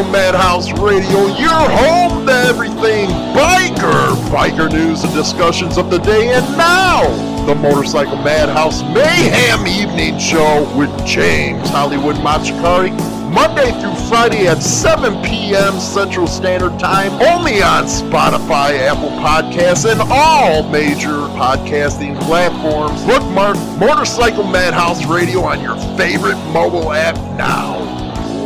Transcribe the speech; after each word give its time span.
Madhouse 0.00 0.72
Radio, 0.80 1.26
your 1.36 1.50
home 1.50 2.24
to 2.24 2.32
everything 2.32 3.10
biker, 3.36 4.14
biker 4.30 4.72
news 4.72 5.04
and 5.04 5.12
discussions 5.12 5.76
of 5.76 5.90
the 5.90 5.98
day, 5.98 6.32
and 6.32 6.56
now 6.56 7.02
the 7.44 7.54
Motorcycle 7.54 8.16
Madhouse 8.16 8.82
Mayhem 8.94 9.66
Evening 9.66 10.18
Show 10.18 10.66
with 10.78 10.90
James 11.06 11.68
Hollywood 11.68 12.16
Machikari, 12.16 12.90
Monday 13.30 13.70
through 13.82 13.94
Friday 14.08 14.48
at 14.48 14.62
7 14.62 15.22
p.m. 15.22 15.78
Central 15.78 16.26
Standard 16.26 16.78
Time, 16.78 17.12
only 17.20 17.62
on 17.62 17.84
Spotify, 17.84 18.78
Apple 18.78 19.10
Podcasts, 19.20 19.90
and 19.90 20.00
all 20.10 20.62
major 20.70 21.28
podcasting 21.36 22.18
platforms. 22.22 23.04
Bookmark 23.04 23.58
Motorcycle 23.78 24.44
Madhouse 24.44 25.04
Radio 25.04 25.42
on 25.42 25.60
your 25.60 25.76
favorite 25.98 26.38
mobile 26.46 26.92
app 26.92 27.16
now. 27.36 27.78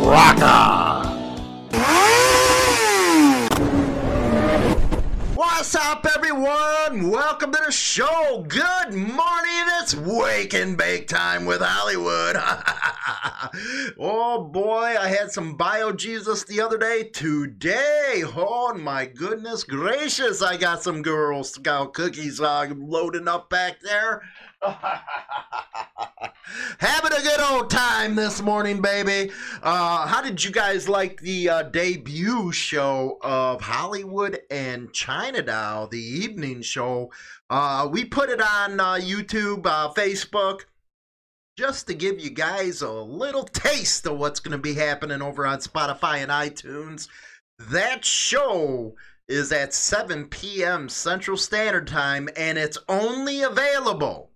Rock 0.05 0.41
on! 0.41 0.96
What's 5.57 5.73
up, 5.73 6.05
everyone? 6.15 7.09
Welcome 7.09 7.51
to 7.51 7.59
the 7.65 7.71
show. 7.71 8.45
Good 8.47 8.93
morning. 8.93 9.65
It's 9.81 9.95
Wake 9.95 10.53
and 10.53 10.77
Bake 10.77 11.07
time 11.07 11.47
with 11.47 11.61
Hollywood. 11.61 12.35
oh 13.99 14.43
boy, 14.43 14.95
I 14.99 15.07
had 15.07 15.31
some 15.31 15.57
Bio 15.57 15.93
Jesus 15.93 16.43
the 16.43 16.61
other 16.61 16.77
day. 16.77 17.05
Today, 17.05 18.21
oh 18.35 18.75
my 18.75 19.07
goodness 19.07 19.63
gracious, 19.63 20.43
I 20.43 20.57
got 20.57 20.83
some 20.83 21.01
Girl 21.01 21.43
Scout 21.43 21.95
cookies 21.95 22.39
uh, 22.39 22.71
loading 22.77 23.27
up 23.27 23.49
back 23.49 23.81
there. 23.81 24.21
Having 26.79 27.13
a 27.13 27.21
good 27.21 27.39
old 27.39 27.69
time 27.69 28.15
this 28.15 28.41
morning, 28.41 28.81
baby. 28.81 29.31
Uh, 29.61 30.07
how 30.07 30.21
did 30.21 30.43
you 30.43 30.51
guys 30.51 30.89
like 30.89 31.21
the 31.21 31.47
uh, 31.49 31.63
debut 31.63 32.51
show 32.51 33.19
of 33.21 33.61
Hollywood 33.61 34.39
and 34.49 34.91
China 34.93 35.43
Doll, 35.43 35.87
the 35.87 36.01
evening 36.01 36.63
show? 36.63 37.11
Uh, 37.51 37.87
we 37.91 38.03
put 38.03 38.29
it 38.29 38.41
on 38.41 38.79
uh, 38.79 38.93
YouTube, 38.93 39.67
uh, 39.67 39.93
Facebook, 39.93 40.61
just 41.55 41.85
to 41.87 41.93
give 41.93 42.19
you 42.19 42.31
guys 42.31 42.81
a 42.81 42.91
little 42.91 43.43
taste 43.43 44.07
of 44.07 44.17
what's 44.17 44.39
going 44.39 44.53
to 44.53 44.57
be 44.57 44.73
happening 44.73 45.21
over 45.21 45.45
on 45.45 45.59
Spotify 45.59 46.23
and 46.23 46.31
iTunes. 46.31 47.07
That 47.59 48.03
show 48.03 48.95
is 49.27 49.51
at 49.51 49.73
7 49.73 50.25
p.m. 50.25 50.89
Central 50.89 51.37
Standard 51.37 51.85
Time, 51.85 52.27
and 52.35 52.57
it's 52.57 52.79
only 52.89 53.43
available 53.43 54.31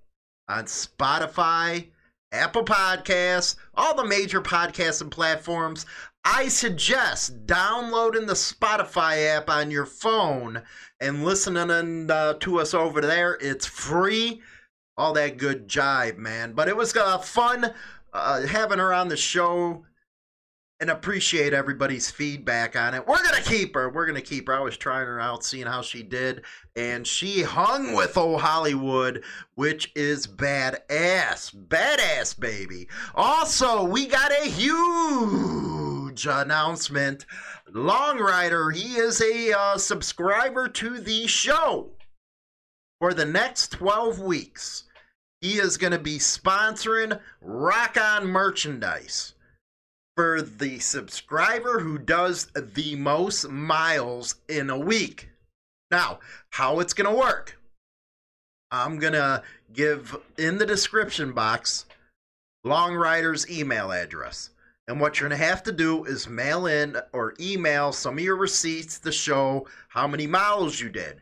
on 0.52 0.66
Spotify, 0.66 1.88
Apple 2.34 2.66
Podcasts, 2.66 3.56
all 3.76 3.96
the 3.96 4.06
major 4.06 4.42
podcasting 4.42 5.10
platforms. 5.10 5.86
I 6.26 6.50
suggest 6.50 7.46
downloading 7.48 8.28
the 8.28 8.34
Spotify 8.34 9.36
app 9.36 9.50
on 9.50 9.72
your 9.72 9.86
phone 9.86 10.62
and 11.00 11.24
listening 11.24 12.12
uh, 12.12 12.34
to 12.34 12.60
us 12.60 12.74
over 12.74 13.02
there. 13.02 13.38
It's 13.42 13.66
free. 13.66 14.42
All 14.98 15.14
that 15.14 15.38
good 15.38 15.68
jive, 15.68 16.18
man. 16.18 16.54
But 16.54 16.68
it 16.68 16.76
was 16.76 16.96
uh, 16.96 17.18
fun 17.18 17.74
uh, 18.14 18.42
having 18.46 18.80
her 18.80 18.94
on 18.94 19.08
the 19.08 19.18
show 19.18 19.86
and 20.82 20.90
appreciate 20.90 21.54
everybody's 21.54 22.10
feedback 22.10 22.76
on 22.76 22.96
it. 22.96 23.08
We're 23.08 23.24
gonna 23.24 23.44
keep 23.44 23.76
her. 23.76 23.92
We're 23.92 24.08
gonna 24.08 24.20
keep 24.20 24.48
her. 24.48 24.56
I 24.56 24.62
was 24.62 24.76
trying 24.76 25.06
her 25.06 25.20
out, 25.20 25.46
seeing 25.46 25.68
how 25.68 25.84
she 25.84 26.02
did, 26.02 26.42
and 26.76 27.06
she 27.06 27.44
hung 27.44 27.94
with 27.94 28.18
Oh 28.18 28.38
Hollywood, 28.38 29.24
which 29.54 29.92
is 29.96 30.26
badass, 30.26 31.56
badass 31.56 32.38
baby. 32.38 32.88
Also, 33.14 33.84
we 33.84 34.08
got 34.08 34.32
a 34.32 34.50
huge 34.50 36.26
announcement. 36.26 37.28
Long 37.72 38.18
Rider, 38.18 38.72
he 38.72 38.96
is 38.96 39.22
a 39.22 39.54
uh, 39.54 39.78
subscriber 39.78 40.68
to 40.68 41.00
the 41.00 41.28
show 41.28 41.92
for 43.00 43.14
the 43.14 43.26
next 43.26 43.72
12 43.74 44.20
weeks. 44.20 44.86
He 45.42 45.60
is 45.60 45.78
going 45.78 45.94
to 45.94 46.00
be 46.00 46.18
sponsoring 46.18 47.20
Rock 47.40 47.98
On 48.00 48.28
merchandise 48.28 49.36
for 50.16 50.42
the 50.42 50.80
subscriber 50.80 51.80
who 51.80 51.98
does 51.98 52.48
the 52.54 52.96
most 52.96 53.50
miles 53.50 54.36
in 54.50 54.70
a 54.70 54.78
week. 54.78 55.30
Now, 55.90 56.20
how 56.50 56.80
it's 56.80 56.94
going 56.94 57.10
to 57.10 57.20
work. 57.20 57.58
I'm 58.72 59.00
going 59.00 59.14
to 59.14 59.44
give 59.74 60.18
in 60.38 60.58
the 60.58 60.66
description 60.66 61.34
box 61.34 61.86
Long 62.64 62.96
Rider's 62.96 63.50
email 63.50 63.92
address. 63.92 64.50
And 64.88 65.00
what 65.00 65.20
you're 65.20 65.30
going 65.30 65.40
to 65.40 65.46
have 65.46 65.64
to 65.64 65.72
do 65.72 66.06
is 66.06 66.28
mail 66.28 66.66
in 66.66 66.98
or 67.14 67.34
email 67.40 67.92
some 67.92 68.18
of 68.18 68.24
your 68.24 68.36
receipts 68.36 69.00
to 69.00 69.12
show 69.12 69.68
how 69.90 70.08
many 70.08 70.28
miles 70.28 70.80
you 70.80 70.90
did. 70.90 71.22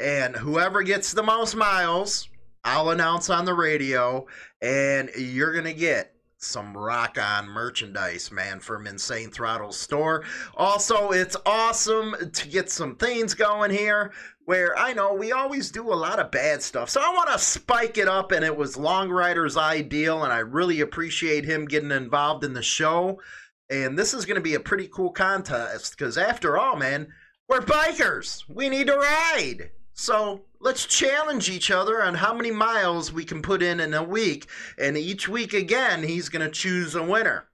And 0.00 0.34
whoever 0.34 0.82
gets 0.82 1.12
the 1.12 1.22
most 1.22 1.54
miles, 1.54 2.28
I'll 2.64 2.90
announce 2.90 3.30
on 3.30 3.44
the 3.44 3.54
radio, 3.54 4.26
and 4.60 5.10
you're 5.16 5.52
going 5.52 5.64
to 5.64 5.72
get 5.72 6.15
some 6.38 6.76
rock 6.76 7.18
on 7.20 7.48
merchandise, 7.48 8.30
man, 8.30 8.60
from 8.60 8.86
Insane 8.86 9.30
Throttle 9.30 9.72
store. 9.72 10.24
Also, 10.56 11.10
it's 11.10 11.36
awesome 11.46 12.14
to 12.32 12.48
get 12.48 12.70
some 12.70 12.96
things 12.96 13.34
going 13.34 13.70
here 13.70 14.12
where 14.44 14.78
I 14.78 14.92
know 14.92 15.12
we 15.12 15.32
always 15.32 15.70
do 15.70 15.92
a 15.92 15.94
lot 15.94 16.20
of 16.20 16.30
bad 16.30 16.62
stuff. 16.62 16.88
So 16.88 17.00
I 17.00 17.12
want 17.12 17.30
to 17.30 17.38
spike 17.38 17.98
it 17.98 18.06
up, 18.06 18.32
and 18.32 18.44
it 18.44 18.56
was 18.56 18.76
Long 18.76 19.08
Rider's 19.08 19.56
ideal, 19.56 20.22
and 20.24 20.32
I 20.32 20.38
really 20.38 20.80
appreciate 20.82 21.44
him 21.44 21.64
getting 21.64 21.90
involved 21.90 22.44
in 22.44 22.54
the 22.54 22.62
show. 22.62 23.20
And 23.68 23.98
this 23.98 24.14
is 24.14 24.24
going 24.24 24.36
to 24.36 24.40
be 24.40 24.54
a 24.54 24.60
pretty 24.60 24.88
cool 24.88 25.10
contest 25.10 25.96
because, 25.98 26.16
after 26.16 26.56
all, 26.56 26.76
man, 26.76 27.08
we're 27.48 27.60
bikers. 27.60 28.44
We 28.48 28.68
need 28.68 28.86
to 28.86 28.96
ride. 28.96 29.70
So 29.98 30.42
let's 30.60 30.84
challenge 30.84 31.48
each 31.48 31.70
other 31.70 32.02
on 32.02 32.14
how 32.14 32.34
many 32.34 32.50
miles 32.50 33.12
we 33.12 33.24
can 33.24 33.40
put 33.40 33.62
in 33.62 33.80
in 33.80 33.94
a 33.94 34.04
week. 34.04 34.46
And 34.78 34.94
each 34.96 35.26
week, 35.26 35.54
again, 35.54 36.02
he's 36.02 36.28
going 36.28 36.44
to 36.44 36.52
choose 36.52 36.94
a 36.94 37.02
winner. 37.02 37.48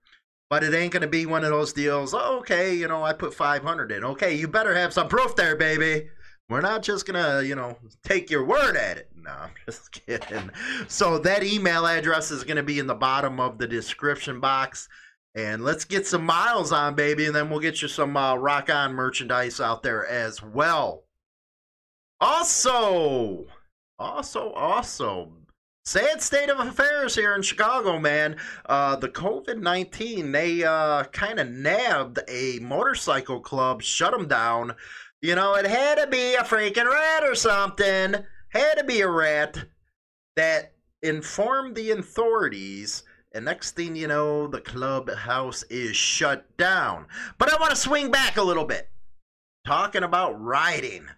But 0.50 0.64
it 0.64 0.74
ain't 0.74 0.92
going 0.92 1.02
to 1.02 1.08
be 1.08 1.24
one 1.24 1.44
of 1.44 1.50
those 1.50 1.72
deals. 1.72 2.12
Oh, 2.12 2.38
okay, 2.40 2.74
you 2.74 2.88
know, 2.88 3.04
I 3.04 3.12
put 3.12 3.32
500 3.32 3.92
in. 3.92 4.04
Okay, 4.04 4.34
you 4.34 4.48
better 4.48 4.74
have 4.74 4.92
some 4.92 5.08
proof 5.08 5.36
there, 5.36 5.54
baby. 5.54 6.08
We're 6.48 6.60
not 6.60 6.82
just 6.82 7.06
going 7.06 7.22
to, 7.22 7.46
you 7.46 7.54
know, 7.54 7.78
take 8.02 8.28
your 8.28 8.44
word 8.44 8.76
at 8.76 8.98
it. 8.98 9.08
No, 9.16 9.30
I'm 9.30 9.50
just 9.66 9.92
kidding. 9.92 10.50
So 10.88 11.18
that 11.18 11.44
email 11.44 11.86
address 11.86 12.32
is 12.32 12.42
going 12.42 12.56
to 12.56 12.62
be 12.64 12.80
in 12.80 12.88
the 12.88 12.94
bottom 12.94 13.38
of 13.38 13.56
the 13.56 13.68
description 13.68 14.40
box. 14.40 14.88
And 15.36 15.62
let's 15.62 15.84
get 15.84 16.08
some 16.08 16.26
miles 16.26 16.72
on, 16.72 16.96
baby, 16.96 17.24
and 17.24 17.34
then 17.34 17.48
we'll 17.48 17.60
get 17.60 17.80
you 17.80 17.88
some 17.88 18.16
uh, 18.16 18.34
rock 18.34 18.68
on 18.68 18.94
merchandise 18.94 19.60
out 19.60 19.84
there 19.84 20.04
as 20.06 20.42
well. 20.42 21.04
Also, 22.22 23.46
also, 23.98 24.52
also, 24.52 25.32
sad 25.84 26.22
state 26.22 26.50
of 26.50 26.60
affairs 26.60 27.16
here 27.16 27.34
in 27.34 27.42
Chicago, 27.42 27.98
man. 27.98 28.36
Uh, 28.66 28.94
the 28.94 29.08
COVID 29.08 29.58
19, 29.58 30.30
they 30.30 30.62
uh, 30.62 31.02
kind 31.06 31.40
of 31.40 31.50
nabbed 31.50 32.20
a 32.28 32.60
motorcycle 32.60 33.40
club, 33.40 33.82
shut 33.82 34.12
them 34.12 34.28
down. 34.28 34.76
You 35.20 35.34
know, 35.34 35.56
it 35.56 35.66
had 35.66 35.96
to 35.96 36.06
be 36.06 36.34
a 36.34 36.44
freaking 36.44 36.88
rat 36.88 37.24
or 37.24 37.34
something. 37.34 38.14
Had 38.50 38.74
to 38.74 38.84
be 38.84 39.00
a 39.00 39.08
rat 39.08 39.58
that 40.36 40.74
informed 41.02 41.74
the 41.74 41.90
authorities. 41.90 43.02
And 43.34 43.44
next 43.44 43.72
thing 43.72 43.96
you 43.96 44.06
know, 44.06 44.46
the 44.46 44.60
clubhouse 44.60 45.64
is 45.64 45.96
shut 45.96 46.56
down. 46.56 47.06
But 47.38 47.52
I 47.52 47.58
want 47.58 47.70
to 47.70 47.76
swing 47.76 48.12
back 48.12 48.36
a 48.36 48.42
little 48.42 48.64
bit. 48.64 48.90
Talking 49.66 50.04
about 50.04 50.40
riding. 50.40 51.08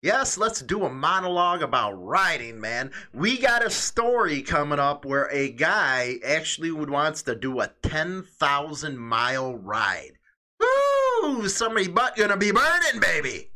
Yes, 0.00 0.38
let's 0.38 0.62
do 0.62 0.84
a 0.84 0.90
monologue 0.90 1.60
about 1.60 1.92
riding, 1.92 2.60
man. 2.60 2.92
We 3.12 3.36
got 3.36 3.66
a 3.66 3.70
story 3.70 4.42
coming 4.42 4.78
up 4.78 5.04
where 5.04 5.28
a 5.32 5.50
guy 5.50 6.20
actually 6.24 6.70
would 6.70 6.88
wants 6.88 7.22
to 7.22 7.34
do 7.34 7.60
a 7.60 7.72
10,000 7.82 8.96
mile 8.96 9.56
ride. 9.56 10.12
Woo! 10.60 11.48
Somebody 11.48 11.88
butt 11.88 12.16
gonna 12.16 12.36
be 12.36 12.52
burning, 12.52 13.00
baby. 13.00 13.50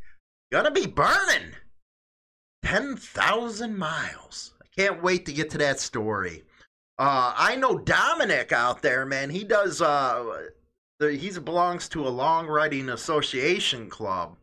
Gonna 0.50 0.72
be 0.72 0.86
burning. 0.86 1.52
10,000 2.64 3.78
miles. 3.78 4.54
I 4.60 4.66
can't 4.76 5.02
wait 5.02 5.26
to 5.26 5.32
get 5.32 5.48
to 5.50 5.58
that 5.58 5.78
story. 5.78 6.42
Uh, 6.98 7.34
I 7.36 7.54
know 7.54 7.78
Dominic 7.78 8.50
out 8.50 8.82
there, 8.82 9.06
man. 9.06 9.30
He 9.30 9.44
does, 9.44 9.80
uh, 9.80 10.48
he 11.00 11.30
belongs 11.38 11.88
to 11.90 12.06
a 12.06 12.10
long 12.10 12.48
riding 12.48 12.88
association 12.88 13.88
club 13.88 14.36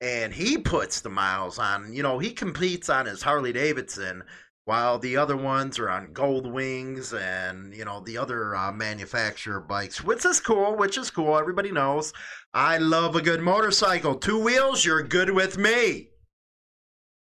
and 0.00 0.32
he 0.32 0.58
puts 0.58 1.00
the 1.00 1.08
miles 1.08 1.58
on. 1.58 1.92
You 1.92 2.02
know, 2.02 2.18
he 2.18 2.30
competes 2.30 2.88
on 2.88 3.06
his 3.06 3.22
Harley 3.22 3.52
Davidson 3.52 4.22
while 4.64 4.98
the 4.98 5.16
other 5.16 5.36
ones 5.36 5.78
are 5.78 5.88
on 5.88 6.12
Gold 6.12 6.46
Wings 6.46 7.14
and 7.14 7.74
you 7.74 7.84
know 7.84 8.00
the 8.00 8.18
other 8.18 8.54
uh, 8.54 8.70
manufacturer 8.70 9.60
bikes, 9.60 10.04
which 10.04 10.24
is 10.24 10.40
cool. 10.40 10.76
Which 10.76 10.98
is 10.98 11.10
cool. 11.10 11.38
Everybody 11.38 11.72
knows 11.72 12.12
I 12.54 12.78
love 12.78 13.16
a 13.16 13.22
good 13.22 13.40
motorcycle. 13.40 14.14
Two 14.14 14.38
wheels, 14.38 14.84
you're 14.84 15.02
good 15.02 15.30
with 15.30 15.58
me. 15.58 16.10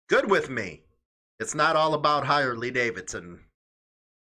Good 0.08 0.30
with 0.30 0.50
me. 0.50 0.82
It's 1.38 1.54
not 1.54 1.76
all 1.76 1.94
about 1.94 2.26
Harley 2.26 2.70
Davidson. 2.70 3.40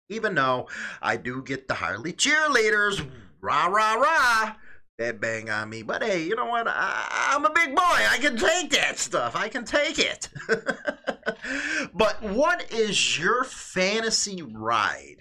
Even 0.08 0.34
though 0.34 0.68
I 1.02 1.16
do 1.16 1.42
get 1.42 1.68
the 1.68 1.74
Harley 1.74 2.12
cheerleaders, 2.12 3.04
rah 3.40 3.66
rah 3.66 3.94
rah 3.94 4.54
that 4.98 5.20
bang 5.20 5.48
on 5.48 5.70
me. 5.70 5.82
But 5.82 6.02
hey, 6.02 6.24
you 6.24 6.34
know 6.34 6.46
what? 6.46 6.66
I, 6.68 7.32
am 7.32 7.44
a 7.44 7.50
big 7.50 7.74
boy. 7.74 7.82
I 7.82 8.18
can 8.20 8.36
take 8.36 8.70
that 8.72 8.98
stuff. 8.98 9.36
I 9.36 9.48
can 9.48 9.64
take 9.64 9.98
it. 9.98 10.28
but 11.94 12.22
what 12.22 12.70
is 12.72 13.18
your 13.18 13.44
fantasy 13.44 14.42
ride? 14.42 15.16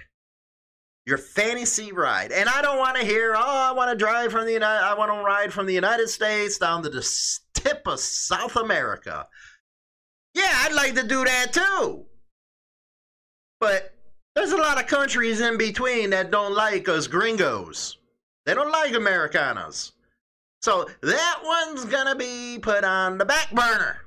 Your 1.06 1.18
fantasy 1.18 1.94
ride, 1.94 2.34
and 2.34 2.50
I 2.50 2.62
don't 2.62 2.80
want 2.80 2.98
to 2.98 3.06
hear. 3.06 3.34
Oh, 3.34 3.40
I 3.40 3.72
want 3.72 3.90
to 3.92 3.96
drive 3.96 4.30
from 4.30 4.46
the 4.46 4.52
United. 4.52 4.84
I 4.84 4.94
want 4.94 5.10
to 5.10 5.24
ride 5.24 5.54
from 5.54 5.66
the 5.66 5.74
United 5.74 6.10
States 6.10 6.58
down 6.58 6.84
to 6.84 6.90
the 6.90 7.08
tip 7.54 7.84
of 7.86 8.02
South 8.02 8.58
America. 8.58 9.26
Yeah, 10.34 10.52
I'd 10.52 10.74
like 10.74 10.96
to 10.96 11.04
do 11.04 11.24
that 11.24 11.54
too. 11.54 12.06
But 13.62 13.94
there's 14.36 14.52
a 14.52 14.58
lot 14.58 14.80
of 14.82 14.88
countries 14.88 15.40
in 15.40 15.58
between 15.58 16.10
that 16.10 16.30
don't 16.30 16.54
like 16.54 16.90
us 16.90 17.08
gringos. 17.08 17.97
They 18.48 18.54
don't 18.54 18.72
like 18.72 18.94
Americanas. 18.94 19.92
So 20.62 20.90
that 21.02 21.40
one's 21.44 21.84
gonna 21.84 22.16
be 22.16 22.58
put 22.62 22.86
on 22.86 23.18
the 23.18 23.26
back 23.26 23.52
burner. 23.52 23.98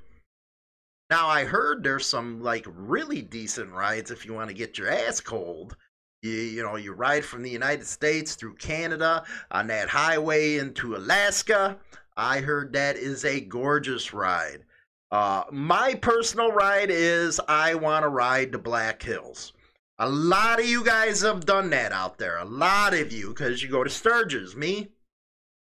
Now 1.11 1.29
I 1.29 1.45
heard 1.45 1.83
there's 1.83 2.07
some 2.07 2.43
like 2.43 2.65
really 2.67 3.21
decent 3.21 3.71
rides 3.71 4.11
if 4.11 4.25
you 4.25 4.33
want 4.33 4.49
to 4.49 4.55
get 4.55 4.79
your 4.79 4.91
ass 4.91 5.21
cold. 5.21 5.77
You, 6.23 6.33
you 6.33 6.63
know, 6.63 6.77
you 6.77 6.95
ride 6.95 7.23
from 7.23 7.43
the 7.43 7.51
United 7.51 7.87
States 7.87 8.35
through 8.35 8.55
Canada 8.55 9.25
on 9.51 9.67
that 9.67 9.91
highway 9.91 10.57
into 10.57 10.97
Alaska. 10.97 11.77
I 12.17 12.41
heard 12.41 12.73
that 12.73 12.97
is 12.97 13.27
a 13.27 13.43
gorgeous 13.43 14.15
ride. 14.15 14.65
Uh, 15.11 15.45
my 15.51 15.93
personal 15.97 16.51
ride 16.51 16.89
is 16.91 17.39
I 17.47 17.75
want 17.75 18.05
to 18.05 18.09
ride 18.09 18.53
the 18.53 18.59
Black 18.59 19.03
Hills. 19.03 19.53
A 20.02 20.08
lot 20.08 20.58
of 20.58 20.67
you 20.67 20.82
guys 20.82 21.20
have 21.20 21.44
done 21.44 21.69
that 21.70 21.93
out 21.93 22.17
there. 22.17 22.38
A 22.38 22.44
lot 22.47 22.94
of 22.94 23.12
you, 23.12 23.29
because 23.29 23.62
you 23.62 23.69
go 23.69 23.85
to 23.85 23.91
Sturgis. 23.91 24.56
Me, 24.56 24.88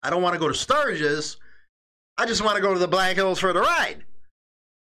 I 0.03 0.11
don't 0.11 0.21
want 0.21 0.33
to 0.33 0.39
go 0.39 0.47
to 0.47 0.53
Sturgis. 0.53 1.37
I 2.15 2.27
just 2.27 2.43
want 2.43 2.55
to 2.55 2.61
go 2.61 2.71
to 2.71 2.79
the 2.79 2.87
Black 2.87 3.15
Hills 3.15 3.39
for 3.39 3.53
the 3.53 3.61
ride. 3.61 4.03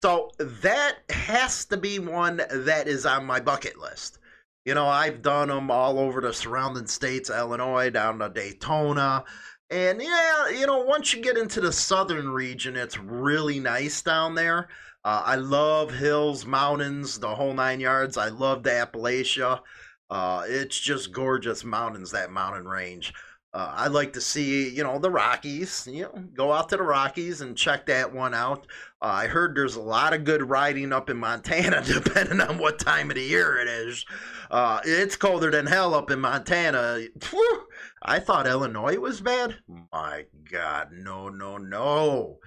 So 0.02 0.32
that 0.40 1.00
has 1.10 1.66
to 1.66 1.78
be 1.78 2.00
one 2.00 2.38
that 2.38 2.88
is 2.88 3.06
on 3.06 3.26
my 3.26 3.42
bucket 3.42 3.78
list. 3.78 4.20
You 4.64 4.76
know, 4.76 4.88
I've 4.88 5.22
done 5.22 5.50
them 5.50 5.70
all 5.70 6.00
over 6.00 6.22
the 6.22 6.34
surrounding 6.34 6.88
states, 6.88 7.30
Illinois, 7.30 7.90
down 7.90 8.20
to 8.20 8.30
Daytona. 8.30 9.26
And 9.70 10.02
yeah, 10.02 10.52
you 10.52 10.68
know, 10.68 10.86
once 10.86 11.14
you 11.14 11.22
get 11.22 11.38
into 11.38 11.60
the 11.60 11.74
southern 11.74 12.30
region, 12.30 12.78
it's 12.78 12.98
really 12.98 13.60
nice 13.60 14.02
down 14.02 14.36
there. 14.36 14.70
Uh, 15.06 15.22
I 15.26 15.36
love 15.36 15.94
hills, 15.94 16.46
mountains, 16.46 17.20
the 17.20 17.36
whole 17.36 17.54
nine 17.54 17.80
yards. 17.80 18.18
I 18.18 18.30
love 18.30 18.64
the 18.64 18.70
Appalachia. 18.70 19.60
Uh, 20.10 20.44
it's 20.48 20.80
just 20.80 21.12
gorgeous 21.12 21.64
mountains, 21.64 22.12
that 22.12 22.32
mountain 22.32 22.66
range. 22.66 23.14
Uh, 23.54 23.72
I 23.72 23.88
like 23.88 24.14
to 24.14 24.22
see, 24.22 24.70
you 24.70 24.84
know, 24.84 24.98
the 24.98 25.12
Rockies. 25.12 25.88
You 25.92 26.04
know, 26.04 26.24
go 26.34 26.52
out 26.52 26.70
to 26.70 26.78
the 26.78 26.84
Rockies 26.84 27.42
and 27.42 27.56
check 27.56 27.86
that 27.86 28.12
one 28.12 28.34
out. 28.34 28.66
Uh, 29.02 29.08
I 29.08 29.28
heard 29.28 29.56
there's 29.56 29.76
a 29.76 29.82
lot 29.82 30.14
of 30.14 30.24
good 30.24 30.50
riding 30.50 30.92
up 30.92 31.10
in 31.10 31.18
Montana, 31.18 31.84
depending 31.86 32.42
on 32.42 32.58
what 32.58 32.80
time 32.80 33.12
of 33.12 33.16
the 33.16 33.22
year 33.22 33.58
it 33.58 33.68
is. 33.68 34.06
Uh, 34.50 34.80
it's 34.86 35.16
colder 35.16 35.52
than 35.52 35.68
hell 35.68 35.94
up 35.94 36.10
in 36.10 36.20
Montana. 36.20 37.06
Whew, 37.30 37.64
I 38.02 38.20
thought 38.20 38.48
Illinois 38.48 38.98
was 38.98 39.22
bad. 39.22 39.58
My 39.92 40.26
God, 40.52 40.90
no, 40.92 41.30
no, 41.30 41.58
no. 41.58 42.40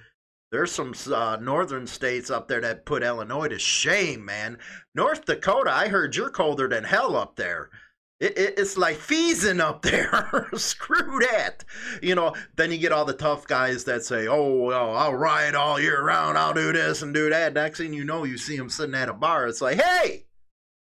There's 0.53 0.71
some 0.73 0.95
uh, 1.13 1.37
northern 1.41 1.87
states 1.87 2.31
up 2.31 2.47
there 2.47 2.61
that 2.61 2.87
put 2.87 3.03
Illinois 3.03 3.49
to 3.49 3.59
shame, 3.59 4.25
man. 4.25 4.59
North 4.95 5.25
Dakota, 5.25 5.71
I 5.73 5.89
heard 5.89 6.15
you're 6.15 6.31
colder 6.31 6.69
than 6.69 6.85
hell 6.85 7.17
up 7.17 7.37
there. 7.37 7.71
It, 8.21 8.39
it, 8.39 8.55
it's 8.59 8.79
like 8.79 8.97
feasing 8.97 9.61
up 9.61 9.83
there. 9.83 10.49
Screw 10.55 11.19
that. 11.21 11.65
You 12.01 12.15
know, 12.15 12.35
then 12.57 12.71
you 12.71 12.79
get 12.79 12.93
all 12.93 13.05
the 13.05 13.13
tough 13.13 13.47
guys 13.47 13.85
that 13.85 14.05
say, 14.05 14.29
oh, 14.29 14.63
well, 14.63 14.97
I'll 14.97 15.15
ride 15.15 15.55
all 15.55 15.81
year 15.81 16.03
round. 16.03 16.39
I'll 16.39 16.55
do 16.55 16.73
this 16.73 17.03
and 17.03 17.13
do 17.13 17.29
that. 17.29 17.55
Next 17.55 17.79
thing 17.79 17.93
you 17.93 18.05
know, 18.05 18.25
you 18.25 18.39
see 18.39 18.57
them 18.57 18.71
sitting 18.71 18.95
at 18.95 19.09
a 19.09 19.15
bar. 19.15 19.49
It's 19.49 19.61
like, 19.61 19.81
hey, 19.81 20.27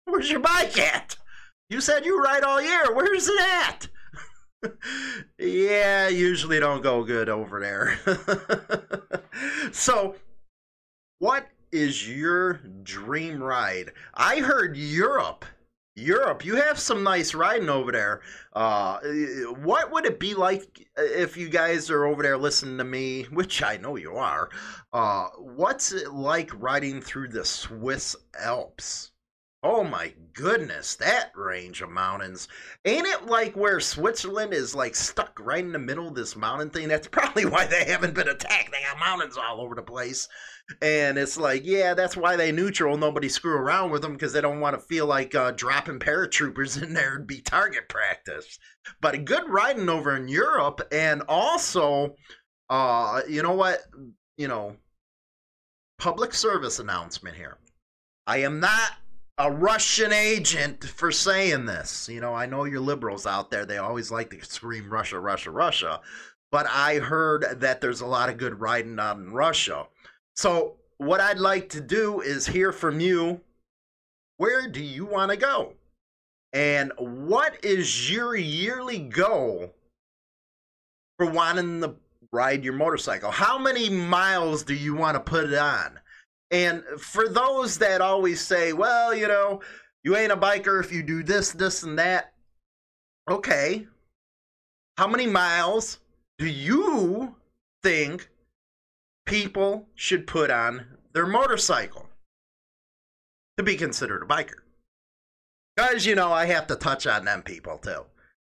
where's 0.05 0.29
your 0.29 0.39
bike 0.39 0.77
at? 0.77 1.17
You 1.69 1.81
said 1.81 2.05
you 2.05 2.21
ride 2.21 2.43
all 2.43 2.61
year. 2.61 2.93
Where's 2.93 3.27
it 3.27 3.41
at? 3.41 3.87
Yeah, 5.37 6.07
usually 6.07 6.59
don't 6.59 6.81
go 6.81 7.03
good 7.03 7.29
over 7.29 7.59
there. 7.59 7.99
so, 9.71 10.15
what 11.19 11.47
is 11.71 12.07
your 12.07 12.53
dream 12.83 13.41
ride? 13.41 13.91
I 14.13 14.39
heard 14.39 14.77
Europe. 14.77 15.45
Europe, 15.95 16.45
you 16.45 16.55
have 16.55 16.77
some 16.77 17.03
nice 17.03 17.33
riding 17.33 17.69
over 17.69 17.91
there. 17.91 18.21
Uh, 18.53 18.99
what 19.63 19.91
would 19.91 20.05
it 20.05 20.19
be 20.19 20.35
like 20.35 20.87
if 20.95 21.35
you 21.35 21.49
guys 21.49 21.89
are 21.89 22.05
over 22.05 22.21
there 22.21 22.37
listening 22.37 22.77
to 22.77 22.83
me, 22.83 23.23
which 23.23 23.63
I 23.63 23.77
know 23.77 23.95
you 23.95 24.15
are? 24.15 24.49
Uh, 24.93 25.29
what's 25.39 25.91
it 25.91 26.13
like 26.13 26.51
riding 26.53 27.01
through 27.01 27.29
the 27.29 27.43
Swiss 27.43 28.15
Alps? 28.39 29.11
Oh 29.63 29.83
my 29.83 30.13
goodness, 30.33 30.95
that 30.95 31.31
range 31.35 31.81
of 31.81 31.89
mountains. 31.89 32.47
Ain't 32.85 33.07
it 33.07 33.25
like 33.25 33.55
where 33.55 33.79
Switzerland 33.79 34.53
is 34.53 34.75
like 34.75 34.93
stuck 34.95 35.39
right 35.39 35.63
in 35.63 35.71
the 35.71 35.79
middle 35.79 36.07
of 36.07 36.13
this 36.13 36.35
mountain 36.35 36.69
thing? 36.69 36.87
That's 36.87 37.07
probably 37.11 37.45
why 37.45 37.65
they 37.65 37.83
haven't 37.85 38.13
been 38.13 38.27
attacked. 38.29 38.71
They 38.71 38.83
got 38.83 38.99
mountains 38.99 39.35
all 39.35 39.59
over 39.59 39.73
the 39.73 39.81
place. 39.81 40.27
And 40.81 41.17
it's 41.17 41.37
like, 41.37 41.63
yeah, 41.65 41.95
that's 41.95 42.15
why 42.15 42.35
they 42.35 42.51
neutral. 42.51 42.97
Nobody 42.97 43.29
screw 43.29 43.55
around 43.55 43.89
with 43.89 44.03
them 44.03 44.13
because 44.13 44.31
they 44.31 44.41
don't 44.41 44.59
want 44.59 44.79
to 44.79 44.85
feel 44.85 45.07
like 45.07 45.33
uh, 45.33 45.51
dropping 45.51 45.99
paratroopers 45.99 46.81
in 46.83 46.93
there 46.93 47.15
and 47.15 47.25
be 47.25 47.41
target 47.41 47.89
practice. 47.89 48.59
But 49.01 49.15
a 49.15 49.19
good 49.19 49.49
riding 49.49 49.89
over 49.89 50.15
in 50.15 50.27
Europe. 50.27 50.81
And 50.91 51.23
also, 51.27 52.15
uh, 52.69 53.21
you 53.27 53.41
know 53.41 53.53
what? 53.53 53.79
You 54.37 54.49
know, 54.49 54.75
public 55.97 56.35
service 56.35 56.77
announcement 56.77 57.35
here. 57.35 57.57
I 58.27 58.39
am 58.39 58.59
not 58.59 58.91
a 59.37 59.51
Russian 59.51 60.11
agent 60.11 60.83
for 60.83 61.11
saying 61.11 61.65
this. 61.65 62.09
You 62.09 62.21
know, 62.21 62.33
I 62.33 62.45
know 62.45 62.63
you're 62.63 62.79
liberals 62.79 63.27
out 63.27 63.51
there. 63.51 63.65
They 63.65 63.77
always 63.77 64.11
like 64.11 64.31
to 64.31 64.43
scream 64.43 64.89
Russia, 64.89 65.19
Russia, 65.19 65.51
Russia. 65.51 66.01
But 66.51 66.65
I 66.67 66.95
heard 66.95 67.59
that 67.59 67.81
there's 67.81 68.01
a 68.01 68.07
lot 68.07 68.29
of 68.29 68.37
good 68.37 68.59
riding 68.59 68.99
out 68.99 69.17
in 69.17 69.31
Russia. 69.31 69.85
So, 70.35 70.77
what 70.97 71.19
I'd 71.19 71.39
like 71.39 71.69
to 71.69 71.81
do 71.81 72.21
is 72.21 72.47
hear 72.47 72.71
from 72.71 72.99
you. 72.99 73.41
Where 74.37 74.67
do 74.67 74.81
you 74.81 75.05
want 75.05 75.31
to 75.31 75.37
go? 75.37 75.73
And 76.53 76.91
what 76.97 77.63
is 77.63 78.11
your 78.11 78.35
yearly 78.35 78.99
goal 78.99 79.73
for 81.17 81.29
wanting 81.29 81.81
to 81.81 81.95
ride 82.31 82.63
your 82.63 82.73
motorcycle? 82.73 83.29
How 83.29 83.59
many 83.59 83.89
miles 83.89 84.63
do 84.63 84.73
you 84.73 84.95
want 84.95 85.15
to 85.15 85.19
put 85.19 85.45
it 85.45 85.57
on? 85.57 85.99
And 86.51 86.83
for 86.99 87.27
those 87.27 87.77
that 87.79 88.01
always 88.01 88.39
say, 88.41 88.73
well, 88.73 89.13
you 89.13 89.27
know, 89.27 89.61
you 90.03 90.15
ain't 90.15 90.31
a 90.31 90.37
biker 90.37 90.79
if 90.79 90.91
you 90.91 91.03
do 91.03 91.23
this, 91.23 91.51
this, 91.51 91.83
and 91.83 91.99
that. 91.99 92.33
Okay. 93.29 93.87
How 94.97 95.07
many 95.07 95.27
miles 95.27 95.99
do 96.37 96.47
you 96.47 97.35
think 97.83 98.29
people 99.25 99.87
should 99.95 100.25
put 100.25 100.49
on 100.49 100.85
their 101.13 101.27
motorcycle 101.27 102.07
to 103.57 103.63
be 103.63 103.75
considered 103.75 104.23
a 104.23 104.25
biker? 104.25 104.61
Because, 105.75 106.05
you 106.05 106.15
know, 106.15 106.31
I 106.31 106.45
have 106.45 106.67
to 106.67 106.75
touch 106.75 107.05
on 107.05 107.25
them 107.25 107.43
people 107.43 107.77
too. 107.77 108.05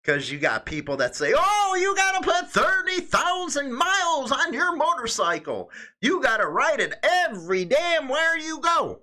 Because 0.02 0.32
you 0.32 0.38
got 0.38 0.66
people 0.66 0.96
that 0.96 1.14
say, 1.14 1.32
oh, 1.36 1.76
you 1.80 1.94
got 1.94 2.20
to 2.20 2.28
put 2.28 2.50
30,000 2.50 3.72
miles 3.72 4.32
on 4.32 4.52
your 4.52 4.74
motorcycle. 4.74 5.70
You 6.00 6.20
got 6.20 6.38
to 6.38 6.48
ride 6.48 6.80
it 6.80 6.94
every 7.02 7.64
damn 7.64 8.08
where 8.08 8.36
you 8.36 8.58
go. 8.58 9.00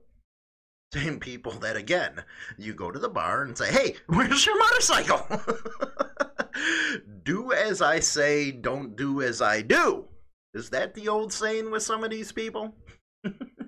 Same 0.94 1.20
people 1.20 1.54
that, 1.54 1.78
again, 1.78 2.24
you 2.58 2.74
go 2.74 2.92
to 2.92 3.00
the 3.00 3.08
bar 3.08 3.44
and 3.44 3.58
say, 3.58 3.72
hey, 3.72 3.96
where's 4.08 4.46
your 4.46 4.58
motorcycle? 4.58 5.26
do 7.24 7.54
as 7.54 7.82
I 7.82 8.00
say, 8.00 8.52
don't 8.52 8.96
do 8.96 9.22
as 9.22 9.42
I 9.42 9.62
do. 9.62 10.06
Is 10.54 10.70
that 10.72 10.96
the 10.96 11.08
old 11.08 11.32
saying 11.32 11.72
with 11.72 11.84
some 11.84 12.04
of 12.04 12.10
these 12.10 12.32
people? 12.32 12.76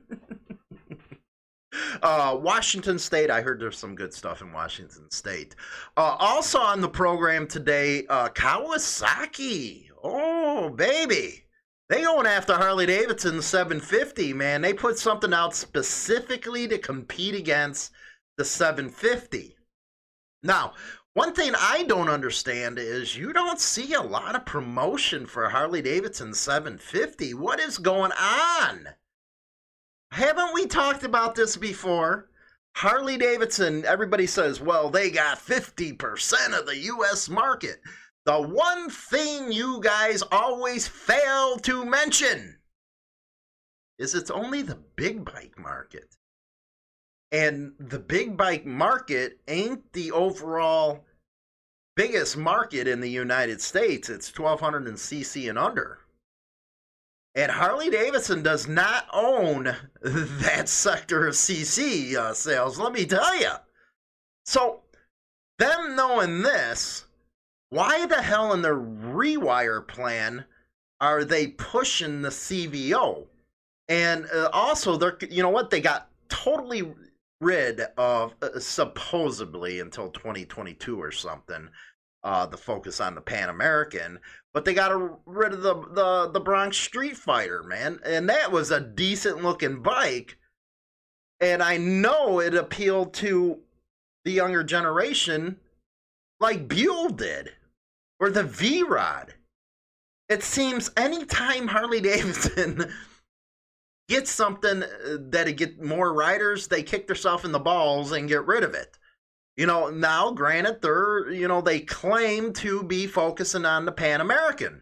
Uh, 2.01 2.37
Washington 2.41 2.99
State, 2.99 3.29
I 3.29 3.41
heard 3.41 3.59
there's 3.59 3.77
some 3.77 3.95
good 3.95 4.13
stuff 4.13 4.41
in 4.41 4.51
Washington 4.51 5.09
State. 5.11 5.55
Uh, 5.95 6.15
also 6.19 6.59
on 6.59 6.81
the 6.81 6.89
program 6.89 7.47
today, 7.47 8.05
uh, 8.07 8.29
Kawasaki. 8.29 9.89
Oh, 10.03 10.69
baby. 10.69 11.45
They 11.89 12.03
going 12.03 12.25
after 12.25 12.53
Harley 12.55 12.85
Davidson 12.85 13.41
750, 13.41 14.33
man. 14.33 14.61
They 14.61 14.73
put 14.73 14.97
something 14.97 15.33
out 15.33 15.53
specifically 15.53 16.67
to 16.69 16.77
compete 16.77 17.35
against 17.35 17.91
the 18.37 18.45
750. 18.45 19.57
Now, 20.41 20.73
one 21.13 21.33
thing 21.33 21.53
I 21.57 21.83
don't 21.83 22.07
understand 22.07 22.79
is 22.79 23.17
you 23.17 23.33
don't 23.33 23.59
see 23.59 23.93
a 23.93 24.01
lot 24.01 24.35
of 24.35 24.45
promotion 24.45 25.25
for 25.25 25.49
Harley 25.49 25.81
Davidson 25.81 26.33
750. 26.33 27.33
What 27.33 27.59
is 27.59 27.77
going 27.77 28.13
on? 28.13 28.87
Haven't 30.11 30.53
we 30.53 30.67
talked 30.67 31.03
about 31.03 31.35
this 31.35 31.55
before? 31.55 32.29
Harley 32.75 33.17
Davidson, 33.17 33.85
everybody 33.85 34.27
says, 34.27 34.59
well, 34.59 34.89
they 34.89 35.09
got 35.09 35.37
50% 35.37 36.57
of 36.57 36.65
the 36.65 36.77
US 36.77 37.29
market. 37.29 37.81
The 38.25 38.39
one 38.39 38.89
thing 38.89 39.51
you 39.51 39.79
guys 39.81 40.21
always 40.31 40.87
fail 40.87 41.57
to 41.59 41.85
mention 41.85 42.57
is 43.97 44.13
it's 44.13 44.31
only 44.31 44.61
the 44.61 44.79
big 44.95 45.25
bike 45.25 45.57
market. 45.57 46.15
And 47.31 47.73
the 47.79 47.99
big 47.99 48.35
bike 48.35 48.65
market 48.65 49.39
ain't 49.47 49.93
the 49.93 50.11
overall 50.11 51.05
biggest 51.95 52.35
market 52.35 52.87
in 52.87 52.99
the 52.99 53.09
United 53.09 53.61
States. 53.61 54.09
It's 54.09 54.37
1200 54.37 54.87
and 54.87 54.97
cc 54.97 55.49
and 55.49 55.57
under. 55.57 56.00
And 57.33 57.51
Harley 57.51 57.89
Davidson 57.89 58.43
does 58.43 58.67
not 58.67 59.07
own 59.13 59.75
that 60.03 60.67
sector 60.67 61.27
of 61.27 61.35
CC 61.35 62.15
uh, 62.15 62.33
sales, 62.33 62.77
let 62.77 62.91
me 62.91 63.05
tell 63.05 63.39
you. 63.39 63.51
So, 64.45 64.81
them 65.57 65.95
knowing 65.95 66.41
this, 66.41 67.05
why 67.69 68.05
the 68.05 68.21
hell 68.21 68.53
in 68.53 68.61
their 68.61 68.75
rewire 68.75 69.87
plan 69.87 70.45
are 70.99 71.23
they 71.23 71.47
pushing 71.47 72.21
the 72.21 72.29
CVO? 72.29 73.27
And 73.87 74.27
uh, 74.33 74.49
also, 74.51 74.97
they're 74.97 75.17
you 75.29 75.41
know 75.41 75.49
what? 75.49 75.69
They 75.69 75.81
got 75.81 76.09
totally 76.27 76.93
rid 77.39 77.81
of 77.97 78.35
uh, 78.41 78.59
supposedly 78.59 79.79
until 79.79 80.09
2022 80.09 81.01
or 81.01 81.11
something 81.11 81.69
uh, 82.23 82.45
the 82.45 82.57
focus 82.57 83.01
on 83.01 83.15
the 83.15 83.21
Pan 83.21 83.49
American, 83.49 84.19
but 84.53 84.65
they 84.65 84.73
got 84.73 84.91
rid 85.25 85.53
of 85.53 85.61
the, 85.61 85.75
the 85.93 86.31
the 86.33 86.39
Bronx 86.39 86.77
Street 86.77 87.17
Fighter, 87.17 87.63
man, 87.63 87.99
and 88.05 88.29
that 88.29 88.51
was 88.51 88.71
a 88.71 88.79
decent 88.79 89.43
looking 89.43 89.81
bike, 89.81 90.37
and 91.39 91.63
I 91.63 91.77
know 91.77 92.39
it 92.39 92.53
appealed 92.53 93.13
to 93.15 93.59
the 94.23 94.31
younger 94.31 94.63
generation, 94.63 95.57
like 96.39 96.67
Buell 96.67 97.09
did, 97.09 97.51
or 98.19 98.29
the 98.29 98.43
V 98.43 98.83
Rod. 98.83 99.33
It 100.29 100.43
seems 100.43 100.91
anytime 100.95 101.67
Harley 101.67 102.01
Davidson 102.01 102.91
gets 104.07 104.29
something 104.29 104.83
uh, 104.83 105.17
that 105.29 105.47
it 105.47 105.53
get 105.53 105.81
more 105.81 106.13
riders, 106.13 106.67
they 106.67 106.83
kick 106.83 107.07
themselves 107.07 107.45
in 107.45 107.51
the 107.51 107.59
balls 107.59 108.11
and 108.11 108.27
get 108.29 108.45
rid 108.45 108.63
of 108.63 108.73
it. 108.73 108.97
You 109.61 109.67
know, 109.67 109.91
now 109.91 110.31
granted, 110.31 110.81
they're 110.81 111.29
you 111.29 111.47
know 111.47 111.61
they 111.61 111.81
claim 111.81 112.51
to 112.53 112.81
be 112.81 113.05
focusing 113.05 113.63
on 113.63 113.85
the 113.85 113.91
Pan 113.91 114.19
American. 114.19 114.81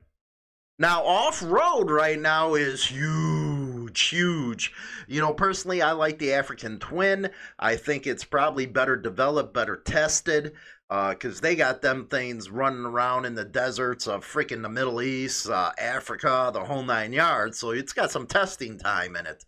Now 0.77 1.03
off 1.03 1.43
road 1.43 1.91
right 1.91 2.17
now 2.17 2.53
is 2.53 2.86
huge, 2.86 4.00
huge. 4.00 4.71
You 5.05 5.19
know, 5.19 5.33
personally, 5.33 5.81
I 5.81 5.91
like 5.91 6.17
the 6.17 6.31
African 6.31 6.79
Twin. 6.79 7.29
I 7.59 7.75
think 7.75 8.07
it's 8.07 8.24
probably 8.24 8.67
better 8.67 8.95
developed, 8.95 9.53
better 9.53 9.75
tested 9.75 10.53
because 10.88 11.39
uh, 11.39 11.41
they 11.41 11.57
got 11.57 11.81
them 11.81 12.07
things 12.07 12.50
running 12.50 12.86
around 12.86 13.25
in 13.25 13.36
the 13.36 13.43
deserts 13.43 14.07
of 14.07 14.25
freaking 14.25 14.62
the 14.62 14.69
Middle 14.69 15.01
East, 15.01 15.50
uh, 15.50 15.74
Africa, 15.77 16.51
the 16.53 16.63
whole 16.63 16.83
nine 16.83 17.12
yards. 17.12 17.59
So 17.59 17.71
it's 17.71 17.91
got 17.91 18.12
some 18.12 18.27
testing 18.27 18.79
time 18.79 19.17
in 19.17 19.25
it. 19.25 19.43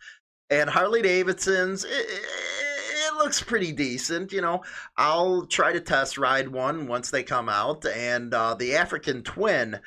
And 0.50 0.70
Harley 0.70 1.02
Davidson's, 1.02 1.86
it, 1.86 1.90
it 1.90 2.26
looks 3.22 3.42
pretty 3.42 3.72
decent. 3.72 4.32
You 4.32 4.42
know, 4.42 4.64
I'll 4.98 5.46
try 5.46 5.74
to 5.74 5.80
test 5.80 6.18
ride 6.18 6.50
one 6.50 6.88
once 6.88 7.12
they 7.12 7.24
come 7.24 7.50
out. 7.50 7.86
And 7.86 8.34
uh, 8.34 8.56
the 8.56 8.76
African 8.76 9.24
Twin, 9.24 9.80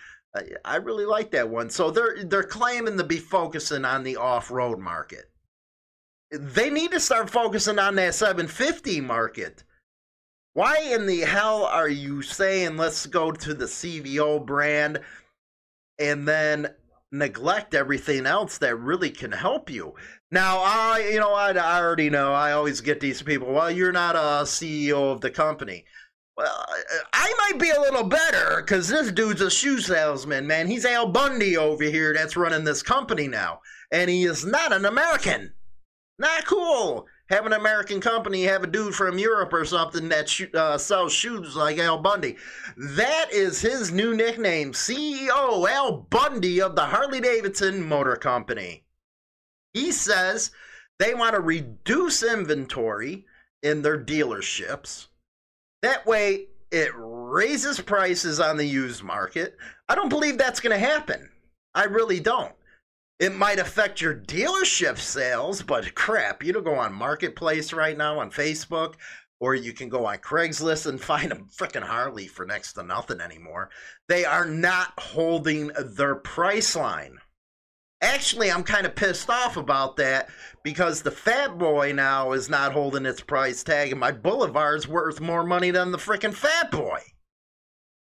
I 0.64 0.76
really 0.76 1.06
like 1.06 1.30
that 1.32 1.48
one. 1.48 1.70
So 1.70 1.90
they're 1.90 2.24
they're 2.24 2.42
claiming 2.42 2.96
to 2.98 3.04
be 3.04 3.18
focusing 3.18 3.84
on 3.84 4.02
the 4.02 4.16
off 4.16 4.50
road 4.50 4.78
market. 4.78 5.30
They 6.30 6.70
need 6.70 6.90
to 6.92 7.00
start 7.00 7.30
focusing 7.30 7.78
on 7.78 7.94
that 7.96 8.14
750 8.14 9.00
market 9.00 9.62
why 10.54 10.78
in 10.78 11.06
the 11.06 11.20
hell 11.22 11.64
are 11.64 11.88
you 11.88 12.22
saying 12.22 12.76
let's 12.76 13.06
go 13.06 13.32
to 13.32 13.54
the 13.54 13.64
CVO 13.64 14.46
brand 14.46 15.00
and 15.98 16.26
then 16.28 16.68
neglect 17.10 17.74
everything 17.74 18.24
else 18.24 18.58
that 18.58 18.76
really 18.76 19.10
can 19.10 19.32
help 19.32 19.68
you? 19.68 19.94
Now, 20.34 20.58
I, 20.58 21.10
you 21.12 21.20
know, 21.20 21.32
I, 21.32 21.52
I 21.52 21.80
already 21.80 22.10
know. 22.10 22.32
I 22.32 22.50
always 22.50 22.80
get 22.80 22.98
these 22.98 23.22
people. 23.22 23.52
Well, 23.52 23.70
you're 23.70 23.92
not 23.92 24.16
a 24.16 24.42
CEO 24.42 25.12
of 25.12 25.20
the 25.20 25.30
company. 25.30 25.84
Well, 26.36 26.66
I 27.12 27.32
might 27.38 27.60
be 27.60 27.70
a 27.70 27.80
little 27.80 28.02
better 28.02 28.56
because 28.56 28.88
this 28.88 29.12
dude's 29.12 29.42
a 29.42 29.48
shoe 29.48 29.78
salesman, 29.78 30.44
man. 30.44 30.66
He's 30.66 30.84
Al 30.84 31.06
Bundy 31.06 31.56
over 31.56 31.84
here 31.84 32.12
that's 32.12 32.36
running 32.36 32.64
this 32.64 32.82
company 32.82 33.28
now, 33.28 33.60
and 33.92 34.10
he 34.10 34.24
is 34.24 34.44
not 34.44 34.72
an 34.72 34.86
American. 34.86 35.54
Not 36.18 36.46
cool 36.46 37.06
have 37.30 37.46
an 37.46 37.52
American 37.52 38.00
company 38.00 38.42
have 38.42 38.64
a 38.64 38.66
dude 38.66 38.94
from 38.94 39.18
Europe 39.18 39.52
or 39.52 39.64
something 39.64 40.08
that 40.08 40.54
uh, 40.54 40.76
sells 40.76 41.12
shoes 41.12 41.56
like 41.56 41.78
Al 41.78 41.98
Bundy. 41.98 42.36
That 42.76 43.28
is 43.32 43.60
his 43.60 43.92
new 43.92 44.14
nickname, 44.14 44.72
CEO 44.72 45.68
Al 45.70 46.06
Bundy 46.10 46.60
of 46.60 46.74
the 46.76 46.84
Harley 46.84 47.20
Davidson 47.20 47.86
Motor 47.86 48.16
Company. 48.16 48.83
He 49.74 49.92
says 49.92 50.52
they 50.98 51.14
want 51.14 51.34
to 51.34 51.40
reduce 51.40 52.22
inventory 52.22 53.26
in 53.62 53.82
their 53.82 54.02
dealerships. 54.02 55.08
That 55.82 56.06
way, 56.06 56.46
it 56.70 56.92
raises 56.96 57.80
prices 57.80 58.40
on 58.40 58.56
the 58.56 58.64
used 58.64 59.02
market. 59.02 59.56
I 59.88 59.94
don't 59.94 60.08
believe 60.08 60.38
that's 60.38 60.60
going 60.60 60.78
to 60.78 60.86
happen. 60.86 61.30
I 61.74 61.84
really 61.84 62.20
don't. 62.20 62.54
It 63.20 63.34
might 63.34 63.58
affect 63.58 64.00
your 64.00 64.14
dealership 64.14 64.98
sales, 64.98 65.62
but 65.62 65.94
crap, 65.94 66.42
you 66.42 66.52
don't 66.52 66.64
go 66.64 66.74
on 66.74 66.92
Marketplace 66.92 67.72
right 67.72 67.96
now 67.96 68.18
on 68.18 68.30
Facebook, 68.30 68.94
or 69.40 69.54
you 69.54 69.72
can 69.72 69.88
go 69.88 70.06
on 70.06 70.18
Craigslist 70.18 70.86
and 70.86 71.00
find 71.00 71.32
a 71.32 71.36
freaking 71.36 71.82
Harley 71.82 72.26
for 72.26 72.44
next 72.44 72.72
to 72.74 72.82
nothing 72.82 73.20
anymore. 73.20 73.70
They 74.08 74.24
are 74.24 74.46
not 74.46 74.92
holding 74.98 75.70
their 75.96 76.16
price 76.16 76.74
line. 76.74 77.18
Actually, 78.04 78.50
I'm 78.50 78.62
kind 78.62 78.86
of 78.86 78.94
pissed 78.94 79.30
off 79.30 79.56
about 79.56 79.96
that 79.96 80.28
because 80.62 81.00
the 81.02 81.10
Fat 81.10 81.58
Boy 81.58 81.92
now 81.92 82.32
is 82.32 82.50
not 82.50 82.72
holding 82.72 83.06
its 83.06 83.20
price 83.20 83.64
tag, 83.64 83.90
and 83.90 84.00
my 84.00 84.12
Boulevard's 84.12 84.86
worth 84.86 85.20
more 85.20 85.42
money 85.42 85.70
than 85.70 85.90
the 85.90 85.98
freaking 85.98 86.34
Fat 86.34 86.70
Boy. 86.70 87.00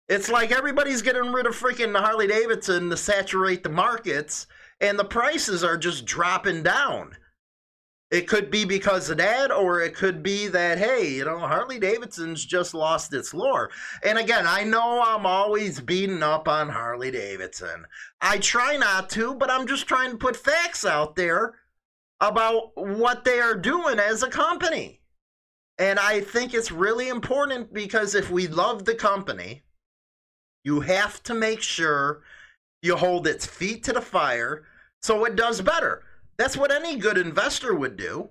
It's 0.09 0.29
like 0.29 0.51
everybody's 0.51 1.03
getting 1.03 1.33
rid 1.33 1.47
of 1.47 1.55
freaking 1.55 1.99
Harley 1.99 2.27
Davidson 2.27 2.91
to 2.91 2.97
saturate 2.97 3.63
the 3.63 3.71
markets 3.71 4.47
and 4.83 4.99
the 4.99 5.05
prices 5.05 5.63
are 5.63 5.79
just 5.79 6.05
dropping 6.05 6.65
down. 6.65 7.17
It 8.13 8.29
could 8.29 8.51
be 8.51 8.67
because 8.67 9.09
of 9.09 9.17
that, 9.17 9.51
or 9.51 9.81
it 9.81 9.95
could 9.95 10.23
be 10.23 10.47
that, 10.49 10.77
hey, 10.77 11.09
you 11.09 11.25
know, 11.25 11.39
Harley 11.39 11.79
Davidson's 11.79 12.45
just 12.45 12.75
lost 12.75 13.15
its 13.15 13.33
lore. 13.33 13.71
And 14.05 14.19
again, 14.19 14.45
I 14.47 14.65
know 14.65 15.03
I'm 15.03 15.25
always 15.25 15.81
beating 15.81 16.23
up 16.23 16.47
on 16.47 16.69
Harley 16.69 17.11
Davidson. 17.11 17.87
I 18.21 18.37
try 18.37 18.77
not 18.77 19.09
to, 19.11 19.35
but 19.35 19.51
I'm 19.51 19.67
just 19.67 19.87
trying 19.87 20.11
to 20.11 20.19
put 20.19 20.37
facts 20.37 20.85
out 20.85 21.17
there 21.17 21.55
about 22.21 22.73
what 22.75 23.25
they 23.25 23.41
are 23.41 23.57
doing 23.57 23.99
as 23.99 24.23
a 24.23 24.29
company. 24.29 25.01
And 25.79 25.99
I 25.99 26.21
think 26.21 26.53
it's 26.53 26.71
really 26.71 27.09
important 27.09 27.73
because 27.73 28.15
if 28.15 28.31
we 28.31 28.47
love 28.47 28.85
the 28.85 28.95
company, 28.95 29.63
you 30.65 30.81
have 30.81 31.23
to 31.23 31.35
make 31.35 31.63
sure 31.63 32.25
you 32.83 32.95
hold 32.95 33.27
its 33.27 33.47
feet 33.47 33.85
to 33.85 33.95
the 33.95 34.03
fire 34.03 34.65
so 35.01 35.25
it 35.25 35.35
does 35.35 35.63
better. 35.63 36.05
That's 36.43 36.57
what 36.57 36.73
any 36.73 36.97
good 36.97 37.19
investor 37.19 37.73
would 37.73 37.97
do. 37.97 38.31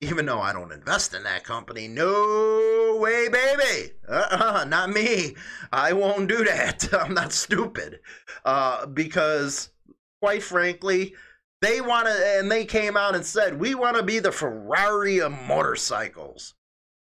Even 0.00 0.24
though 0.24 0.38
I 0.38 0.52
don't 0.52 0.70
invest 0.70 1.14
in 1.14 1.24
that 1.24 1.42
company. 1.42 1.88
No 1.88 2.96
way, 3.00 3.28
baby. 3.28 3.90
Uh-uh, 4.08 4.66
not 4.68 4.90
me. 4.90 5.34
I 5.72 5.92
won't 5.92 6.28
do 6.28 6.44
that. 6.44 6.88
I'm 6.94 7.12
not 7.12 7.32
stupid. 7.32 7.98
Uh, 8.44 8.86
because, 8.86 9.70
quite 10.22 10.44
frankly, 10.44 11.16
they 11.60 11.80
want 11.80 12.06
to, 12.06 12.12
and 12.38 12.48
they 12.52 12.64
came 12.64 12.96
out 12.96 13.16
and 13.16 13.26
said, 13.26 13.58
we 13.58 13.74
want 13.74 13.96
to 13.96 14.04
be 14.04 14.20
the 14.20 14.30
Ferrari 14.30 15.20
of 15.20 15.32
motorcycles. 15.32 16.54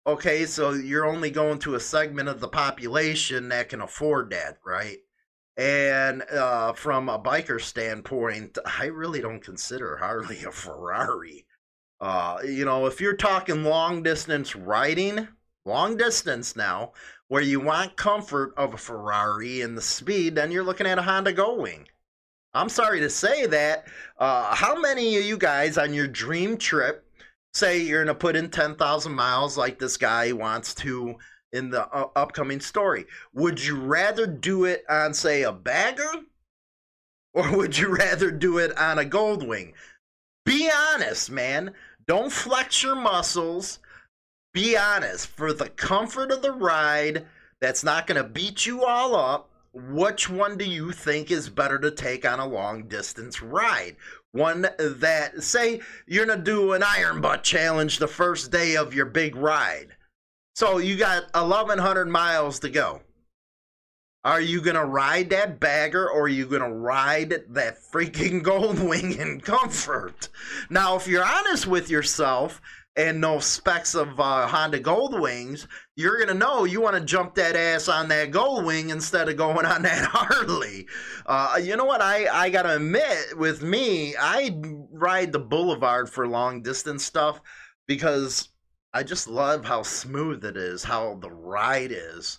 Okay, 0.07 0.47
so 0.47 0.75
you're 0.75 1.07
only 1.07 1.33
going 1.33 1.59
to 1.59 1.75
a 1.75 1.81
segment 1.81 2.29
of 2.29 2.39
the 2.39 2.47
population 2.47 3.49
that 3.49 3.69
can 3.69 3.81
afford 3.81 4.31
that, 4.31 4.59
right? 4.65 4.99
And 5.57 6.23
uh, 6.31 6.75
from 6.75 7.09
a 7.09 7.19
biker 7.19 7.61
standpoint, 7.61 8.59
I 8.79 8.87
really 8.87 9.21
don't 9.21 9.43
consider 9.43 9.97
Harley 9.97 10.45
a 10.45 10.53
Ferrari. 10.53 11.47
Uh, 12.01 12.41
you 12.45 12.67
know, 12.67 12.87
if 12.87 13.01
you're 13.01 13.17
talking 13.17 13.65
long 13.65 14.03
distance 14.03 14.55
riding, 14.55 15.29
long 15.65 15.97
distance 15.97 16.57
now, 16.57 16.93
where 17.29 17.43
you 17.43 17.59
want 17.61 17.97
comfort 17.97 18.53
of 18.57 18.75
a 18.75 18.79
Ferrari 18.79 19.63
and 19.63 19.77
the 19.77 19.83
speed, 19.83 20.35
then 20.35 20.51
you're 20.51 20.63
looking 20.63 20.87
at 20.87 20.99
a 20.99 21.03
Honda 21.03 21.33
Goldwing. 21.33 21.87
I'm 22.53 22.69
sorry 22.69 23.01
to 23.01 23.11
say 23.11 23.47
that. 23.47 23.87
Uh, 24.19 24.55
how 24.55 24.79
many 24.79 25.17
of 25.17 25.25
you 25.25 25.39
guys 25.39 25.79
on 25.79 25.93
your 25.93 26.07
dream 26.07 26.57
trip 26.57 27.05
say 27.53 27.81
you're 27.81 28.05
going 28.05 28.15
to 28.15 28.19
put 28.19 28.37
in 28.37 28.51
10,000 28.51 29.13
miles 29.13 29.57
like 29.57 29.79
this 29.79 29.97
guy 29.97 30.33
wants 30.33 30.75
to 30.75 31.17
in 31.57 31.71
the 31.71 31.87
uh, 31.89 32.09
upcoming 32.15 32.61
story? 32.61 33.07
Would 33.35 33.65
you 33.65 33.77
rather 33.77 34.27
do 34.27 34.65
it 34.65 34.85
on, 34.89 35.15
say, 35.15 35.43
a 35.43 35.53
bagger? 35.53 36.11
Or 37.33 37.51
would 37.57 37.79
you 37.79 37.97
rather 37.97 38.31
do 38.31 38.59
it 38.59 38.77
on 38.79 38.99
a 38.99 39.05
Goldwing? 39.05 39.73
Be 40.45 40.71
honest, 40.95 41.31
man. 41.31 41.73
Don't 42.07 42.33
flex 42.33 42.83
your 42.83 42.95
muscles. 42.95 43.81
Be 44.55 44.77
honest. 44.77 45.27
For 45.27 45.53
the 45.53 45.69
comfort 45.69 46.31
of 46.31 46.43
the 46.43 46.53
ride, 46.53 47.27
that's 47.61 47.83
not 47.83 48.07
going 48.07 48.23
to 48.23 48.29
beat 48.29 48.67
you 48.67 48.85
all 48.85 49.17
up 49.17 49.51
which 49.77 50.31
one 50.31 50.57
do 50.57 50.65
you 50.65 50.91
think 50.91 51.31
is 51.31 51.51
better 51.51 51.79
to 51.79 51.91
take 51.91 52.27
on 52.27 52.41
a 52.41 52.47
long 52.47 52.89
distance 52.89 53.43
ride? 53.43 53.97
One 54.33 54.63
that, 54.79 55.43
say, 55.43 55.81
you're 56.07 56.25
going 56.25 56.39
to 56.39 56.45
do 56.45 56.73
an 56.73 56.83
iron 56.83 57.21
butt 57.21 57.43
challenge 57.43 57.99
the 57.99 58.09
first 58.09 58.51
day 58.51 58.77
of 58.77 58.95
your 58.95 59.07
big 59.07 59.37
ride. 59.37 59.96
So 60.57 60.79
you 60.79 60.97
got 60.97 61.25
1,100 61.35 62.09
miles 62.09 62.61
to 62.61 62.71
go. 62.71 63.03
Are 64.25 64.41
you 64.41 64.63
going 64.63 64.77
to 64.77 64.87
ride 64.87 65.29
that 65.29 65.61
bagger 65.61 66.09
or 66.09 66.23
are 66.23 66.29
you 66.29 66.47
going 66.47 66.63
to 66.63 66.73
ride 66.73 67.43
that 67.51 67.77
freaking 67.93 68.43
Goldwing 68.43 69.19
in 69.19 69.43
comfort? 69.43 70.31
Now, 70.71 70.97
if 70.97 71.07
you're 71.07 71.23
honest 71.23 71.67
with 71.67 71.91
yourself 71.91 72.63
and 72.97 73.21
no 73.21 73.39
specs 73.39 73.95
of 73.95 74.19
uh, 74.19 74.47
Honda 74.47 74.81
Goldwings, 74.81 75.67
you're 75.95 76.19
gonna 76.19 76.33
know 76.33 76.65
you 76.65 76.81
want 76.81 76.97
to 76.97 77.05
jump 77.05 77.35
that 77.35 77.55
ass 77.55 77.91
on 77.91 78.09
that 78.09 78.31
Goldwing 78.31 78.91
instead 78.91 79.29
of 79.29 79.37
going 79.37 79.67
on 79.67 79.83
that 79.83 80.05
Harley. 80.11 80.89
Uh, 81.27 81.61
you 81.63 81.77
know 81.77 81.85
what? 81.85 82.01
I 82.01 82.27
I 82.33 82.49
gotta 82.49 82.77
admit, 82.77 83.37
with 83.37 83.63
me, 83.63 84.15
I 84.19 84.59
ride 84.91 85.33
the 85.33 85.39
Boulevard 85.39 86.09
for 86.09 86.27
long 86.27 86.63
distance 86.63 87.05
stuff 87.05 87.43
because 87.87 88.49
I 88.97 89.03
just 89.03 89.29
love 89.29 89.67
how 89.67 89.83
smooth 89.83 90.43
it 90.43 90.57
is, 90.57 90.83
how 90.83 91.19
the 91.21 91.31
ride 91.31 91.93
is 91.93 92.39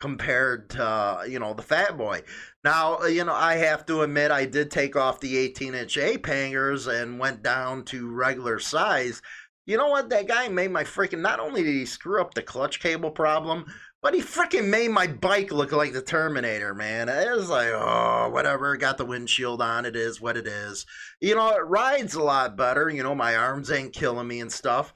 compared 0.00 0.70
to 0.70 0.82
uh, 0.82 1.24
you 1.28 1.38
know 1.38 1.52
the 1.52 1.62
Fat 1.62 1.98
Boy. 1.98 2.22
Now 2.64 3.04
you 3.04 3.24
know 3.24 3.34
I 3.34 3.56
have 3.56 3.84
to 3.86 4.00
admit 4.00 4.30
I 4.30 4.46
did 4.46 4.70
take 4.70 4.96
off 4.96 5.20
the 5.20 5.36
18 5.36 5.74
inch 5.74 5.98
ape 5.98 6.24
hangers 6.24 6.86
and 6.86 7.18
went 7.18 7.42
down 7.42 7.84
to 7.86 8.10
regular 8.10 8.58
size 8.58 9.20
you 9.68 9.76
know 9.76 9.88
what? 9.88 10.08
That 10.08 10.26
guy 10.26 10.48
made 10.48 10.70
my 10.70 10.82
freaking. 10.82 11.20
Not 11.20 11.40
only 11.40 11.62
did 11.62 11.74
he 11.74 11.84
screw 11.84 12.22
up 12.22 12.32
the 12.32 12.40
clutch 12.40 12.80
cable 12.80 13.10
problem, 13.10 13.66
but 14.00 14.14
he 14.14 14.22
freaking 14.22 14.70
made 14.70 14.90
my 14.90 15.06
bike 15.08 15.52
look 15.52 15.72
like 15.72 15.92
the 15.92 16.00
Terminator, 16.00 16.74
man. 16.74 17.10
It 17.10 17.30
was 17.36 17.50
like, 17.50 17.68
oh, 17.74 18.30
whatever. 18.32 18.74
Got 18.78 18.96
the 18.96 19.04
windshield 19.04 19.60
on. 19.60 19.84
It 19.84 19.94
is 19.94 20.22
what 20.22 20.38
it 20.38 20.46
is. 20.46 20.86
You 21.20 21.34
know, 21.34 21.50
it 21.50 21.66
rides 21.66 22.14
a 22.14 22.22
lot 22.22 22.56
better. 22.56 22.88
You 22.88 23.02
know, 23.02 23.14
my 23.14 23.36
arms 23.36 23.70
ain't 23.70 23.92
killing 23.92 24.26
me 24.26 24.40
and 24.40 24.50
stuff. 24.50 24.94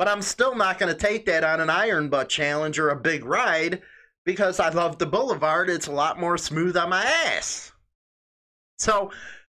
But 0.00 0.08
I'm 0.08 0.22
still 0.22 0.54
not 0.54 0.78
going 0.78 0.90
to 0.90 0.98
take 0.98 1.26
that 1.26 1.44
on 1.44 1.60
an 1.60 1.68
iron 1.68 2.08
butt 2.08 2.30
challenge 2.30 2.78
or 2.78 2.88
a 2.88 2.96
big 2.96 3.22
ride 3.22 3.82
because 4.24 4.58
I 4.58 4.70
love 4.70 4.96
the 4.96 5.04
Boulevard. 5.04 5.68
It's 5.68 5.88
a 5.88 5.92
lot 5.92 6.18
more 6.18 6.38
smooth 6.38 6.74
on 6.74 6.88
my 6.88 7.04
ass. 7.04 7.72
So, 8.78 9.10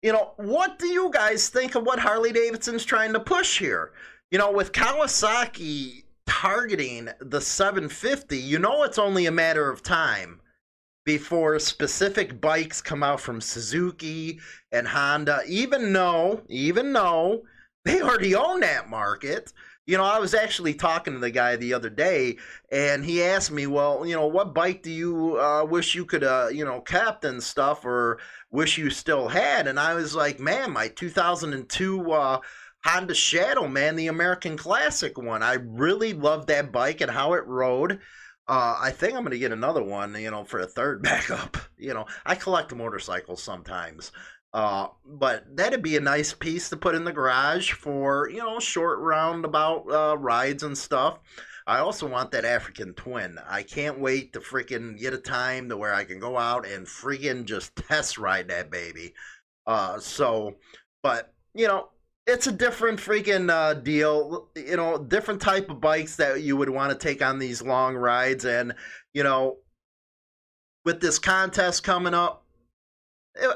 you 0.02 0.12
know, 0.12 0.32
what 0.38 0.80
do 0.80 0.88
you 0.88 1.10
guys 1.12 1.48
think 1.48 1.76
of 1.76 1.84
what 1.84 2.00
Harley 2.00 2.32
Davidson's 2.32 2.84
trying 2.84 3.12
to 3.12 3.20
push 3.20 3.60
here? 3.60 3.92
You 4.32 4.38
know, 4.38 4.50
with 4.50 4.72
Kawasaki 4.72 6.02
targeting 6.26 7.08
the 7.20 7.40
750, 7.40 8.36
you 8.36 8.58
know 8.58 8.82
it's 8.82 8.98
only 8.98 9.26
a 9.26 9.30
matter 9.30 9.70
of 9.70 9.84
time 9.84 10.40
before 11.04 11.56
specific 11.60 12.40
bikes 12.40 12.80
come 12.80 13.04
out 13.04 13.20
from 13.20 13.40
Suzuki 13.40 14.40
and 14.72 14.88
Honda, 14.88 15.42
even 15.46 15.92
though, 15.92 16.42
even 16.48 16.92
though 16.92 17.42
they 17.84 18.00
already 18.00 18.34
own 18.34 18.58
that 18.60 18.90
market. 18.90 19.52
You 19.92 19.98
know, 19.98 20.04
I 20.04 20.20
was 20.20 20.32
actually 20.32 20.72
talking 20.72 21.12
to 21.12 21.18
the 21.18 21.30
guy 21.30 21.56
the 21.56 21.74
other 21.74 21.90
day, 21.90 22.38
and 22.70 23.04
he 23.04 23.22
asked 23.22 23.50
me, 23.50 23.66
"Well, 23.66 24.06
you 24.06 24.16
know, 24.16 24.26
what 24.26 24.54
bike 24.54 24.82
do 24.82 24.90
you 24.90 25.38
uh, 25.38 25.66
wish 25.66 25.94
you 25.94 26.06
could, 26.06 26.24
uh, 26.24 26.48
you 26.50 26.64
know, 26.64 26.80
captain 26.80 27.42
stuff, 27.42 27.84
or 27.84 28.18
wish 28.50 28.78
you 28.78 28.88
still 28.88 29.28
had?" 29.28 29.66
And 29.66 29.78
I 29.78 29.92
was 29.92 30.14
like, 30.14 30.40
"Man, 30.40 30.70
my 30.72 30.88
2002 30.88 32.10
uh, 32.10 32.40
Honda 32.82 33.14
Shadow, 33.14 33.68
man, 33.68 33.96
the 33.96 34.06
American 34.06 34.56
Classic 34.56 35.18
one. 35.18 35.42
I 35.42 35.58
really 35.60 36.14
love 36.14 36.46
that 36.46 36.72
bike 36.72 37.02
and 37.02 37.10
how 37.10 37.34
it 37.34 37.46
rode. 37.46 38.00
Uh, 38.48 38.78
I 38.80 38.92
think 38.92 39.12
I'm 39.12 39.24
going 39.24 39.32
to 39.32 39.38
get 39.38 39.52
another 39.52 39.82
one, 39.82 40.14
you 40.14 40.30
know, 40.30 40.44
for 40.44 40.60
a 40.60 40.66
third 40.66 41.02
backup. 41.02 41.58
You 41.76 41.92
know, 41.92 42.06
I 42.24 42.34
collect 42.34 42.74
motorcycles 42.74 43.42
sometimes. 43.42 44.10
Uh, 44.54 44.88
but 45.06 45.44
that'd 45.56 45.82
be 45.82 45.96
a 45.96 46.00
nice 46.00 46.34
piece 46.34 46.68
to 46.68 46.76
put 46.76 46.94
in 46.94 47.04
the 47.04 47.12
garage 47.12 47.72
for, 47.72 48.28
you 48.30 48.38
know, 48.38 48.58
short 48.58 48.98
roundabout 48.98 49.84
uh, 49.90 50.16
rides 50.18 50.62
and 50.62 50.76
stuff. 50.76 51.18
I 51.66 51.78
also 51.78 52.06
want 52.06 52.32
that 52.32 52.44
African 52.44 52.92
twin. 52.94 53.38
I 53.48 53.62
can't 53.62 54.00
wait 54.00 54.32
to 54.32 54.40
freaking 54.40 54.98
get 54.98 55.14
a 55.14 55.18
time 55.18 55.68
to 55.68 55.76
where 55.76 55.94
I 55.94 56.04
can 56.04 56.18
go 56.18 56.36
out 56.36 56.66
and 56.66 56.86
freaking 56.86 57.44
just 57.44 57.76
test 57.76 58.18
ride 58.18 58.48
that 58.48 58.70
baby. 58.70 59.14
Uh, 59.66 59.98
so, 59.98 60.56
but, 61.02 61.32
you 61.54 61.68
know, 61.68 61.88
it's 62.26 62.46
a 62.46 62.52
different 62.52 63.00
freaking 63.00 63.50
uh, 63.50 63.74
deal. 63.74 64.48
You 64.54 64.76
know, 64.76 64.98
different 64.98 65.40
type 65.40 65.70
of 65.70 65.80
bikes 65.80 66.16
that 66.16 66.42
you 66.42 66.56
would 66.56 66.70
want 66.70 66.92
to 66.92 66.98
take 66.98 67.22
on 67.22 67.38
these 67.38 67.62
long 67.62 67.96
rides, 67.96 68.44
and 68.44 68.74
you 69.12 69.22
know, 69.22 69.58
with 70.84 71.00
this 71.00 71.18
contest 71.18 71.82
coming 71.82 72.14
up, 72.14 72.41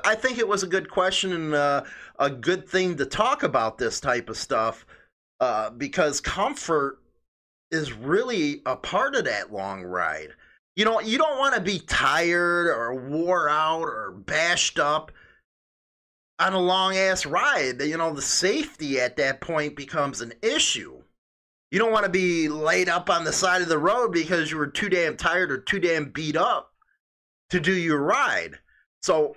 I 0.05 0.15
think 0.15 0.39
it 0.39 0.49
was 0.49 0.63
a 0.63 0.69
good 0.69 0.91
question 0.91 1.33
and 1.33 1.55
uh, 1.55 1.85
a 2.19 2.31
good 2.31 2.69
thing 2.69 2.97
to 2.97 3.07
talk 3.07 3.43
about 3.43 3.79
this 3.79 4.01
type 4.01 4.29
of 4.31 4.37
stuff 4.37 4.87
uh, 5.41 5.71
because 5.71 6.21
comfort 6.21 6.99
is 7.71 7.93
really 7.93 8.63
a 8.65 8.77
part 8.77 9.15
of 9.15 9.25
that 9.27 9.53
long 9.53 9.83
ride. 9.83 10.31
You 10.77 10.85
know, 10.85 11.01
you 11.01 11.19
don't 11.19 11.39
want 11.39 11.55
to 11.55 11.61
be 11.61 11.79
tired 11.81 12.69
or 12.69 12.95
wore 12.95 13.49
out 13.49 13.85
or 13.85 14.13
bashed 14.13 14.79
up 14.79 15.13
on 16.39 16.53
a 16.53 16.61
long 16.61 16.97
ass 16.97 17.27
ride. 17.27 17.81
You 17.83 17.97
know, 17.97 18.13
the 18.13 18.23
safety 18.23 19.01
at 19.01 19.17
that 19.17 19.41
point 19.41 19.77
becomes 19.77 20.21
an 20.21 20.33
issue. 20.43 21.03
You 21.71 21.79
don't 21.79 21.93
want 21.93 22.05
to 22.05 22.11
be 22.11 22.49
laid 22.49 22.89
up 22.89 23.11
on 23.11 23.25
the 23.25 23.33
side 23.33 23.63
of 23.63 23.69
the 23.69 23.79
road 23.79 24.13
because 24.13 24.51
you 24.51 24.57
were 24.57 24.67
too 24.67 24.89
damn 24.89 25.17
tired 25.17 25.51
or 25.51 25.59
too 25.59 25.81
damn 25.81 26.11
beat 26.11 26.37
up 26.37 26.73
to 27.51 27.61
do 27.61 27.73
your 27.73 28.01
ride. 28.01 28.59
So 29.03 29.37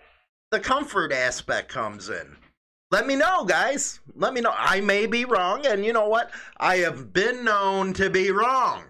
the 0.52 0.60
comfort 0.60 1.12
aspect 1.12 1.70
comes 1.70 2.10
in. 2.10 2.36
Let 2.92 3.06
me 3.06 3.16
know, 3.16 3.46
guys. 3.46 4.00
Let 4.16 4.34
me 4.34 4.42
know. 4.42 4.54
I 4.56 4.82
may 4.82 5.06
be 5.06 5.26
wrong, 5.26 5.66
and 5.66 5.86
you 5.86 5.94
know 5.94 6.08
what? 6.08 6.32
I 6.58 6.78
have 6.78 7.14
been 7.14 7.46
known 7.46 7.94
to 7.94 8.10
be 8.10 8.32
wrong. 8.32 8.84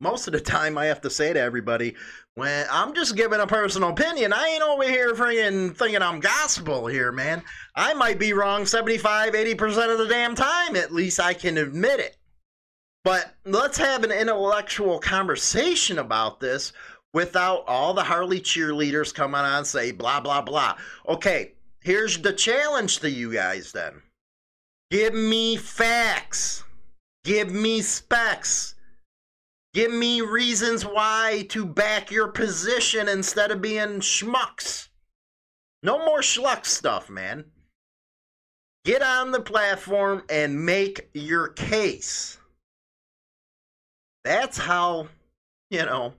Most 0.00 0.26
of 0.26 0.34
the 0.34 0.40
time, 0.40 0.76
I 0.76 0.84
have 0.86 1.00
to 1.00 1.10
say 1.10 1.32
to 1.32 1.40
everybody, 1.40 1.94
when 2.34 2.66
I'm 2.70 2.92
just 2.94 3.16
giving 3.16 3.40
a 3.40 3.46
personal 3.46 3.90
opinion, 3.90 4.34
I 4.34 4.48
ain't 4.48 4.62
over 4.62 4.82
here 4.84 5.14
freaking 5.14 5.74
thinking 5.74 6.02
I'm 6.02 6.20
gospel 6.20 6.86
here, 6.86 7.10
man. 7.10 7.42
I 7.74 7.94
might 7.94 8.18
be 8.18 8.34
wrong 8.34 8.66
75, 8.66 9.32
80% 9.32 9.92
of 9.92 9.98
the 9.98 10.08
damn 10.08 10.34
time. 10.34 10.76
At 10.76 10.92
least 10.92 11.20
I 11.20 11.32
can 11.32 11.56
admit 11.56 12.00
it. 12.00 12.16
But 13.02 13.34
let's 13.44 13.78
have 13.78 14.02
an 14.02 14.10
intellectual 14.10 14.98
conversation 14.98 15.98
about 15.98 16.40
this 16.40 16.72
without 17.14 17.64
all 17.66 17.94
the 17.94 18.02
Harley 18.02 18.40
cheerleaders 18.40 19.14
coming 19.14 19.40
on 19.40 19.58
and 19.58 19.66
say 19.66 19.92
blah, 19.92 20.20
blah, 20.20 20.42
blah. 20.42 20.76
Okay, 21.08 21.52
here's 21.80 22.18
the 22.20 22.32
challenge 22.32 22.98
to 22.98 23.08
you 23.08 23.32
guys 23.32 23.72
then. 23.72 24.02
Give 24.90 25.14
me 25.14 25.56
facts. 25.56 26.64
Give 27.24 27.50
me 27.50 27.80
specs. 27.80 28.74
Give 29.72 29.92
me 29.92 30.20
reasons 30.20 30.84
why 30.84 31.46
to 31.48 31.64
back 31.64 32.10
your 32.10 32.28
position 32.28 33.08
instead 33.08 33.50
of 33.50 33.62
being 33.62 34.00
schmucks. 34.00 34.88
No 35.82 36.04
more 36.04 36.20
schluck 36.20 36.66
stuff, 36.66 37.08
man. 37.08 37.44
Get 38.84 39.02
on 39.02 39.30
the 39.30 39.40
platform 39.40 40.22
and 40.28 40.64
make 40.64 41.08
your 41.14 41.48
case. 41.48 42.38
That's 44.24 44.58
how, 44.58 45.08
you 45.70 45.84
know, 45.84 46.14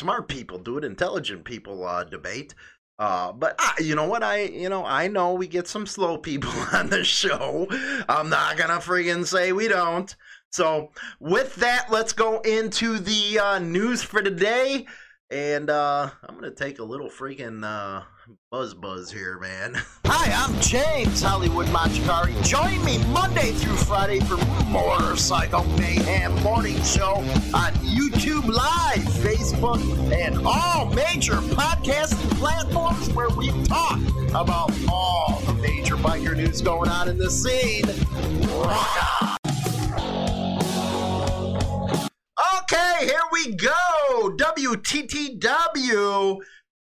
smart 0.00 0.28
people 0.28 0.58
do 0.58 0.78
it. 0.78 0.84
Intelligent 0.84 1.44
people 1.44 1.86
uh, 1.86 2.04
debate. 2.04 2.54
Uh, 2.98 3.32
but 3.32 3.54
I, 3.58 3.74
you 3.80 3.94
know 3.94 4.06
what? 4.06 4.22
I, 4.22 4.44
you 4.44 4.70
know, 4.70 4.84
I 4.84 5.08
know 5.08 5.34
we 5.34 5.46
get 5.46 5.68
some 5.68 5.86
slow 5.86 6.16
people 6.16 6.52
on 6.72 6.88
the 6.88 7.04
show. 7.04 7.66
I'm 8.08 8.30
not 8.30 8.56
gonna 8.56 8.80
friggin' 8.80 9.26
say 9.26 9.52
we 9.52 9.68
don't. 9.68 10.14
So, 10.52 10.90
with 11.20 11.54
that, 11.56 11.90
let's 11.90 12.12
go 12.12 12.40
into 12.40 12.98
the 12.98 13.38
uh, 13.38 13.58
news 13.58 14.02
for 14.02 14.20
today. 14.22 14.86
And 15.30 15.70
uh, 15.70 16.10
I'm 16.24 16.40
to 16.42 16.50
take 16.50 16.78
a 16.78 16.84
little 16.84 17.08
freaking 17.08 17.62
uh, 17.62 18.02
buzz 18.50 18.74
buzz 18.74 19.10
here, 19.10 19.38
man. 19.38 19.74
Hi, 20.06 20.32
I'm 20.44 20.60
James 20.60 21.22
Hollywood 21.22 21.66
Machikari. 21.68 22.34
Join 22.44 22.84
me 22.84 22.98
Monday 23.12 23.52
through 23.52 23.76
Friday 23.76 24.20
for 24.20 24.36
Motorcycle 24.66 25.64
Mayhem 25.78 26.34
Morning 26.42 26.78
Show 26.82 27.14
on 27.54 27.72
YouTube 27.74 28.46
Live, 28.46 29.02
Facebook, 29.22 29.80
and 30.12 30.46
all 30.46 30.86
major 30.86 31.36
podcasting 31.56 32.30
platforms 32.38 33.10
where 33.14 33.30
we 33.30 33.48
talk 33.64 33.98
about 34.30 34.72
all 34.88 35.40
the 35.46 35.54
major 35.54 35.96
biker 35.96 36.36
news 36.36 36.60
going 36.60 36.90
on 36.90 37.08
in 37.08 37.16
the 37.18 37.30
scene. 37.30 37.84
Rock 38.60 39.22
on! 39.22 39.36
Okay, 42.62 43.06
here 43.06 43.22
we 43.32 43.54
go. 43.54 44.36
WTTW. 44.36 46.38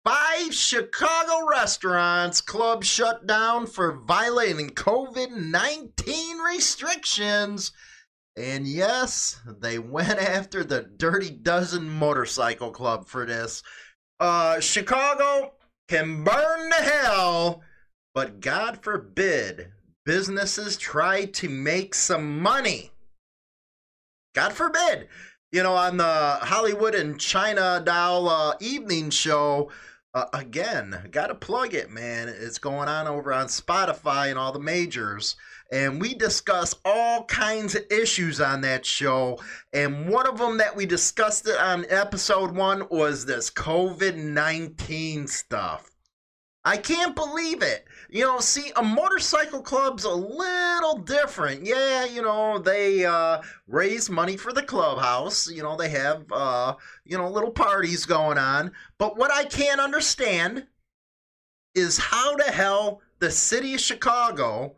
Five 0.06 0.54
Chicago 0.54 1.48
restaurants, 1.48 2.42
clubs 2.42 2.86
shut 2.86 3.26
down 3.26 3.68
for 3.68 4.02
violating 4.06 4.70
COVID 4.72 5.32
19 5.32 6.38
restrictions. 6.40 7.72
And 8.36 8.68
yes, 8.68 9.40
they 9.62 9.80
went 9.80 10.10
after 10.20 10.66
the 10.66 10.82
Dirty 10.82 11.30
Dozen 11.30 11.90
Motorcycle 11.90 12.72
Club 12.72 13.08
for 13.08 13.26
this. 13.26 13.64
Uh, 14.20 14.60
Chicago 14.60 15.54
can 15.88 16.26
burn 16.26 16.70
to 16.70 16.84
hell, 16.84 17.62
but 18.14 18.42
God 18.42 18.84
forbid 18.84 19.72
businesses 20.06 20.76
try 20.76 21.26
to 21.26 21.48
make 21.48 21.96
some 21.96 22.42
money. 22.42 22.92
God 24.36 24.52
forbid. 24.52 25.08
You 25.54 25.64
know, 25.64 25.76
on 25.76 25.98
the 25.98 26.40
Hollywood 26.42 26.96
and 26.96 27.20
China 27.20 27.82
Doll 27.86 28.28
uh, 28.28 28.56
evening 28.60 29.12
show, 29.12 29.70
uh, 30.14 30.26
again, 30.34 31.08
got 31.12 31.28
to 31.28 31.36
plug 31.36 31.74
it, 31.74 31.90
man. 31.90 32.28
It's 32.28 32.60
going 32.60 32.88
on 32.88 33.08
over 33.08 33.34
on 33.34 33.48
Spotify 33.48 34.30
and 34.30 34.38
all 34.38 34.52
the 34.52 34.60
majors. 34.60 35.36
And 35.72 36.00
we 36.00 36.14
discuss 36.14 36.76
all 36.86 37.24
kinds 37.26 37.74
of 37.74 37.84
issues 37.90 38.40
on 38.40 38.62
that 38.62 38.86
show. 38.86 39.40
And 39.74 40.08
one 40.08 40.28
of 40.28 40.38
them 40.38 40.58
that 40.60 40.76
we 40.76 40.86
discussed 40.86 41.48
it 41.48 41.58
on 41.58 41.86
episode 41.90 42.56
one 42.56 42.88
was 42.92 43.26
this 43.26 43.50
COVID 43.50 44.16
19 44.16 45.26
stuff. 45.28 45.90
I 46.64 46.78
can't 46.78 47.16
believe 47.16 47.64
it. 47.64 47.86
You 48.14 48.26
know, 48.26 48.40
see, 48.40 48.72
a 48.76 48.84
motorcycle 48.84 49.64
club's 49.64 50.04
a 50.04 50.14
little 50.14 51.00
different. 51.00 51.66
Yeah, 51.66 52.06
you 52.06 52.22
know, 52.22 52.60
they 52.60 53.04
uh, 53.04 53.42
raise 53.66 54.08
money 54.08 54.38
for 54.38 54.54
the 54.54 54.62
clubhouse. 54.62 55.50
You 55.50 55.64
know, 55.64 55.76
they 55.76 55.90
have, 55.90 56.24
uh, 56.32 56.76
you 57.06 57.18
know, 57.18 57.28
little 57.28 57.50
parties 57.50 58.06
going 58.06 58.38
on. 58.38 58.72
But 59.00 59.18
what 59.18 59.32
I 59.32 59.46
can't 59.46 59.82
understand 59.82 60.68
is 61.74 61.98
how 61.98 62.36
the 62.36 62.44
hell 62.44 63.02
the 63.18 63.32
city 63.32 63.74
of 63.74 63.80
Chicago 63.80 64.76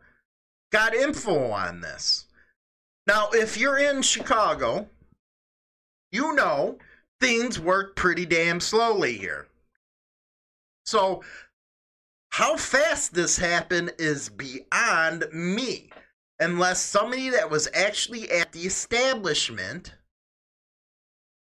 got 0.72 0.94
info 0.94 1.50
on 1.50 1.82
this. 1.82 2.24
Now, 3.06 3.28
if 3.34 3.58
you're 3.58 3.78
in 3.78 4.00
Chicago, 4.00 4.88
you 6.10 6.34
know 6.34 6.78
things 7.20 7.60
work 7.60 7.96
pretty 7.96 8.24
damn 8.24 8.60
slowly 8.60 9.18
here. 9.18 9.48
So 10.86 11.22
how 12.36 12.54
fast 12.54 13.14
this 13.14 13.38
happened 13.38 13.90
is 13.98 14.28
beyond 14.28 15.24
me. 15.32 15.88
Unless 16.38 16.82
somebody 16.82 17.30
that 17.30 17.48
was 17.48 17.66
actually 17.72 18.30
at 18.30 18.52
the 18.52 18.60
establishment 18.60 19.94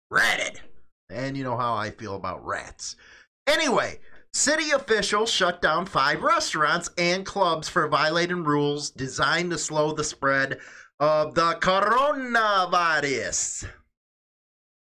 ratted. 0.10 0.62
And 1.12 1.38
you 1.38 1.44
know 1.44 1.58
how 1.58 1.76
I 1.76 1.92
feel 1.92 2.16
about 2.16 2.44
rats. 2.44 2.96
Anyway, 3.46 4.00
city 4.34 4.72
officials 4.72 5.30
shut 5.30 5.62
down 5.62 5.86
five 5.86 6.24
restaurants 6.24 6.90
and 6.98 7.24
clubs 7.24 7.70
for 7.70 7.88
violating 7.88 8.44
rules 8.44 8.90
designed 8.90 9.52
to 9.52 9.60
slow 9.60 9.92
the 9.92 10.04
spread 10.04 10.58
of 11.00 11.36
the 11.36 11.54
coronavirus. 11.62 13.68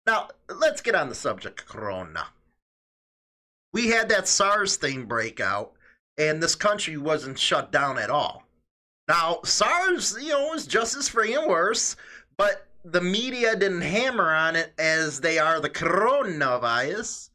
Now, 0.08 0.30
let's 0.48 0.80
get 0.80 0.96
on 0.96 1.10
the 1.10 1.16
subject 1.16 1.66
corona. 1.66 2.28
We 3.74 3.90
had 3.90 4.08
that 4.08 4.30
SARS 4.30 4.78
thing 4.78 5.04
break 5.04 5.42
out 5.42 5.74
and 6.20 6.44
this 6.44 6.54
country 6.54 6.98
wasn't 6.98 7.40
shut 7.40 7.72
down 7.72 7.98
at 7.98 8.12
all. 8.12 8.44
Now, 9.08 9.40
SARS, 9.44 10.16
you 10.22 10.30
know, 10.30 10.50
was 10.50 10.68
just 10.68 10.96
as 10.96 11.10
free 11.10 11.34
and 11.34 11.48
worse, 11.48 11.96
but 12.38 12.68
the 12.86 13.02
media 13.02 13.56
didn't 13.56 13.82
hammer 13.82 14.30
on 14.30 14.56
it 14.56 14.74
as 14.78 15.22
they 15.22 15.40
are 15.40 15.60
the 15.60 15.70
coronavirus. 15.70 17.30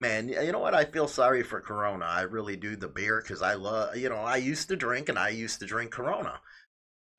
Man, 0.00 0.30
you 0.30 0.50
know 0.50 0.58
what? 0.58 0.74
I 0.74 0.86
feel 0.86 1.06
sorry 1.06 1.42
for 1.42 1.60
Corona. 1.60 2.06
I 2.06 2.22
really 2.22 2.56
do. 2.56 2.74
The 2.74 2.88
beer, 2.88 3.20
because 3.20 3.42
I 3.42 3.54
love, 3.54 3.96
you 3.96 4.08
know, 4.08 4.16
I 4.16 4.36
used 4.36 4.68
to 4.68 4.76
drink 4.76 5.10
and 5.10 5.18
I 5.18 5.28
used 5.28 5.60
to 5.60 5.66
drink 5.66 5.92
Corona 5.92 6.40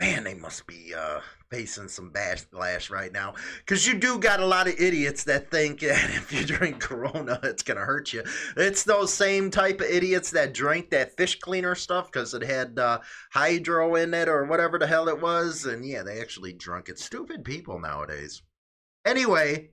man, 0.02 0.24
they 0.24 0.34
must 0.34 0.66
be 0.66 0.94
uh, 0.98 1.20
facing 1.52 1.88
some 1.88 2.12
backlash 2.12 2.90
right 2.90 3.14
now. 3.14 3.36
Because 3.60 3.86
you 3.86 3.94
do 3.94 4.18
got 4.18 4.40
a 4.40 4.46
lot 4.46 4.68
of 4.68 4.80
idiots 4.80 5.24
that 5.26 5.52
think 5.52 5.80
that 5.82 6.10
if 6.10 6.34
you 6.34 6.44
drink 6.44 6.80
Corona, 6.82 7.40
it's 7.44 7.62
going 7.62 7.78
to 7.78 7.86
hurt 7.86 8.12
you. 8.12 8.24
It's 8.58 8.84
those 8.84 9.14
same 9.14 9.52
type 9.52 9.80
of 9.80 9.86
idiots 9.88 10.32
that 10.32 10.56
drank 10.56 10.90
that 10.90 11.16
fish 11.16 11.40
cleaner 11.40 11.76
stuff 11.76 12.12
because 12.12 12.34
it 12.34 12.42
had 12.42 12.80
uh, 12.80 13.00
hydro 13.32 13.96
in 13.96 14.14
it 14.16 14.28
or 14.28 14.46
whatever 14.46 14.80
the 14.80 14.88
hell 14.88 15.08
it 15.08 15.22
was. 15.22 15.66
And 15.66 15.86
yeah, 15.86 16.02
they 16.02 16.20
actually 16.20 16.54
drunk 16.54 16.90
it. 16.90 16.98
Stupid 16.98 17.46
people 17.46 17.80
nowadays. 17.80 18.42
Anyway, 19.06 19.70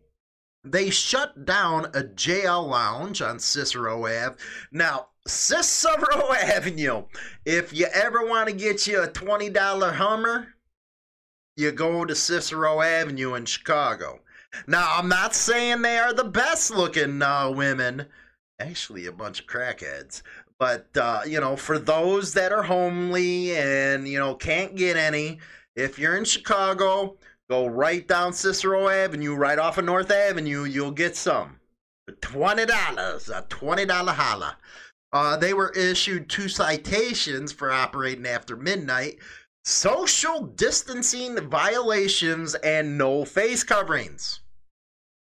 they 0.62 0.91
shut 0.91 1.47
down 1.47 1.87
a 1.87 2.03
JL 2.03 2.69
lounge 2.69 3.23
on 3.23 3.38
Cicero 3.38 4.05
Ave. 4.05 4.37
Now, 4.73 5.09
Cicero 5.29 6.33
Avenue. 6.33 7.05
If 7.45 7.73
you 7.73 7.87
ever 7.93 8.27
want 8.27 8.49
to 8.49 8.55
get 8.55 8.87
you 8.87 9.03
a 9.03 9.09
$20 9.09 9.93
Hummer, 9.95 10.55
you 11.57 11.73
go 11.73 12.05
to 12.05 12.14
Cicero 12.14 12.81
Avenue 12.81 13.35
in 13.35 13.45
Chicago. 13.45 14.21
Now, 14.67 14.91
I'm 14.97 15.09
not 15.09 15.35
saying 15.35 15.83
they 15.83 15.99
are 15.99 16.14
the 16.14 16.25
best 16.25 16.71
looking 16.71 17.21
uh, 17.21 17.51
women, 17.51 18.07
actually, 18.59 19.07
a 19.07 19.12
bunch 19.12 19.41
of 19.41 19.47
crackheads. 19.47 20.23
But, 20.59 20.88
uh, 20.97 21.23
you 21.27 21.41
know, 21.41 21.57
for 21.57 21.79
those 21.79 22.33
that 22.35 22.53
are 22.53 22.62
homely 22.62 23.57
and, 23.57 24.09
you 24.09 24.19
know, 24.19 24.35
can't 24.35 24.75
get 24.75 24.97
any, 24.97 25.38
if 25.77 25.99
you're 25.99 26.17
in 26.17 26.25
Chicago, 26.25 27.17
go 27.51 27.67
right 27.67 28.07
down 28.09 28.33
Cicero 28.33 28.88
Avenue, 28.88 29.35
right 29.35 29.59
off 29.59 29.79
of 29.79 29.85
North 29.85 30.11
Avenue, 30.11 30.64
you'll 30.64 30.91
get 30.91 31.17
some. 31.17 31.61
$20, 32.09 32.64
a 32.64 33.43
$20 33.43 34.09
holla. 34.09 34.57
Uh, 35.12 35.37
they 35.37 35.55
were 35.55 35.71
issued 35.71 36.29
two 36.29 36.49
citations 36.49 37.53
for 37.53 37.73
operating 37.73 38.27
after 38.27 38.57
midnight, 38.57 39.18
social 39.64 40.42
distancing 40.42 41.37
violations, 41.49 42.55
and 42.57 42.99
no 42.99 43.25
face 43.25 43.64
coverings. 43.64 44.40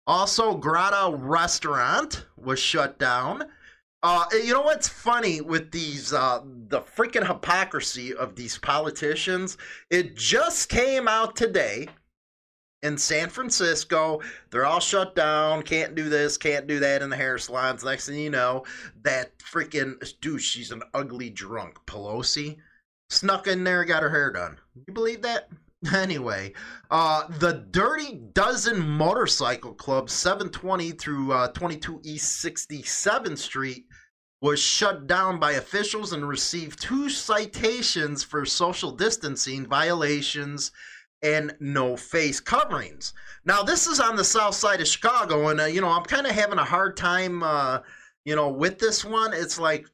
Also, 0.05 0.55
Grotto 0.55 1.15
Restaurant 1.15 2.25
was 2.37 2.59
shut 2.59 2.99
down. 2.99 3.43
Uh, 4.03 4.25
you 4.31 4.53
know 4.53 4.61
what's 4.61 4.87
funny 4.87 5.41
with 5.41 5.71
these, 5.71 6.11
uh, 6.11 6.41
the 6.69 6.81
freaking 6.81 7.25
hypocrisy 7.25 8.13
of 8.13 8.35
these 8.35 8.57
politicians? 8.57 9.57
It 9.91 10.15
just 10.15 10.69
came 10.69 11.07
out 11.07 11.35
today 11.35 11.87
in 12.83 12.97
San 12.97 13.29
Francisco. 13.29 14.21
They're 14.49 14.65
all 14.65 14.79
shut 14.79 15.15
down. 15.15 15.63
Can't 15.63 15.95
do 15.95 16.09
this, 16.09 16.37
can't 16.37 16.67
do 16.67 16.79
that 16.79 17.01
in 17.01 17.09
the 17.09 17.15
hair 17.15 17.37
salons. 17.37 17.83
Next 17.83 18.07
thing 18.07 18.19
you 18.19 18.29
know, 18.29 18.63
that 19.03 19.37
freaking 19.39 19.95
dude, 20.21 20.41
she's 20.41 20.71
an 20.71 20.83
ugly 20.93 21.29
drunk. 21.29 21.77
Pelosi 21.85 22.57
snuck 23.09 23.47
in 23.47 23.63
there, 23.63 23.85
got 23.85 24.03
her 24.03 24.09
hair 24.09 24.31
done. 24.31 24.57
You 24.87 24.93
believe 24.93 25.21
that? 25.23 25.49
Anyway, 25.95 26.53
uh, 26.91 27.27
the 27.39 27.65
Dirty 27.71 28.21
Dozen 28.33 28.87
Motorcycle 28.87 29.73
Club, 29.73 30.11
720 30.11 30.91
through 30.91 31.31
uh, 31.33 31.47
22 31.47 32.01
East 32.03 32.45
67th 32.45 33.39
Street, 33.39 33.85
was 34.41 34.59
shut 34.59 35.07
down 35.07 35.39
by 35.39 35.53
officials 35.53 36.13
and 36.13 36.27
received 36.27 36.79
two 36.79 37.09
citations 37.09 38.23
for 38.23 38.45
social 38.45 38.91
distancing 38.91 39.65
violations 39.65 40.71
and 41.23 41.55
no 41.59 41.95
face 41.95 42.39
coverings. 42.39 43.13
Now, 43.45 43.63
this 43.63 43.87
is 43.87 43.99
on 43.99 44.15
the 44.15 44.23
south 44.23 44.55
side 44.55 44.81
of 44.81 44.87
Chicago, 44.87 45.49
and 45.49 45.61
uh, 45.61 45.65
you 45.65 45.81
know, 45.81 45.89
I'm 45.89 46.03
kind 46.03 46.27
of 46.27 46.33
having 46.33 46.59
a 46.59 46.63
hard 46.63 46.97
time, 46.97 47.43
uh, 47.43 47.79
you 48.25 48.35
know, 48.35 48.49
with 48.49 48.79
this 48.79 49.05
one. 49.05 49.33
It's 49.33 49.59
like, 49.59 49.87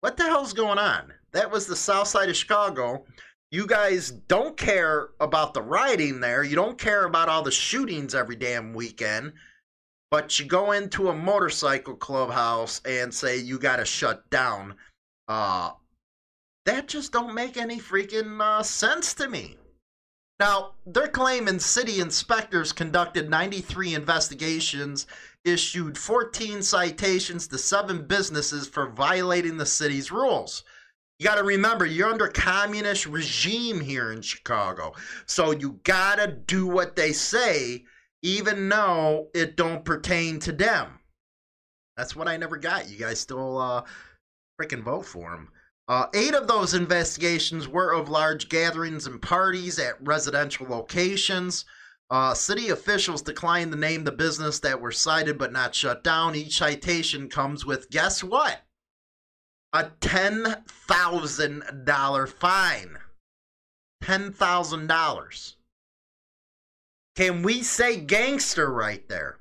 what 0.00 0.16
the 0.16 0.24
hell's 0.24 0.52
going 0.52 0.78
on? 0.78 1.12
That 1.32 1.50
was 1.50 1.66
the 1.66 1.76
south 1.76 2.08
side 2.08 2.28
of 2.28 2.36
Chicago. 2.36 3.04
You 3.50 3.66
guys 3.66 4.10
don't 4.28 4.56
care 4.56 5.10
about 5.20 5.52
the 5.52 5.62
rioting 5.62 6.20
there. 6.20 6.42
You 6.42 6.56
don't 6.56 6.78
care 6.78 7.04
about 7.04 7.28
all 7.28 7.42
the 7.42 7.50
shootings 7.50 8.14
every 8.14 8.36
damn 8.36 8.72
weekend. 8.72 9.34
But 10.10 10.38
you 10.38 10.46
go 10.46 10.72
into 10.72 11.08
a 11.08 11.14
motorcycle 11.14 11.94
clubhouse 11.94 12.80
and 12.84 13.12
say 13.12 13.38
you 13.38 13.58
got 13.58 13.76
to 13.76 13.84
shut 13.84 14.28
down. 14.30 14.74
Uh, 15.28 15.70
that 16.66 16.88
just 16.88 17.12
don't 17.12 17.34
make 17.34 17.56
any 17.56 17.78
freaking 17.78 18.40
uh, 18.40 18.62
sense 18.62 19.14
to 19.14 19.28
me. 19.28 19.56
Now, 20.42 20.72
they're 20.86 21.06
claiming 21.06 21.60
city 21.60 22.00
inspectors 22.00 22.72
conducted 22.72 23.30
93 23.30 23.94
investigations, 23.94 25.06
issued 25.44 25.96
14 25.96 26.62
citations 26.62 27.46
to 27.46 27.58
seven 27.58 28.08
businesses 28.08 28.66
for 28.66 28.88
violating 28.88 29.56
the 29.56 29.66
city's 29.66 30.10
rules. 30.10 30.64
You 31.20 31.26
got 31.26 31.36
to 31.36 31.44
remember, 31.44 31.86
you're 31.86 32.10
under 32.10 32.26
communist 32.26 33.06
regime 33.06 33.78
here 33.78 34.10
in 34.10 34.20
Chicago. 34.20 34.94
So 35.26 35.52
you 35.52 35.78
got 35.84 36.16
to 36.16 36.26
do 36.26 36.66
what 36.66 36.96
they 36.96 37.12
say, 37.12 37.84
even 38.22 38.68
though 38.68 39.28
it 39.34 39.54
don't 39.56 39.84
pertain 39.84 40.40
to 40.40 40.50
them. 40.50 40.98
That's 41.96 42.16
what 42.16 42.26
I 42.26 42.36
never 42.36 42.56
got. 42.56 42.90
You 42.90 42.98
guys 42.98 43.20
still 43.20 43.58
uh, 43.58 43.84
freaking 44.60 44.82
vote 44.82 45.06
for 45.06 45.34
him. 45.34 45.51
Uh, 45.88 46.06
eight 46.14 46.34
of 46.34 46.46
those 46.46 46.74
investigations 46.74 47.66
were 47.66 47.92
of 47.92 48.08
large 48.08 48.48
gatherings 48.48 49.06
and 49.06 49.20
parties 49.20 49.78
at 49.78 50.02
residential 50.02 50.66
locations. 50.66 51.64
Uh, 52.10 52.34
city 52.34 52.68
officials 52.68 53.22
declined 53.22 53.72
to 53.72 53.78
name 53.78 54.04
the 54.04 54.12
business 54.12 54.60
that 54.60 54.80
were 54.80 54.92
cited 54.92 55.38
but 55.38 55.52
not 55.52 55.74
shut 55.74 56.04
down. 56.04 56.34
Each 56.34 56.58
citation 56.58 57.28
comes 57.28 57.66
with, 57.66 57.90
guess 57.90 58.22
what? 58.22 58.60
A 59.72 59.84
$10,000 60.00 62.28
fine. 62.28 62.98
$10,000. 64.04 65.54
Can 67.16 67.42
we 67.42 67.62
say 67.62 68.00
gangster 68.00 68.70
right 68.70 69.08
there? 69.08 69.38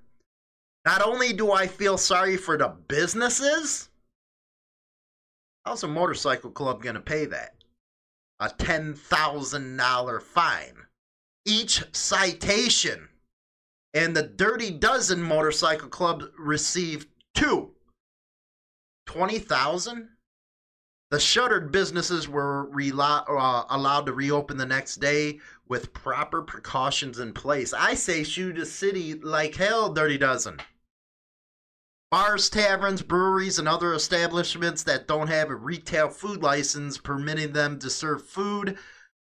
Not 0.86 1.01
only 1.01 1.34
do 1.34 1.51
I 1.51 1.67
feel 1.67 1.97
sorry 1.97 2.38
for 2.38 2.58
the 2.58 2.69
businesses, 2.88 3.89
how's 5.65 5.84
a 5.84 5.88
motorcycle 5.88 6.52
club 6.52 6.82
going 6.82 6.95
to 6.95 7.02
pay 7.02 7.26
that? 7.26 7.56
A 8.39 8.50
$10,000 8.50 10.21
fine. 10.21 10.74
Each 11.45 11.84
citation. 11.91 13.10
And 13.93 14.15
the 14.15 14.24
Dirty 14.24 14.71
Dozen 14.71 15.21
Motorcycle 15.21 15.89
Club 15.89 16.24
received 16.39 17.08
two. 17.36 17.71
20,000? 19.06 20.10
The 21.12 21.19
shuttered 21.19 21.74
businesses 21.74 22.30
were 22.30 22.69
relo- 22.74 23.26
uh, 23.28 23.65
allowed 23.69 24.06
to 24.06 24.13
reopen 24.13 24.56
the 24.56 24.65
next 24.65 25.02
day 25.02 25.39
with 25.67 25.93
proper 25.93 26.41
precautions 26.41 27.19
in 27.19 27.34
place. 27.34 27.74
I 27.74 27.95
say 27.95 28.24
shoot 28.24 28.58
a 28.58 28.65
city 28.65 29.15
like 29.15 29.56
hell, 29.56 29.93
Dirty 29.93 30.17
Dozen. 30.17 30.62
Bars, 32.12 32.50
taverns, 32.50 33.02
breweries, 33.02 33.58
and 33.58 33.69
other 33.69 33.93
establishments 33.93 34.84
that 34.84 35.08
don't 35.08 35.30
have 35.30 35.50
a 35.50 35.56
retail 35.56 36.10
food 36.10 36.43
license 36.43 36.97
permitting 36.97 37.54
them 37.54 37.80
to 37.80 37.89
serve 37.89 38.28
food 38.28 38.78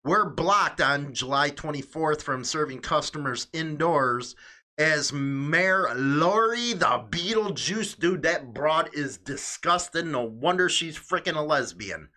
were 0.04 0.30
blocked 0.30 0.80
on 0.80 1.12
July 1.12 1.50
24th 1.50 2.22
from 2.22 2.44
serving 2.44 2.82
customers 2.82 3.48
indoors 3.54 4.36
as 4.78 5.12
Mayor 5.12 5.90
Lori 5.96 6.74
the 6.74 7.04
Beetlejuice. 7.10 7.98
Dude, 7.98 8.22
that 8.22 8.54
broad 8.54 8.92
is 8.94 9.18
disgusting. 9.18 10.12
No 10.12 10.22
wonder 10.22 10.70
she's 10.70 10.96
freaking 10.96 11.36
a 11.36 11.42
lesbian. 11.42 12.10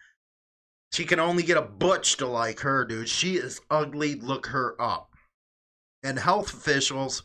She 0.93 1.07
can 1.07 1.19
only 1.19 1.45
get 1.45 1.57
a 1.57 1.63
butch 1.63 2.19
to 2.19 2.27
like 2.27 2.61
her, 2.61 2.85
dude. 2.85 3.09
She 3.09 3.37
is 3.37 3.63
ugly. 3.71 4.17
Look 4.17 4.49
her 4.49 4.77
up. 4.79 5.15
And 6.03 6.19
health 6.19 6.53
officials 6.53 7.23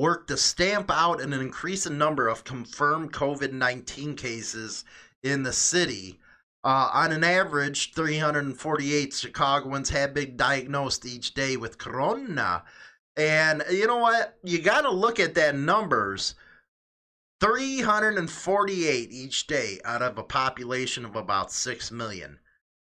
worked 0.00 0.28
to 0.28 0.36
stamp 0.36 0.90
out 0.90 1.20
an 1.20 1.34
increasing 1.34 1.98
number 1.98 2.26
of 2.26 2.42
confirmed 2.42 3.12
COVID 3.12 3.52
19 3.52 4.16
cases 4.16 4.82
in 5.22 5.42
the 5.42 5.52
city. 5.52 6.18
Uh, 6.64 6.88
on 6.94 7.12
an 7.12 7.22
average, 7.22 7.92
348 7.92 9.12
Chicagoans 9.12 9.90
have 9.90 10.14
been 10.14 10.38
diagnosed 10.38 11.04
each 11.04 11.34
day 11.34 11.58
with 11.58 11.76
corona. 11.76 12.62
And 13.18 13.62
you 13.70 13.86
know 13.86 13.98
what? 13.98 14.38
You 14.42 14.62
got 14.62 14.82
to 14.82 14.90
look 14.90 15.20
at 15.20 15.34
that 15.34 15.54
numbers. 15.54 16.34
348 17.40 19.12
each 19.12 19.46
day 19.46 19.80
out 19.84 20.00
of 20.00 20.16
a 20.16 20.22
population 20.22 21.04
of 21.04 21.14
about 21.14 21.52
6 21.52 21.90
million. 21.90 22.38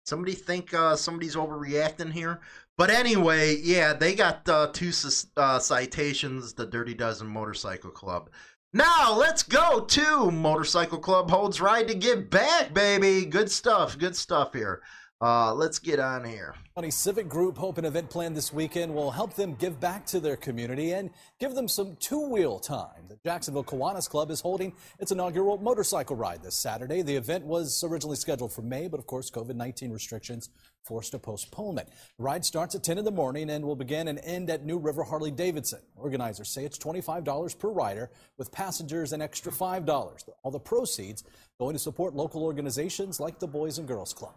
Somebody 0.06 0.34
think 0.34 0.74
uh, 0.74 0.98
somebody's 0.98 1.36
overreacting 1.36 2.12
here? 2.12 2.42
But 2.78 2.92
anyway, 2.92 3.58
yeah, 3.58 3.94
they 3.94 4.14
got 4.14 4.48
uh, 4.48 4.68
two 4.72 4.92
uh, 5.36 5.60
citations, 5.60 6.54
the 6.54 6.66
Dirty 6.66 6.94
Dozen 6.94 7.28
Motorcycle 7.28 7.90
Club. 7.90 8.30
Now 8.72 9.16
let's 9.18 9.42
go 9.42 9.80
to 9.80 10.30
Motorcycle 10.30 11.00
Club 11.00 11.32
holds 11.32 11.60
ride 11.60 11.88
to 11.88 11.96
give 11.96 12.30
back, 12.30 12.74
baby. 12.74 13.26
Good 13.26 13.50
stuff, 13.50 13.98
good 13.98 14.16
stuff 14.16 14.54
here. 14.54 14.84
Uh, 15.20 15.52
let's 15.52 15.80
get 15.80 16.00
on 16.00 16.24
here. 16.24 16.54
County 16.76 16.92
Civic 16.92 17.28
Group 17.28 17.58
hope 17.58 17.80
an 17.80 17.86
event 17.86 18.08
planned 18.08 18.38
this 18.38 18.54
weekend 18.54 18.94
will 18.94 19.10
help 19.10 19.34
them 19.34 19.56
give 19.56 19.80
back 19.80 20.06
to 20.06 20.20
their 20.20 20.36
community 20.36 20.92
and 20.92 21.10
give 21.40 21.56
them 21.56 21.68
some 21.68 21.96
two-wheel 21.96 22.60
time. 22.60 23.08
The 23.10 23.18
Jacksonville 23.24 23.64
Kiwanis 23.64 24.08
Club 24.08 24.30
is 24.30 24.42
holding 24.42 24.74
its 25.00 25.12
inaugural 25.12 25.58
motorcycle 25.58 26.16
ride 26.16 26.44
this 26.44 26.56
Saturday. 26.56 27.02
The 27.02 27.16
event 27.16 27.46
was 27.46 27.84
originally 27.84 28.16
scheduled 28.16 28.54
for 28.54 28.62
May, 28.62 28.88
but 28.88 29.00
of 29.00 29.08
course 29.08 29.32
COVID-19 29.32 29.92
restrictions 29.92 30.52
forced 30.84 31.16
a 31.16 31.20
postponement. 31.20 31.90
The 32.20 32.24
ride 32.24 32.46
starts 32.46 32.76
at 32.76 32.84
10 32.84 33.00
in 33.00 33.06
the 33.06 33.10
morning 33.10 33.50
and 33.50 33.66
will 33.66 33.76
begin 33.76 34.10
and 34.10 34.20
end 34.20 34.52
at 34.52 34.64
New 34.64 34.78
River 34.78 35.04
Harley 35.04 35.32
Davidson. 35.32 35.80
Organizers 35.96 36.50
say 36.50 36.64
it's 36.64 36.78
$25 36.78 37.58
per 37.58 37.70
rider 37.70 38.12
with 38.38 38.52
passengers 38.52 39.14
an 39.14 39.24
extra 39.24 39.52
$5. 39.52 40.30
All 40.44 40.52
the 40.52 40.60
proceeds 40.60 41.24
going 41.58 41.74
to 41.74 41.80
support 41.80 42.14
local 42.14 42.44
organizations 42.44 43.20
like 43.20 43.40
the 43.40 43.48
Boys 43.48 43.80
and 43.80 43.88
Girls 43.88 44.14
Club. 44.14 44.36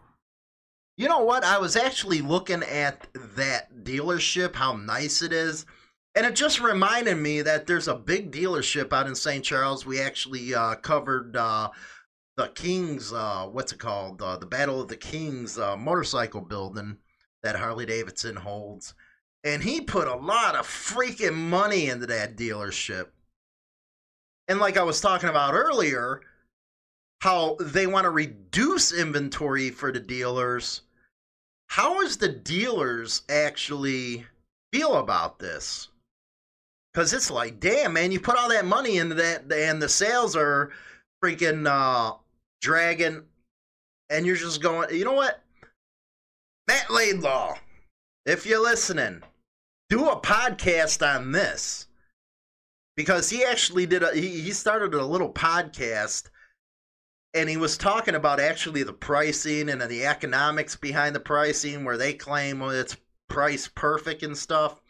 You 0.97 1.09
know 1.09 1.25
what? 1.25 1.45
I 1.45 1.59
was 1.59 1.77
actually 1.77 2.21
looking 2.21 2.63
at 2.63 3.07
that 3.37 3.85
dealership, 3.85 4.55
how 4.55 4.75
nice 4.77 5.23
it 5.23 5.33
is. 5.33 5.65
And 6.15 6.27
it 6.27 6.35
just 6.35 6.61
reminded 6.61 7.17
me 7.17 7.43
that 7.43 7.67
there's 7.67 7.89
a 7.89 7.95
big 7.95 8.33
dealership 8.33 8.93
out 8.93 9.07
in 9.07 9.15
St. 9.15 9.45
Charles. 9.45 9.87
We 9.87 10.01
actually 10.01 10.55
uh, 10.55 10.75
covered 10.77 11.37
uh, 11.37 11.71
the 12.37 12.49
Kings, 12.49 13.13
uh, 13.13 13.47
what's 13.51 13.73
it 13.73 13.79
called? 13.79 14.21
Uh, 14.21 14.37
the 14.37 14.47
Battle 14.47 14.81
of 14.81 14.89
the 14.89 14.97
Kings 14.97 15.59
uh, 15.59 15.77
motorcycle 15.77 16.41
building 16.41 16.99
that 17.43 17.57
Harley 17.57 17.87
Davidson 17.87 18.37
holds. 18.37 18.95
And 19.45 19.63
he 19.63 19.81
put 19.81 20.09
a 20.09 20.17
lot 20.17 20.55
of 20.55 20.67
freaking 20.67 21.35
money 21.35 21.89
into 21.89 22.07
that 22.07 22.37
dealership. 22.37 23.07
And 24.49 24.59
like 24.59 24.77
I 24.77 24.83
was 24.83 25.01
talking 25.01 25.29
about 25.29 25.55
earlier, 25.55 26.23
how 27.21 27.57
they 27.61 27.87
want 27.87 28.05
to 28.05 28.11
reduce 28.11 28.93
inventory 28.93 29.71
for 29.71 29.93
the 29.93 30.01
dealers. 30.01 30.83
How 31.69 32.01
is 32.01 32.17
the 32.17 32.29
dealers 32.29 33.23
actually 33.29 34.27
feel 34.73 34.97
about 34.97 35.39
this? 35.39 35.89
Because 36.93 37.13
it's 37.13 37.31
like, 37.31 37.61
damn, 37.61 37.93
man, 37.93 38.11
you 38.11 38.19
put 38.19 38.37
all 38.37 38.49
that 38.49 38.65
money 38.65 38.99
into 38.99 39.15
that, 39.15 39.53
and 39.53 39.81
the 39.81 39.89
sales 39.89 40.35
are 40.35 40.73
freaking 41.23 41.67
uh, 41.69 42.17
dragging, 42.61 43.23
and 44.09 44.27
you're 44.27 44.35
just 44.37 44.61
going, 44.61 44.93
you 44.93 45.05
know 45.05 45.13
what? 45.13 45.43
Matt 46.67 46.91
Laidlaw, 46.91 47.57
if 48.27 48.47
you're 48.47 48.63
listening, 48.63 49.23
do 49.89 50.09
a 50.09 50.21
podcast 50.21 51.07
on 51.07 51.33
this 51.33 51.87
because 52.97 53.31
he 53.31 53.45
actually 53.45 53.87
did 53.87 54.03
a 54.03 54.13
he, 54.15 54.41
he 54.41 54.53
started 54.53 54.95
a 54.95 55.05
little 55.05 55.33
podcast 55.33 56.25
and 57.35 57.49
he 57.49 57.57
was 57.57 57.77
talking 57.77 58.15
about 58.15 58.41
actually 58.41 58.83
the 58.83 58.93
pricing 58.93 59.69
and 59.69 59.81
the 59.81 60.05
economics 60.05 60.77
behind 60.77 61.15
the 61.15 61.21
pricing 61.21 61.85
where 61.85 61.97
they 61.97 62.13
claim 62.13 62.61
well, 62.61 62.71
it's 62.71 62.97
price 63.29 63.69
perfect 63.69 64.23
and 64.23 64.37
stuff. 64.37 64.81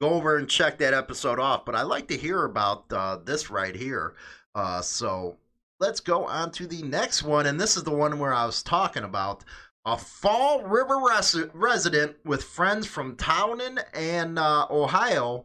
Go 0.00 0.10
over 0.10 0.38
and 0.38 0.48
check 0.48 0.78
that 0.78 0.94
episode 0.94 1.38
off 1.38 1.64
but 1.64 1.74
i 1.74 1.82
like 1.82 2.08
to 2.08 2.16
hear 2.16 2.44
about 2.44 2.84
uh, 2.92 3.18
this 3.24 3.50
right 3.50 3.74
here. 3.74 4.14
Uh, 4.54 4.80
so 4.80 5.36
let's 5.80 6.00
go 6.00 6.24
on 6.24 6.50
to 6.52 6.66
the 6.66 6.82
next 6.82 7.22
one 7.22 7.46
and 7.46 7.60
this 7.60 7.76
is 7.76 7.82
the 7.82 7.90
one 7.90 8.18
where 8.18 8.32
i 8.32 8.46
was 8.46 8.62
talking 8.62 9.04
about 9.04 9.44
a 9.84 9.98
fall 9.98 10.62
river 10.62 10.98
res- 10.98 11.46
resident 11.52 12.16
with 12.24 12.42
friends 12.42 12.86
from 12.86 13.16
Taunton 13.16 13.78
and 13.92 14.38
uh, 14.38 14.66
ohio 14.70 15.44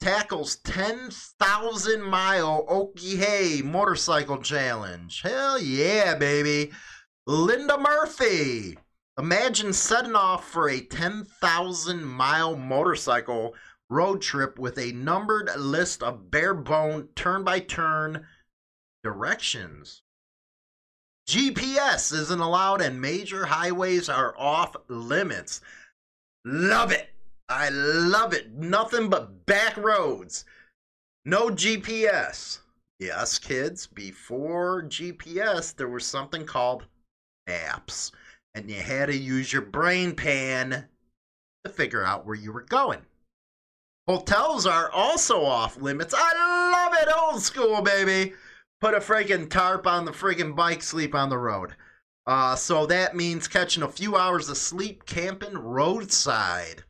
tackles 0.00 0.56
10,000 0.56 2.02
mile 2.02 2.64
Hoka 2.68 3.16
Hey 3.16 3.62
motorcycle 3.62 4.38
challenge. 4.38 5.22
Hell 5.22 5.60
yeah, 5.60 6.14
baby. 6.14 6.72
Linda 7.26 7.78
Murphy. 7.78 8.78
Imagine 9.18 9.72
setting 9.72 10.14
off 10.14 10.48
for 10.48 10.68
a 10.68 10.80
10,000 10.80 12.04
mile 12.04 12.56
motorcycle 12.56 13.54
road 13.90 14.22
trip 14.22 14.58
with 14.58 14.78
a 14.78 14.92
numbered 14.92 15.50
list 15.56 16.02
of 16.02 16.30
bare 16.30 16.54
bone, 16.54 17.08
turn 17.16 17.42
by 17.42 17.58
turn 17.58 18.26
directions. 19.02 20.02
GPS 21.28 22.12
isn't 22.12 22.40
allowed 22.40 22.80
and 22.80 23.00
major 23.00 23.46
highways 23.46 24.08
are 24.08 24.34
off 24.38 24.76
limits. 24.88 25.60
Love 26.44 26.92
it. 26.92 27.10
I 27.48 27.70
love 27.70 28.34
it. 28.34 28.52
Nothing 28.52 29.08
but 29.08 29.46
back 29.46 29.76
roads. 29.76 30.44
No 31.24 31.48
GPS. 31.48 32.60
Yes, 32.98 33.38
kids, 33.38 33.86
before 33.86 34.82
GPS, 34.82 35.74
there 35.74 35.88
was 35.88 36.04
something 36.04 36.44
called 36.44 36.86
maps, 37.46 38.12
and 38.54 38.68
you 38.68 38.80
had 38.80 39.06
to 39.06 39.16
use 39.16 39.52
your 39.52 39.62
brain 39.62 40.14
pan 40.14 40.88
to 41.64 41.70
figure 41.70 42.04
out 42.04 42.26
where 42.26 42.34
you 42.34 42.52
were 42.52 42.62
going. 42.62 43.00
Hotels 44.08 44.66
are 44.66 44.90
also 44.90 45.44
off 45.44 45.80
limits. 45.80 46.14
I 46.16 46.72
love 46.72 46.94
it, 47.00 47.14
old 47.14 47.42
school, 47.42 47.82
baby. 47.82 48.34
Put 48.80 48.94
a 48.94 49.00
freaking 49.00 49.48
tarp 49.48 49.86
on 49.86 50.04
the 50.04 50.12
friggin' 50.12 50.56
bike, 50.56 50.82
sleep 50.82 51.14
on 51.14 51.28
the 51.28 51.38
road. 51.38 51.76
Uh, 52.26 52.56
so 52.56 52.84
that 52.86 53.16
means 53.16 53.48
catching 53.48 53.82
a 53.82 53.88
few 53.88 54.16
hours 54.16 54.48
of 54.48 54.56
sleep 54.56 55.06
camping 55.06 55.56
roadside. 55.56 56.84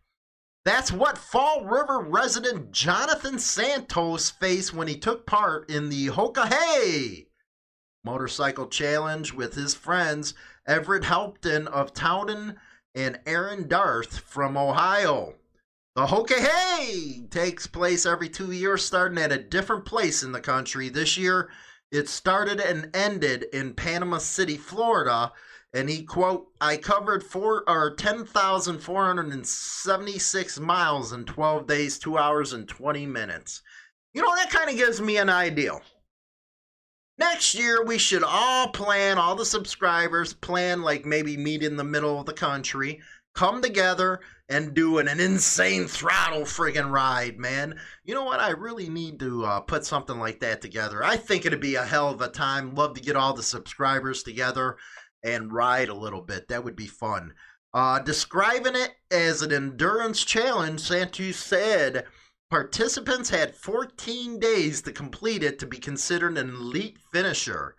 That's 0.68 0.92
what 0.92 1.16
Fall 1.16 1.64
River 1.64 1.98
resident 1.98 2.72
Jonathan 2.72 3.38
Santos 3.38 4.28
faced 4.28 4.74
when 4.74 4.86
he 4.86 4.98
took 4.98 5.24
part 5.24 5.70
in 5.70 5.88
the 5.88 6.08
Hoka 6.08 6.46
Hey 6.46 7.28
motorcycle 8.04 8.66
challenge 8.66 9.32
with 9.32 9.54
his 9.54 9.72
friends 9.72 10.34
Everett 10.66 11.04
Helpton 11.04 11.68
of 11.68 11.94
Taunton 11.94 12.56
and 12.94 13.18
Aaron 13.24 13.66
Darth 13.66 14.18
from 14.18 14.58
Ohio. 14.58 15.36
The 15.96 16.04
Hoka 16.04 16.36
Hey 16.36 17.22
takes 17.30 17.66
place 17.66 18.04
every 18.04 18.28
two 18.28 18.52
years, 18.52 18.84
starting 18.84 19.16
at 19.16 19.32
a 19.32 19.42
different 19.42 19.86
place 19.86 20.22
in 20.22 20.32
the 20.32 20.40
country. 20.42 20.90
This 20.90 21.16
year, 21.16 21.48
it 21.90 22.10
started 22.10 22.60
and 22.60 22.94
ended 22.94 23.46
in 23.54 23.72
Panama 23.72 24.18
City, 24.18 24.58
Florida. 24.58 25.32
And 25.78 25.88
he 25.88 26.02
quote, 26.02 26.48
"I 26.60 26.76
covered 26.76 27.22
four 27.22 27.62
or 27.70 27.94
ten 27.94 28.24
thousand 28.24 28.80
four 28.80 29.06
hundred 29.06 29.28
and 29.32 29.46
seventy-six 29.46 30.58
miles 30.58 31.12
in 31.12 31.24
twelve 31.24 31.68
days, 31.68 32.00
two 32.00 32.18
hours 32.18 32.52
and 32.52 32.66
twenty 32.66 33.06
minutes." 33.06 33.62
You 34.12 34.22
know 34.22 34.34
that 34.34 34.50
kind 34.50 34.68
of 34.68 34.76
gives 34.76 35.00
me 35.00 35.18
an 35.18 35.30
idea. 35.30 35.78
Next 37.16 37.54
year, 37.54 37.84
we 37.84 37.96
should 37.96 38.24
all 38.24 38.68
plan, 38.68 39.18
all 39.18 39.36
the 39.36 39.44
subscribers 39.46 40.32
plan 40.32 40.82
like 40.82 41.06
maybe 41.06 41.36
meet 41.36 41.62
in 41.62 41.76
the 41.76 41.84
middle 41.84 42.18
of 42.18 42.26
the 42.26 42.32
country, 42.32 43.00
come 43.36 43.62
together 43.62 44.18
and 44.48 44.74
do 44.74 44.98
an, 44.98 45.06
an 45.06 45.20
insane 45.20 45.86
throttle 45.86 46.42
friggin' 46.42 46.90
ride, 46.90 47.38
man. 47.38 47.78
You 48.04 48.14
know 48.14 48.24
what? 48.24 48.40
I 48.40 48.50
really 48.50 48.88
need 48.88 49.20
to 49.20 49.44
uh, 49.44 49.60
put 49.60 49.86
something 49.86 50.18
like 50.18 50.40
that 50.40 50.60
together. 50.60 51.04
I 51.04 51.16
think 51.16 51.46
it'd 51.46 51.60
be 51.60 51.76
a 51.76 51.84
hell 51.84 52.10
of 52.10 52.20
a 52.20 52.28
time. 52.28 52.74
Love 52.74 52.94
to 52.94 53.00
get 53.00 53.14
all 53.14 53.32
the 53.32 53.44
subscribers 53.44 54.24
together 54.24 54.76
and 55.22 55.52
ride 55.52 55.88
a 55.88 55.94
little 55.94 56.22
bit. 56.22 56.48
That 56.48 56.64
would 56.64 56.76
be 56.76 56.86
fun. 56.86 57.34
Uh, 57.74 57.98
describing 58.00 58.74
it 58.74 58.94
as 59.10 59.42
an 59.42 59.52
endurance 59.52 60.24
challenge, 60.24 60.80
Santos 60.80 61.36
said 61.36 62.06
Participants 62.50 63.28
had 63.28 63.54
14 63.54 64.40
days 64.40 64.80
to 64.82 64.92
complete 64.92 65.42
it 65.42 65.58
to 65.58 65.66
be 65.66 65.76
considered 65.76 66.38
an 66.38 66.48
elite 66.48 66.98
finisher. 67.12 67.76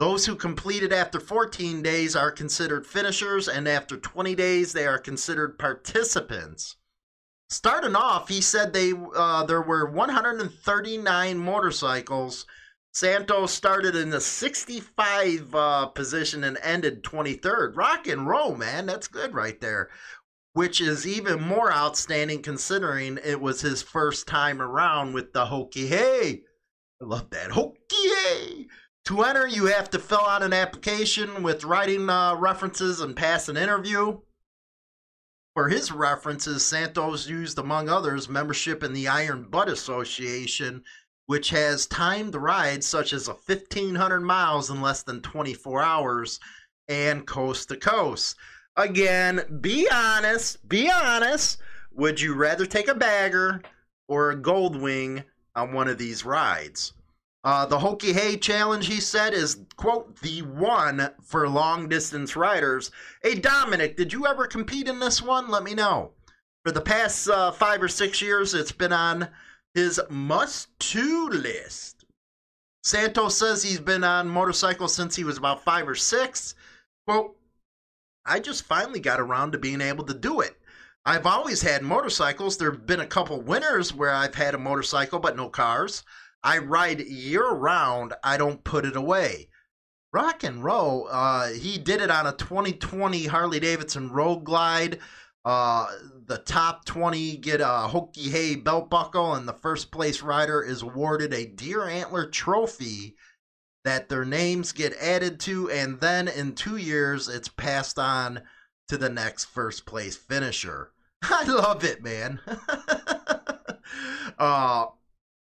Those 0.00 0.24
who 0.24 0.34
completed 0.34 0.94
after 0.94 1.20
14 1.20 1.82
days 1.82 2.16
are 2.16 2.30
considered 2.30 2.86
finishers, 2.86 3.48
and 3.48 3.68
after 3.68 3.98
20 3.98 4.34
days, 4.34 4.72
they 4.72 4.86
are 4.86 4.98
considered 4.98 5.58
participants. 5.58 6.76
Starting 7.50 7.94
off, 7.94 8.28
he 8.28 8.40
said 8.40 8.72
they 8.72 8.92
uh, 9.14 9.44
there 9.44 9.60
were 9.60 9.90
139 9.90 11.38
motorcycles. 11.38 12.46
Santos 12.98 13.52
started 13.52 13.94
in 13.94 14.10
the 14.10 14.20
65 14.20 15.54
uh, 15.54 15.86
position 15.86 16.44
and 16.44 16.58
ended 16.62 17.04
23rd. 17.04 17.76
Rock 17.76 18.06
and 18.06 18.26
roll, 18.26 18.56
man. 18.56 18.86
That's 18.86 19.08
good 19.08 19.34
right 19.34 19.60
there 19.60 19.88
which 20.58 20.80
is 20.80 21.06
even 21.06 21.40
more 21.40 21.72
outstanding 21.72 22.42
considering 22.42 23.16
it 23.24 23.40
was 23.40 23.60
his 23.60 23.80
first 23.80 24.26
time 24.26 24.60
around 24.60 25.12
with 25.12 25.32
the 25.32 25.44
Hoka 25.46 25.86
Hey. 25.86 26.42
I 27.00 27.04
love 27.04 27.30
that. 27.30 27.50
Hoka 27.50 27.76
Hey! 27.88 28.66
To 29.04 29.22
enter, 29.22 29.46
you 29.46 29.66
have 29.66 29.88
to 29.90 30.00
fill 30.00 30.18
out 30.18 30.42
an 30.42 30.52
application 30.52 31.44
with 31.44 31.62
writing 31.62 32.10
uh, 32.10 32.34
references 32.34 33.00
and 33.00 33.14
pass 33.14 33.48
an 33.48 33.56
interview. 33.56 34.18
For 35.54 35.68
his 35.68 35.92
references, 35.92 36.66
Santos 36.66 37.28
used, 37.28 37.60
among 37.60 37.88
others, 37.88 38.28
membership 38.28 38.82
in 38.82 38.92
the 38.92 39.06
Iron 39.06 39.44
Butt 39.48 39.68
Association, 39.68 40.82
which 41.28 41.50
has 41.50 41.86
timed 41.86 42.34
rides 42.34 42.86
such 42.86 43.12
as 43.12 43.28
a 43.28 43.32
1,500 43.32 44.20
miles 44.20 44.70
in 44.70 44.80
less 44.80 45.02
than 45.02 45.20
24 45.20 45.82
hours 45.82 46.40
and 46.88 47.26
coast 47.26 47.68
to 47.68 47.76
coast. 47.76 48.34
Again, 48.78 49.58
be 49.60 49.86
honest. 49.92 50.66
Be 50.66 50.90
honest. 50.90 51.58
Would 51.92 52.18
you 52.18 52.34
rather 52.34 52.64
take 52.64 52.88
a 52.88 52.94
bagger 52.94 53.60
or 54.08 54.30
a 54.30 54.36
gold 54.36 54.80
wing 54.80 55.22
on 55.54 55.74
one 55.74 55.86
of 55.86 55.98
these 55.98 56.24
rides? 56.24 56.94
Uh, 57.44 57.66
the 57.66 57.78
Hoka 57.78 58.10
Hey 58.10 58.38
challenge, 58.38 58.86
he 58.86 58.98
said, 58.98 59.34
is, 59.34 59.60
quote, 59.76 60.18
the 60.20 60.40
one 60.40 61.10
for 61.22 61.46
long 61.46 61.90
distance 61.90 62.36
riders. 62.36 62.90
Hey, 63.22 63.34
Dominic, 63.34 63.98
did 63.98 64.14
you 64.14 64.26
ever 64.26 64.46
compete 64.46 64.88
in 64.88 64.98
this 64.98 65.20
one? 65.20 65.50
Let 65.50 65.62
me 65.62 65.74
know. 65.74 66.12
For 66.64 66.72
the 66.72 66.80
past 66.80 67.28
uh, 67.28 67.52
five 67.52 67.82
or 67.82 67.88
six 67.88 68.22
years, 68.22 68.54
it's 68.54 68.72
been 68.72 68.94
on 68.94 69.28
his 69.78 70.00
must 70.10 70.76
to 70.80 71.28
list. 71.28 72.04
Santos 72.82 73.38
says 73.38 73.62
he's 73.62 73.78
been 73.78 74.02
on 74.02 74.28
motorcycles 74.28 74.92
since 74.92 75.14
he 75.14 75.22
was 75.22 75.38
about 75.38 75.62
five 75.62 75.88
or 75.88 75.94
six. 75.94 76.56
Quote, 77.06 77.36
I 78.26 78.40
just 78.40 78.64
finally 78.64 78.98
got 78.98 79.20
around 79.20 79.52
to 79.52 79.58
being 79.58 79.80
able 79.80 80.04
to 80.06 80.14
do 80.14 80.40
it. 80.40 80.56
I've 81.06 81.26
always 81.26 81.62
had 81.62 81.82
motorcycles. 81.82 82.56
There 82.56 82.72
have 82.72 82.86
been 82.86 82.98
a 82.98 83.06
couple 83.06 83.40
winters 83.40 83.94
where 83.94 84.10
I've 84.10 84.34
had 84.34 84.56
a 84.56 84.58
motorcycle 84.58 85.20
but 85.20 85.36
no 85.36 85.48
cars. 85.48 86.02
I 86.42 86.58
ride 86.58 87.00
year 87.00 87.48
round. 87.48 88.14
I 88.24 88.36
don't 88.36 88.64
put 88.64 88.84
it 88.84 88.96
away. 88.96 89.48
Rock 90.12 90.42
and 90.42 90.64
roll. 90.64 91.06
Uh, 91.08 91.50
he 91.50 91.78
did 91.78 92.00
it 92.00 92.10
on 92.10 92.26
a 92.26 92.32
2020 92.32 93.26
Harley 93.26 93.60
Davidson 93.60 94.10
Road 94.10 94.42
Glide. 94.42 94.98
Uh, 95.44 95.86
the 96.28 96.38
top 96.38 96.84
20 96.84 97.38
get 97.38 97.60
a 97.60 97.88
Hoka 97.90 98.30
Hey 98.30 98.54
belt 98.54 98.90
buckle, 98.90 99.34
and 99.34 99.48
the 99.48 99.54
first 99.54 99.90
place 99.90 100.22
rider 100.22 100.62
is 100.62 100.82
awarded 100.82 101.32
a 101.32 101.46
deer 101.46 101.88
antler 101.88 102.26
trophy 102.26 103.16
that 103.84 104.08
their 104.08 104.24
names 104.24 104.72
get 104.72 104.92
added 105.00 105.40
to, 105.40 105.70
and 105.70 105.98
then 106.00 106.28
in 106.28 106.54
two 106.54 106.76
years 106.76 107.28
it's 107.28 107.48
passed 107.48 107.98
on 107.98 108.42
to 108.88 108.98
the 108.98 109.08
next 109.08 109.46
first 109.46 109.86
place 109.86 110.16
finisher. 110.16 110.92
I 111.22 111.44
love 111.44 111.82
it, 111.84 112.02
man. 112.02 112.40
uh, 114.38 114.86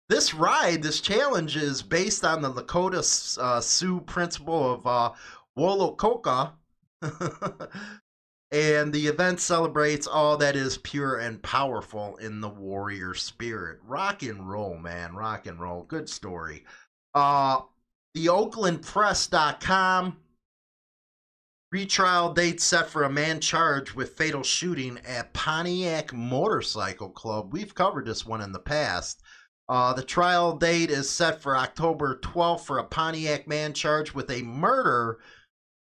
this 0.07 0.33
ride, 0.33 0.83
this 0.83 1.01
challenge 1.01 1.55
is 1.55 1.81
based 1.81 2.23
on 2.23 2.41
the 2.41 2.51
Lakota 2.51 3.37
uh, 3.39 3.61
Sioux 3.61 4.01
principle 4.01 4.73
of 4.73 4.87
uh, 4.87 5.11
Wolakota. 5.57 6.53
and 8.51 8.91
the 8.91 9.07
event 9.07 9.39
celebrates 9.39 10.07
all 10.07 10.37
that 10.37 10.55
is 10.55 10.77
pure 10.77 11.17
and 11.17 11.41
powerful 11.43 12.17
in 12.17 12.41
the 12.41 12.49
warrior 12.49 13.13
spirit. 13.13 13.79
Rock 13.85 14.23
and 14.23 14.49
roll, 14.49 14.77
man. 14.77 15.13
Rock 15.15 15.45
and 15.45 15.59
roll. 15.59 15.83
Good 15.83 16.09
story. 16.09 16.65
Uh, 17.13 17.61
the 18.15 18.25
OaklandPress.com 18.25 20.17
retrial 21.71 22.33
date 22.33 22.59
set 22.59 22.89
for 22.89 23.03
a 23.03 23.09
man 23.09 23.39
charged 23.39 23.93
with 23.93 24.17
fatal 24.17 24.41
shooting 24.41 24.99
at 25.07 25.31
Pontiac 25.33 26.11
Motorcycle 26.11 27.09
Club. 27.09 27.53
We've 27.53 27.75
covered 27.75 28.07
this 28.07 28.25
one 28.25 28.41
in 28.41 28.51
the 28.51 28.59
past. 28.59 29.21
Uh, 29.67 29.93
the 29.93 30.01
trial 30.01 30.57
date 30.57 30.89
is 30.89 31.07
set 31.07 31.39
for 31.39 31.55
October 31.55 32.19
12th 32.23 32.61
for 32.61 32.79
a 32.79 32.83
Pontiac 32.83 33.47
man 33.47 33.73
charged 33.73 34.13
with 34.13 34.31
a 34.31 34.41
murder 34.41 35.19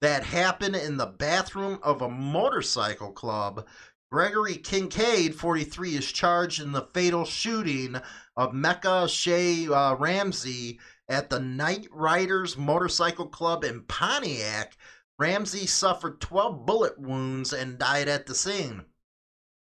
that 0.03 0.25
happened 0.25 0.75
in 0.75 0.97
the 0.97 1.05
bathroom 1.05 1.79
of 1.81 2.01
a 2.01 2.09
motorcycle 2.09 3.13
club. 3.13 3.65
Gregory 4.11 4.57
Kincaid, 4.57 5.33
43, 5.33 5.95
is 5.95 6.11
charged 6.11 6.61
in 6.61 6.73
the 6.73 6.89
fatal 6.93 7.23
shooting 7.23 7.95
of 8.35 8.53
Mecca 8.53 9.07
Shea 9.07 9.65
uh, 9.69 9.95
Ramsey 9.95 10.77
at 11.07 11.29
the 11.29 11.39
Night 11.39 11.87
Riders 11.89 12.57
Motorcycle 12.57 13.27
Club 13.27 13.63
in 13.63 13.83
Pontiac, 13.83 14.75
Ramsey 15.17 15.65
suffered 15.65 16.19
12 16.19 16.65
bullet 16.65 16.99
wounds 16.99 17.53
and 17.53 17.79
died 17.79 18.09
at 18.09 18.25
the 18.25 18.35
scene. 18.35 18.83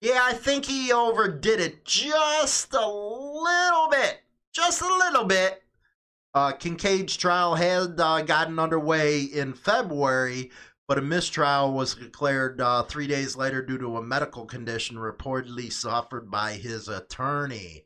Yeah, 0.00 0.20
I 0.22 0.34
think 0.34 0.66
he 0.66 0.92
overdid 0.92 1.58
it 1.58 1.84
just 1.84 2.74
a 2.74 2.86
little 2.86 3.88
bit. 3.90 4.20
Just 4.52 4.82
a 4.82 4.86
little 4.86 5.24
bit. 5.24 5.64
Uh, 6.34 6.52
Kincaid's 6.52 7.16
trial 7.16 7.54
had 7.54 7.98
uh, 7.98 8.22
gotten 8.22 8.58
underway 8.58 9.22
in 9.22 9.54
February, 9.54 10.50
but 10.86 10.98
a 10.98 11.02
mistrial 11.02 11.72
was 11.72 11.94
declared 11.94 12.60
uh, 12.60 12.82
three 12.82 13.06
days 13.06 13.36
later 13.36 13.62
due 13.62 13.78
to 13.78 13.96
a 13.96 14.02
medical 14.02 14.44
condition 14.44 14.96
reportedly 14.96 15.72
suffered 15.72 16.30
by 16.30 16.52
his 16.52 16.88
attorney. 16.88 17.84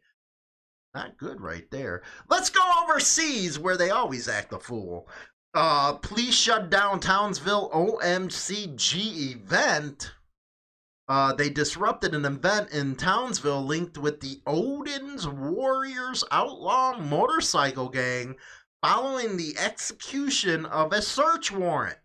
Not 0.94 1.16
good 1.16 1.40
right 1.40 1.70
there. 1.70 2.02
Let's 2.28 2.50
go 2.50 2.60
overseas 2.82 3.58
where 3.58 3.76
they 3.76 3.90
always 3.90 4.28
act 4.28 4.52
a 4.52 4.58
fool. 4.58 5.08
Uh, 5.54 5.94
please 5.94 6.34
shut 6.34 6.70
down 6.70 7.00
Townsville 7.00 7.70
OMCG 7.70 9.34
event. 9.34 10.12
Uh, 11.08 11.32
they 11.32 11.50
disrupted 11.50 12.14
an 12.14 12.24
event 12.24 12.70
in 12.70 12.94
Townsville 12.96 13.64
linked 13.64 13.98
with 13.98 14.20
the 14.20 14.40
Odin's 14.46 15.26
Warriors 15.26 16.24
Outlaw 16.30 16.98
Motorcycle 16.98 17.88
Gang 17.88 18.36
following 18.82 19.36
the 19.36 19.56
execution 19.58 20.64
of 20.66 20.92
a 20.92 21.02
search 21.02 21.50
warrant. 21.50 21.98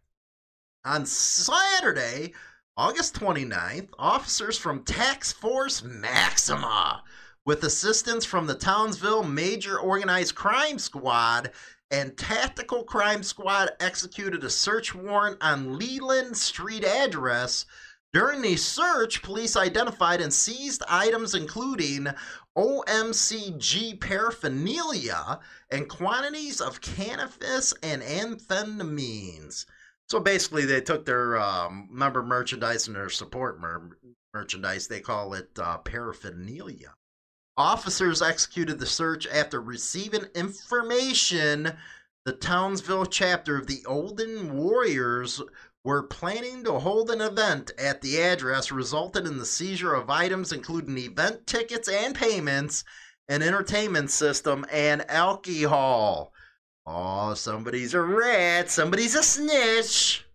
On 0.84 1.06
Saturday, 1.06 2.34
August 2.76 3.16
29th, 3.16 3.90
officers 3.98 4.58
from 4.58 4.84
Task 4.84 5.36
Force 5.36 5.84
Maxima 5.84 7.04
with 7.46 7.64
assistance 7.64 8.26
from 8.26 8.46
the 8.46 8.56
Townsville 8.56 9.24
Major 9.24 9.80
Organized 9.80 10.36
Crime 10.36 10.78
Squad 10.78 11.52
and 11.90 12.18
Tactical 12.18 12.84
Crime 12.84 13.24
Squad 13.24 13.72
executed 13.80 14.44
a 14.44 14.50
search 14.50 14.94
warrant 14.94 15.38
on 15.42 15.78
Leland 15.78 16.36
Street 16.36 16.84
address 16.84 17.66
During 18.18 18.42
the 18.42 18.56
search, 18.56 19.22
police 19.22 19.56
identified 19.56 20.22
and 20.22 20.34
seized 20.34 20.82
items 20.90 21.36
including 21.36 22.08
OMCG 22.58 24.02
paraphernalia 24.02 25.40
and 25.70 25.88
quantities 25.88 26.60
of 26.60 26.82
cannabis 26.82 27.76
and 27.84 28.02
amphetamines. 28.02 29.68
So 30.10 30.20
basically, 30.20 30.66
they 30.66 30.82
took 30.82 31.06
their 31.06 31.38
um, 31.38 31.90
member 31.92 32.24
merchandise 32.24 32.88
and 32.88 32.96
their 32.96 33.10
support 33.10 33.62
mer- 33.62 34.00
merchandise. 34.34 34.88
They 34.88 35.00
call 35.00 35.36
it 35.36 35.52
uh, 35.60 35.78
paraphernalia. 35.78 36.96
Officers 37.56 38.24
executed 38.24 38.80
the 38.80 38.88
search 38.88 39.28
after 39.28 39.62
receiving 39.62 40.26
information 40.34 41.72
the 42.28 42.34
Townsville 42.34 43.06
chapter 43.06 43.56
of 43.56 43.68
the 43.68 43.86
Odin's 43.86 44.52
Warriors 44.52 45.42
were 45.88 46.04
planning 46.04 46.66
to 46.66 46.74
hold 46.80 47.10
an 47.10 47.22
event 47.22 47.72
at 47.80 48.02
the 48.02 48.22
address 48.22 48.74
resulted 48.74 49.26
in 49.26 49.38
the 49.38 49.46
seizure 49.46 49.94
of 49.94 50.10
items 50.10 50.52
including 50.52 50.98
event 50.98 51.48
tickets 51.48 51.88
and 51.88 52.14
payments, 52.14 52.84
an 53.30 53.42
entertainment 53.42 54.12
system, 54.12 54.66
and 54.70 55.10
alcohol. 55.10 56.34
Oh, 56.86 57.34
somebody's 57.36 57.94
a 57.94 58.02
rat, 58.02 58.70
somebody's 58.70 59.16
a 59.16 59.24
snitch. 59.24 60.26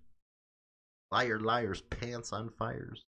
Liar, 1.11 1.39
liars, 1.39 1.83
pants 1.83 2.33
on 2.33 2.49
fires. 2.59 3.05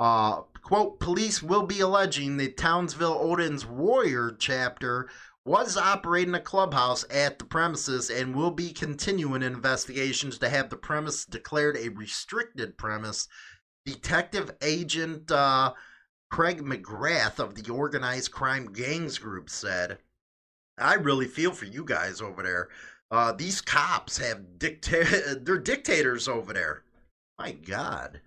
Uh, 0.00 0.40
quote, 0.62 0.98
police 0.98 1.40
will 1.40 1.62
be 1.62 1.78
alleging 1.78 2.36
the 2.36 2.50
Townsville 2.50 3.16
Odin's 3.20 3.64
Warrior 3.64 4.34
chapter 4.40 5.08
was 5.46 5.76
operating 5.76 6.34
a 6.34 6.40
clubhouse 6.40 7.04
at 7.08 7.38
the 7.38 7.44
premises 7.44 8.10
and 8.10 8.34
will 8.34 8.50
be 8.50 8.72
continuing 8.72 9.44
investigations 9.44 10.38
to 10.38 10.48
have 10.48 10.68
the 10.68 10.76
premise 10.76 11.24
declared 11.24 11.76
a 11.76 11.88
restricted 11.90 12.76
premise. 12.76 13.28
Detective 13.84 14.50
Agent 14.60 15.30
uh, 15.30 15.72
Craig 16.30 16.62
McGrath 16.62 17.38
of 17.38 17.54
the 17.54 17.72
Organized 17.72 18.32
Crime 18.32 18.72
Gangs 18.72 19.18
Group 19.18 19.48
said, 19.48 19.98
I 20.78 20.94
really 20.94 21.26
feel 21.26 21.52
for 21.52 21.66
you 21.66 21.84
guys 21.84 22.20
over 22.20 22.42
there. 22.42 22.68
Uh, 23.12 23.30
these 23.30 23.60
cops 23.60 24.18
have 24.18 24.58
dicta- 24.58 25.38
they're 25.42 25.58
dictators 25.58 26.26
over 26.26 26.52
there. 26.52 26.82
My 27.38 27.52
God. 27.52 28.20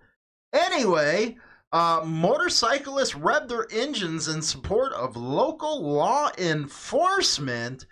Anyway, 0.54 1.36
uh, 1.72 2.02
motorcyclists 2.04 3.14
rev 3.14 3.48
their 3.48 3.66
engines 3.70 4.26
in 4.26 4.42
support 4.42 4.92
of 4.92 5.16
local 5.16 5.80
law 5.82 6.30
enforcement. 6.36 7.86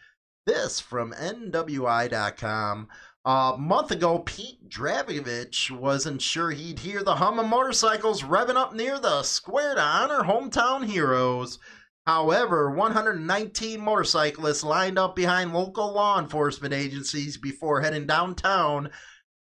This 0.47 0.81
from 0.81 1.13
NWI.com. 1.13 2.89
A 3.25 3.57
month 3.59 3.91
ago, 3.91 4.21
Pete 4.21 4.69
Dragovich 4.69 5.71
wasn't 5.71 6.23
sure 6.23 6.51
he'd 6.51 6.79
hear 6.79 7.03
the 7.03 7.17
hum 7.17 7.39
of 7.39 7.47
motorcycles 7.47 8.23
revving 8.23 8.57
up 8.57 8.75
near 8.75 8.99
the 8.99 9.23
square 9.23 9.75
to 9.75 9.81
honor 9.81 10.23
hometown 10.23 10.87
heroes. 10.87 11.59
However, 12.07 12.71
119 12.71 13.81
motorcyclists 13.81 14.65
lined 14.65 14.99
up 14.99 15.15
behind 15.15 15.53
local 15.53 15.93
law 15.93 16.19
enforcement 16.19 16.73
agencies 16.73 17.37
before 17.37 17.83
heading 17.83 18.07
downtown 18.07 18.91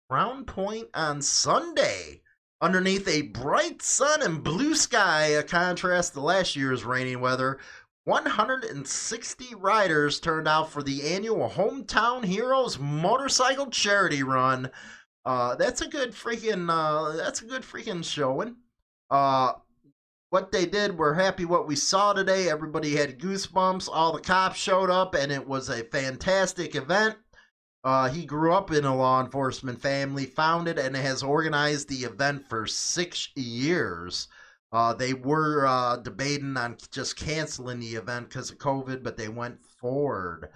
Crown 0.09 0.43
Point 0.43 0.89
on 0.93 1.21
Sunday 1.21 2.21
underneath 2.61 3.07
a 3.07 3.21
bright 3.23 3.81
sun 3.81 4.21
and 4.21 4.43
blue 4.43 4.75
sky, 4.75 5.27
a 5.27 5.43
contrast 5.43 6.13
to 6.13 6.21
last 6.21 6.55
year's 6.55 6.83
rainy 6.83 7.15
weather. 7.15 7.59
160 8.05 9.55
riders 9.55 10.19
turned 10.19 10.47
out 10.47 10.71
for 10.71 10.81
the 10.81 11.13
annual 11.13 11.49
Hometown 11.49 12.23
Heroes 12.23 12.79
Motorcycle 12.79 13.69
Charity 13.69 14.23
Run. 14.23 14.71
Uh, 15.25 15.55
that's 15.55 15.81
a 15.81 15.87
good 15.89 16.11
freaking 16.11 16.69
uh, 16.69 17.17
that's 17.17 17.41
a 17.41 17.45
good 17.45 17.63
freaking 17.63 18.03
showing. 18.03 18.55
Uh, 19.09 19.53
what 20.29 20.51
they 20.51 20.65
did, 20.65 20.97
we're 20.97 21.13
happy 21.13 21.43
what 21.45 21.67
we 21.67 21.75
saw 21.75 22.13
today. 22.13 22.49
Everybody 22.49 22.95
had 22.95 23.19
goosebumps. 23.19 23.89
All 23.91 24.13
the 24.13 24.21
cops 24.21 24.57
showed 24.57 24.89
up, 24.89 25.13
and 25.13 25.31
it 25.31 25.45
was 25.45 25.69
a 25.69 25.83
fantastic 25.83 26.75
event. 26.75 27.17
Uh, 27.83 28.09
he 28.09 28.25
grew 28.25 28.53
up 28.53 28.71
in 28.71 28.85
a 28.85 28.95
law 28.95 29.21
enforcement 29.21 29.81
family, 29.81 30.25
founded 30.25 30.77
and 30.77 30.95
has 30.95 31.23
organized 31.23 31.87
the 31.87 32.03
event 32.03 32.47
for 32.47 32.67
six 32.67 33.29
years. 33.35 34.27
Uh, 34.71 34.93
they 34.93 35.13
were 35.13 35.65
uh, 35.65 35.95
debating 35.97 36.57
on 36.57 36.75
just 36.91 37.15
canceling 37.15 37.79
the 37.79 37.95
event 37.95 38.27
because 38.27 38.51
of 38.51 38.57
COVID, 38.57 39.03
but 39.03 39.15
they 39.15 39.29
went 39.29 39.63
forward. 39.63 40.49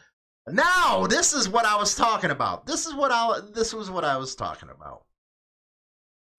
Now, 0.47 1.07
this 1.07 1.34
is 1.34 1.47
what 1.47 1.65
I 1.65 1.78
was 1.78 1.95
talking 1.95 2.32
about. 2.32 2.65
This 2.65 2.86
is 2.86 2.93
what 2.93 3.11
I 3.11 3.39
this 3.53 3.74
was 3.74 3.89
what 3.91 4.03
I 4.03 4.17
was 4.17 4.36
talking 4.36 4.69
about. 4.69 5.05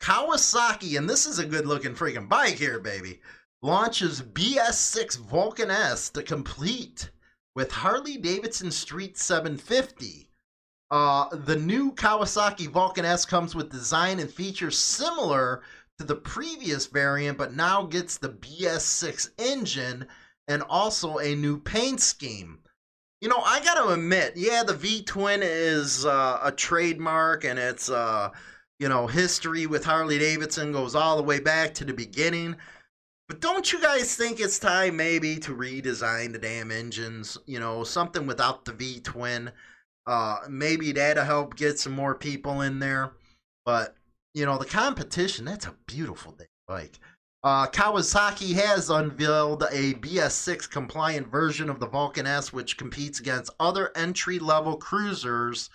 Kawasaki, 0.00 0.98
and 0.98 1.08
this 1.08 1.26
is 1.26 1.38
a 1.38 1.46
good 1.46 1.66
looking 1.66 1.94
freaking 1.94 2.28
bike 2.28 2.56
here, 2.56 2.80
baby. 2.80 3.20
Launches 3.62 4.20
BS6 4.20 5.18
Vulcan 5.18 5.70
S 5.70 6.10
to 6.10 6.22
complete 6.24 7.10
with 7.54 7.70
Harley 7.70 8.16
Davidson 8.16 8.72
Street 8.72 9.16
750. 9.16 10.31
Uh, 10.92 11.26
the 11.34 11.56
new 11.56 11.90
Kawasaki 11.92 12.68
Vulcan 12.68 13.06
S 13.06 13.24
comes 13.24 13.54
with 13.54 13.72
design 13.72 14.20
and 14.20 14.30
features 14.30 14.76
similar 14.76 15.62
to 15.98 16.04
the 16.04 16.14
previous 16.14 16.84
variant, 16.84 17.38
but 17.38 17.54
now 17.54 17.84
gets 17.84 18.18
the 18.18 18.28
BS6 18.28 19.30
engine 19.38 20.06
and 20.48 20.62
also 20.68 21.16
a 21.16 21.34
new 21.34 21.58
paint 21.58 21.98
scheme. 21.98 22.58
You 23.22 23.30
know, 23.30 23.40
I 23.42 23.60
gotta 23.64 23.88
admit, 23.88 24.34
yeah, 24.36 24.64
the 24.64 24.74
V 24.74 25.02
Twin 25.02 25.40
is 25.42 26.04
uh, 26.04 26.40
a 26.42 26.52
trademark 26.52 27.44
and 27.44 27.58
it's, 27.58 27.88
uh, 27.88 28.28
you 28.78 28.90
know, 28.90 29.06
history 29.06 29.66
with 29.66 29.86
Harley 29.86 30.18
Davidson 30.18 30.72
goes 30.72 30.94
all 30.94 31.16
the 31.16 31.22
way 31.22 31.40
back 31.40 31.72
to 31.74 31.86
the 31.86 31.94
beginning. 31.94 32.54
But 33.28 33.40
don't 33.40 33.72
you 33.72 33.80
guys 33.80 34.14
think 34.14 34.40
it's 34.40 34.58
time 34.58 34.96
maybe 34.96 35.36
to 35.36 35.56
redesign 35.56 36.32
the 36.32 36.38
damn 36.38 36.70
engines? 36.70 37.38
You 37.46 37.60
know, 37.60 37.82
something 37.82 38.26
without 38.26 38.66
the 38.66 38.72
V 38.72 39.00
Twin. 39.00 39.52
Uh, 40.06 40.38
maybe 40.48 40.92
that'll 40.92 41.24
help 41.24 41.56
get 41.56 41.78
some 41.78 41.92
more 41.92 42.14
people 42.14 42.62
in 42.62 42.78
there. 42.78 43.12
But, 43.64 43.96
you 44.34 44.44
know, 44.44 44.58
the 44.58 44.66
competition, 44.66 45.44
that's 45.44 45.66
a 45.66 45.76
beautiful 45.86 46.36
bike. 46.66 46.98
Uh, 47.44 47.66
Kawasaki 47.66 48.54
has 48.54 48.88
unveiled 48.88 49.64
a 49.64 49.94
BS6 49.94 50.70
compliant 50.70 51.26
version 51.26 51.68
of 51.68 51.80
the 51.80 51.88
Vulcan 51.88 52.26
S, 52.26 52.52
which 52.52 52.76
competes 52.76 53.18
against 53.18 53.52
other 53.58 53.90
entry 53.96 54.38
level 54.38 54.76
cruisers 54.76 55.68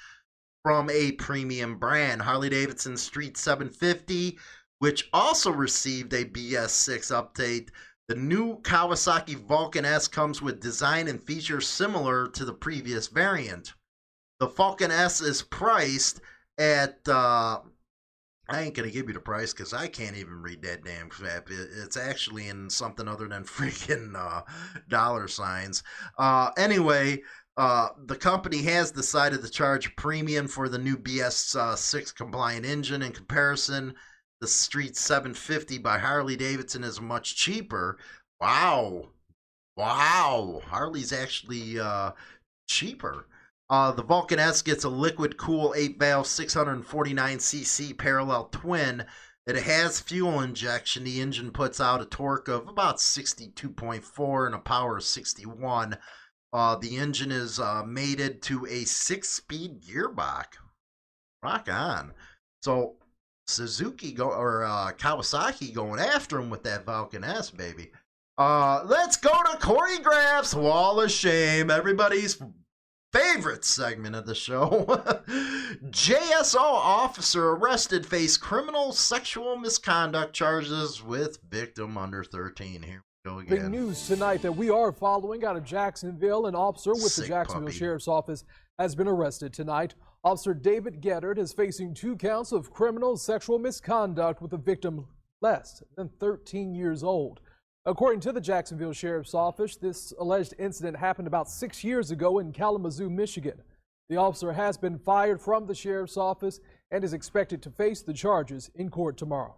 from 0.64 0.90
a 0.90 1.12
premium 1.14 1.78
brand. 1.78 2.22
Harley 2.22 2.50
Davidson 2.50 2.96
Street 2.96 3.38
750, 3.38 4.38
which 4.80 5.10
also 5.12 5.52
received 5.52 6.14
a 6.14 6.26
BS6 6.26 7.12
update. 7.12 7.70
The 8.08 8.16
new 8.16 8.62
Kawasaki 8.62 9.36
Vulcan 9.36 9.84
S 9.84 10.08
comes 10.08 10.42
with 10.42 10.62
design 10.62 11.10
and 11.10 11.22
features 11.22 11.68
similar 11.68 12.28
to 12.30 12.46
the 12.46 12.54
previous 12.54 13.08
variant 13.08 13.74
the 14.40 14.48
Vulcan 14.48 14.92
S 14.92 15.22
is 15.22 15.42
priced 15.42 16.22
at. 16.58 17.00
Uh, 17.08 17.60
I 18.50 18.62
ain't 18.62 18.76
gonna 18.76 18.90
give 18.90 19.08
you 19.08 19.14
the 19.14 19.20
price 19.20 19.52
because 19.52 19.74
I 19.74 19.88
can't 19.88 20.16
even 20.16 20.42
read 20.42 20.62
that 20.62 20.86
damn 20.86 21.10
crap. 21.10 21.50
It's 21.50 21.98
actually 21.98 22.48
in 22.48 22.70
something 22.70 23.08
other 23.08 23.28
than 23.28 23.44
freaking 23.46 24.16
uh, 24.16 24.44
dollar 24.88 25.28
signs. 25.28 25.84
Uh, 26.18 26.52
anyway, 26.58 27.22
uh, 27.58 27.90
the 28.06 28.16
company 28.16 28.62
has 28.62 28.92
decided 28.92 29.42
to 29.42 29.50
charge 29.50 29.96
premium 29.96 30.48
for 30.48 30.70
the 30.70 30.78
new 30.78 30.96
BS6 30.96 31.96
uh, 31.96 32.14
compliant 32.16 32.66
engine. 32.66 33.02
In 33.02 33.12
comparison, 33.12 33.96
the 34.40 34.48
Street 34.48 34.96
750 34.96 35.80
by 35.80 35.98
Harley 35.98 36.36
Davidson 36.36 36.84
is 36.84 37.02
much 37.02 37.36
cheaper. 37.36 37.98
Wow, 38.40 39.10
wow! 39.76 40.62
Harley's 40.66 41.12
actually 41.12 41.80
uh, 41.80 42.12
cheaper. 42.68 43.28
Uh, 43.70 43.92
the 43.92 44.04
Vulcan 44.04 44.40
S 44.40 44.62
gets 44.62 44.84
a 44.86 44.90
liquid 44.90 45.38
cool 45.38 45.74
8 45.76 46.00
valve 46.00 46.26
649cc 46.26 47.98
parallel 47.98 48.46
twin. 48.46 49.06
It 49.46 49.56
has 49.56 50.00
fuel 50.00 50.42
injection. 50.42 51.04
The 51.04 51.22
engine 51.22 51.52
puts 51.52 51.80
out 51.80 52.02
a 52.02 52.06
torque 52.06 52.48
of 52.48 52.68
about 52.68 52.98
62.4 52.98 54.46
and 54.46 54.56
a 54.56 54.60
power 54.60 54.98
of 54.98 55.04
61. 55.04 55.98
Uh, 56.54 56.76
the 56.76 56.98
engine 56.98 57.32
is 57.32 57.60
uh, 57.60 57.84
mated 57.86 58.42
to 58.44 58.66
a 58.68 58.86
six 58.86 59.30
speed 59.30 59.82
gearbox. 59.82 60.46
Rock 61.44 61.70
on. 61.72 62.14
So 62.62 62.96
Suzuki 63.48 64.12
go 64.12 64.30
or 64.30 64.64
uh, 64.64 64.92
Kawasaki 64.94 65.74
going 65.74 66.00
after 66.00 66.40
him 66.40 66.50
with 66.50 66.64
that 66.64 66.86
Vulcan 66.86 67.24
S, 67.24 67.50
baby. 67.50 67.92
Uh, 68.38 68.84
let's 68.86 69.18
go 69.18 69.32
to 69.32 69.58
Corey 69.58 69.98
Graff's 70.00 70.54
Wall 70.54 71.02
of 71.02 71.12
Shame. 71.12 71.72
Everybody's 71.72 72.42
favorite 73.14 73.66
segment 73.66 74.16
of 74.16 74.26
the 74.26 74.36
show. 74.36 74.86
JSO 75.86 76.60
officer 76.60 77.52
arrested 77.52 78.06
face 78.06 78.38
criminal 78.38 78.92
sexual 78.92 79.58
misconduct 79.58 80.34
charges 80.34 81.04
with 81.04 81.40
victim 81.50 81.98
under 81.98 82.24
13. 82.24 82.82
Here 82.84 83.04
we 83.26 83.32
go 83.32 83.40
again. 83.40 83.58
Big 83.58 83.72
news 83.72 84.08
tonight 84.08 84.42
that 84.42 84.52
we 84.56 84.70
are 84.70 84.92
following 84.92 85.46
out 85.46 85.56
of 85.56 85.64
Jacksonville. 85.64 86.48
An 86.48 86.56
officer 86.56 86.92
with 86.92 87.12
Sick 87.12 87.26
the 87.26 87.30
Jacksonville 87.30 87.68
puppy. 87.68 87.78
Sheriff's 87.78 88.08
Office 88.08 88.44
has 88.80 88.96
been 88.96 89.08
arrested 89.08 89.54
tonight. 89.54 89.96
Officer 90.24 90.54
David 90.54 91.02
Geddard 91.02 91.38
is 91.38 91.54
facing 91.54 91.94
two 91.94 92.16
counts 92.16 92.52
of 92.52 92.72
criminal 92.72 93.16
sexual 93.18 93.60
misconduct 93.60 94.42
with 94.42 94.54
a 94.54 94.58
victim 94.58 95.06
less 95.42 95.82
than 95.96 96.10
13 96.20 96.74
years 96.74 97.04
old. 97.04 97.40
According 97.88 98.20
to 98.22 98.34
the 98.34 98.42
Jacksonville 98.42 98.92
Sheriff's 98.92 99.34
Office, 99.34 99.78
this 99.78 100.14
alleged 100.20 100.54
incident 100.60 100.98
happened 100.98 101.26
about 101.26 101.50
six 101.50 101.86
years 101.86 102.12
ago 102.12 102.40
in 102.40 102.52
Kalamazoo, 102.52 103.10
Michigan. 103.10 103.62
The 104.10 104.18
officer 104.18 104.52
has 104.52 104.78
been 104.78 105.00
fired 105.00 105.40
from 105.40 105.66
the 105.66 105.74
Sheriff's 105.74 106.18
Office 106.18 106.60
and 106.92 107.02
is 107.06 107.14
expected 107.14 107.62
to 107.62 107.70
face 107.70 108.02
the 108.02 108.12
charges 108.12 108.70
in 108.76 108.90
court 108.90 109.16
tomorrow. 109.16 109.56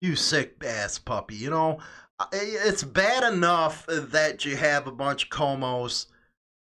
You 0.00 0.14
sick 0.14 0.62
ass 0.64 1.00
puppy. 1.00 1.34
You 1.34 1.50
know, 1.50 1.80
it's 2.32 2.84
bad 2.84 3.24
enough 3.32 3.84
that 3.88 4.44
you 4.44 4.54
have 4.54 4.86
a 4.86 4.92
bunch 4.92 5.24
of 5.24 5.30
comos 5.30 6.06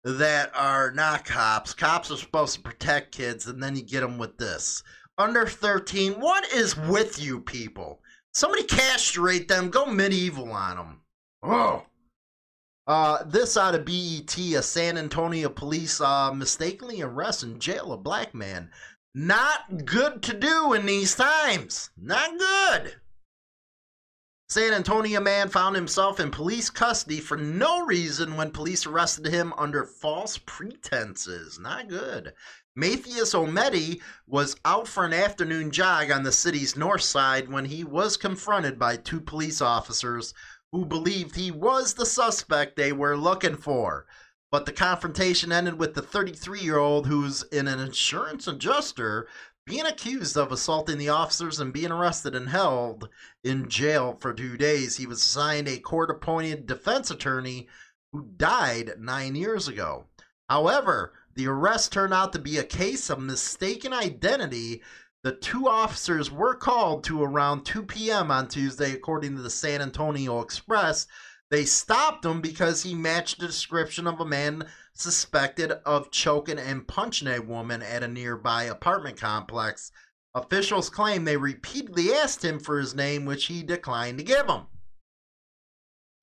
that 0.02 0.50
are 0.54 0.92
not 0.92 1.26
cops. 1.26 1.74
Cops 1.74 2.10
are 2.10 2.16
supposed 2.16 2.54
to 2.54 2.62
protect 2.62 3.14
kids, 3.14 3.46
and 3.46 3.62
then 3.62 3.76
you 3.76 3.82
get 3.82 4.00
them 4.00 4.16
with 4.16 4.38
this. 4.38 4.82
Under 5.18 5.46
13, 5.46 6.14
what 6.14 6.50
is 6.54 6.74
with 6.74 7.22
you 7.22 7.40
people? 7.40 8.00
Somebody 8.36 8.64
castrate 8.64 9.48
them, 9.48 9.70
go 9.70 9.86
medieval 9.86 10.52
on 10.52 10.76
them. 10.76 11.00
Oh. 11.42 11.86
Uh, 12.86 13.22
this 13.24 13.56
out 13.56 13.74
of 13.74 13.86
BET, 13.86 14.36
a 14.36 14.62
San 14.62 14.98
Antonio 14.98 15.48
police 15.48 16.02
uh, 16.02 16.34
mistakenly 16.34 17.00
arrest 17.00 17.44
and 17.44 17.58
jail 17.58 17.94
a 17.94 17.96
black 17.96 18.34
man. 18.34 18.68
Not 19.14 19.86
good 19.86 20.22
to 20.24 20.34
do 20.34 20.74
in 20.74 20.84
these 20.84 21.14
times. 21.14 21.88
Not 21.96 22.38
good. 22.38 22.96
San 24.50 24.74
Antonio 24.74 25.22
man 25.22 25.48
found 25.48 25.74
himself 25.74 26.20
in 26.20 26.30
police 26.30 26.68
custody 26.68 27.20
for 27.20 27.38
no 27.38 27.86
reason 27.86 28.36
when 28.36 28.50
police 28.50 28.84
arrested 28.84 29.28
him 29.28 29.54
under 29.56 29.82
false 29.82 30.36
pretenses. 30.44 31.58
Not 31.58 31.88
good. 31.88 32.34
Matthias 32.78 33.32
Omedi 33.32 34.02
was 34.26 34.54
out 34.62 34.86
for 34.86 35.06
an 35.06 35.14
afternoon 35.14 35.70
jog 35.70 36.10
on 36.10 36.24
the 36.24 36.30
city's 36.30 36.76
north 36.76 37.00
side 37.00 37.48
when 37.48 37.64
he 37.64 37.82
was 37.82 38.18
confronted 38.18 38.78
by 38.78 38.96
two 38.96 39.18
police 39.18 39.62
officers 39.62 40.34
who 40.72 40.84
believed 40.84 41.36
he 41.36 41.50
was 41.50 41.94
the 41.94 42.04
suspect 42.04 42.76
they 42.76 42.92
were 42.92 43.16
looking 43.16 43.56
for. 43.56 44.04
But 44.50 44.66
the 44.66 44.72
confrontation 44.72 45.52
ended 45.52 45.78
with 45.78 45.94
the 45.94 46.02
33 46.02 46.60
year 46.60 46.76
old, 46.76 47.06
who's 47.06 47.44
in 47.44 47.66
an 47.66 47.80
insurance 47.80 48.46
adjuster, 48.46 49.26
being 49.64 49.86
accused 49.86 50.36
of 50.36 50.52
assaulting 50.52 50.98
the 50.98 51.08
officers 51.08 51.58
and 51.58 51.72
being 51.72 51.90
arrested 51.90 52.34
and 52.34 52.50
held 52.50 53.08
in 53.42 53.70
jail 53.70 54.18
for 54.20 54.34
two 54.34 54.58
days. 54.58 54.96
He 54.96 55.06
was 55.06 55.22
assigned 55.22 55.66
a 55.66 55.78
court 55.78 56.10
appointed 56.10 56.66
defense 56.66 57.10
attorney 57.10 57.68
who 58.12 58.28
died 58.36 58.96
nine 58.98 59.34
years 59.34 59.66
ago. 59.66 60.04
However, 60.50 61.14
the 61.36 61.46
arrest 61.46 61.92
turned 61.92 62.14
out 62.14 62.32
to 62.32 62.38
be 62.38 62.58
a 62.58 62.64
case 62.64 63.10
of 63.10 63.20
mistaken 63.20 63.92
identity. 63.92 64.82
The 65.22 65.32
two 65.32 65.68
officers 65.68 66.30
were 66.30 66.54
called 66.54 67.04
to 67.04 67.22
around 67.22 67.64
2 67.64 67.82
p.m. 67.84 68.30
on 68.30 68.48
Tuesday, 68.48 68.92
according 68.92 69.36
to 69.36 69.42
the 69.42 69.50
San 69.50 69.82
Antonio 69.82 70.40
Express. 70.40 71.06
They 71.50 71.64
stopped 71.64 72.24
him 72.24 72.40
because 72.40 72.82
he 72.82 72.94
matched 72.94 73.38
the 73.38 73.46
description 73.46 74.06
of 74.06 74.18
a 74.18 74.24
man 74.24 74.66
suspected 74.94 75.72
of 75.84 76.10
choking 76.10 76.58
and 76.58 76.88
punching 76.88 77.28
a 77.28 77.40
woman 77.40 77.82
at 77.82 78.02
a 78.02 78.08
nearby 78.08 78.64
apartment 78.64 79.20
complex. 79.20 79.92
Officials 80.34 80.90
claim 80.90 81.24
they 81.24 81.36
repeatedly 81.36 82.12
asked 82.12 82.44
him 82.44 82.58
for 82.58 82.78
his 82.78 82.94
name, 82.94 83.24
which 83.24 83.46
he 83.46 83.62
declined 83.62 84.18
to 84.18 84.24
give 84.24 84.46
them. 84.46 84.66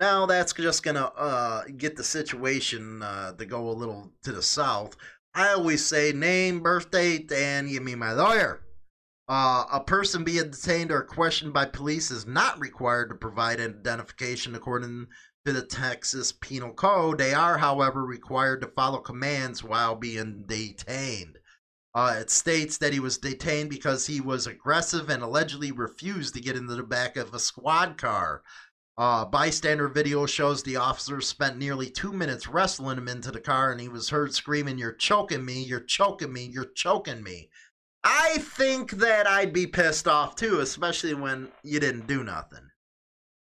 Now 0.04 0.26
that's 0.26 0.51
just 0.51 0.84
gonna 0.84 1.06
uh, 1.16 1.64
get 1.78 1.95
the 1.95 2.04
situation 2.04 3.01
uh, 3.01 3.32
to 3.38 3.45
go 3.45 3.70
a 3.70 3.72
little 3.72 4.12
to 4.24 4.34
the 4.34 4.41
south. 4.41 4.97
I 5.34 5.54
always 5.54 5.86
say 5.86 6.12
name, 6.12 6.60
birth 6.60 6.91
date, 6.91 7.32
and 7.32 7.70
give 7.70 7.84
me 7.84 7.95
my 7.95 8.12
lawyer. 8.12 8.66
Uh, 9.30 9.64
a 9.72 9.80
person 9.80 10.26
being 10.26 10.51
detained 10.51 10.91
or 10.91 11.04
questioned 11.04 11.54
by 11.54 11.64
police 11.64 12.12
is 12.12 12.28
not 12.28 12.60
required 12.60 13.12
to 13.12 13.16
provide 13.16 13.62
identification 13.62 14.56
according 14.56 15.08
to 15.45 15.54
the 15.54 15.62
Texas 15.66 16.34
Penal 16.34 16.74
Code. 16.74 17.18
They 17.18 17.34
are, 17.34 17.58
however, 17.58 18.04
required 18.04 18.60
to 18.60 18.68
follow 18.68 18.99
commands 18.99 19.64
while 19.64 19.95
being 19.95 20.43
detained. 20.45 21.38
Uh, 21.95 22.16
it 22.18 22.30
states 22.30 22.78
that 22.80 22.91
he 22.91 22.99
was 22.99 23.20
detained 23.20 23.70
because 23.70 24.06
he 24.06 24.20
was 24.20 24.47
aggressive 24.47 25.10
and 25.10 25.24
allegedly 25.24 25.72
refused 25.72 26.34
to 26.34 26.41
get 26.41 26.58
into 26.58 26.76
the 26.76 26.84
back 26.84 27.16
of 27.16 27.34
a 27.34 27.39
squad 27.39 27.97
car. 27.97 28.41
Uh, 28.95 29.25
bystander 29.25 29.87
video 29.87 30.25
shows 30.27 30.61
the 30.61 30.75
officers 30.75 31.27
spent 31.27 31.57
nearly 31.57 31.89
two 31.89 32.13
minutes 32.13 32.47
wrestling 32.47 32.97
him 32.97 33.07
into 33.07 33.31
the 33.31 33.39
car, 33.39 33.71
and 33.71 33.81
he 33.81 33.87
was 33.87 34.09
heard 34.09 34.33
screaming, 34.33 34.77
You're 34.77 34.93
choking 34.93 35.43
me, 35.43 35.63
you're 35.63 35.79
choking 35.79 36.31
me, 36.31 36.45
you're 36.45 36.65
choking 36.65 37.23
me. 37.23 37.49
I 38.03 38.37
think 38.39 38.91
that 38.91 39.25
I'd 39.25 39.53
be 39.53 39.65
pissed 39.65 40.07
off 40.07 40.35
too, 40.35 40.59
especially 40.59 41.13
when 41.13 41.51
you 41.63 41.79
didn't 41.79 42.05
do 42.05 42.23
nothing. 42.23 42.69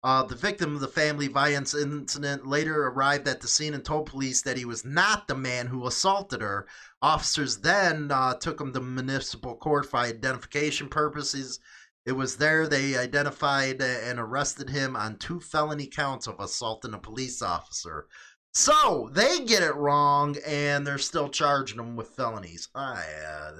Uh, 0.03 0.23
the 0.23 0.35
victim 0.35 0.75
of 0.75 0.81
the 0.81 0.87
family 0.87 1.27
violence 1.27 1.73
incident 1.73 2.45
later 2.45 2.87
arrived 2.87 3.27
at 3.27 3.41
the 3.41 3.47
scene 3.47 3.73
and 3.73 3.83
told 3.83 4.07
police 4.07 4.41
that 4.41 4.57
he 4.57 4.65
was 4.65 4.85
not 4.85 5.27
the 5.27 5.35
man 5.35 5.67
who 5.67 5.87
assaulted 5.87 6.41
her. 6.41 6.67
Officers 7.01 7.57
then 7.57 8.11
uh, 8.11 8.33
took 8.35 8.59
him 8.59 8.73
to 8.73 8.79
municipal 8.79 9.55
court 9.55 9.85
for 9.85 9.97
identification 9.97 10.87
purposes. 10.87 11.59
It 12.07 12.15
was 12.15 12.37
there 12.37 12.67
they 12.67 12.95
identified 12.95 13.81
and 13.81 14.17
arrested 14.17 14.69
him 14.69 14.95
on 14.95 15.17
two 15.17 15.41
felony 15.41 15.87
counts 15.87 16.25
of 16.25 16.39
assaulting 16.39 16.93
a 16.93 16.97
police 16.97 17.41
officer. 17.41 18.07
So 18.53 19.09
they 19.11 19.41
get 19.41 19.61
it 19.61 19.75
wrong, 19.75 20.37
and 20.47 20.87
they're 20.87 20.99
still 20.99 21.27
charging 21.27 21.79
him 21.79 21.97
with 21.97 22.15
felonies. 22.15 22.69
I 22.73 23.03
uh, 23.29 23.51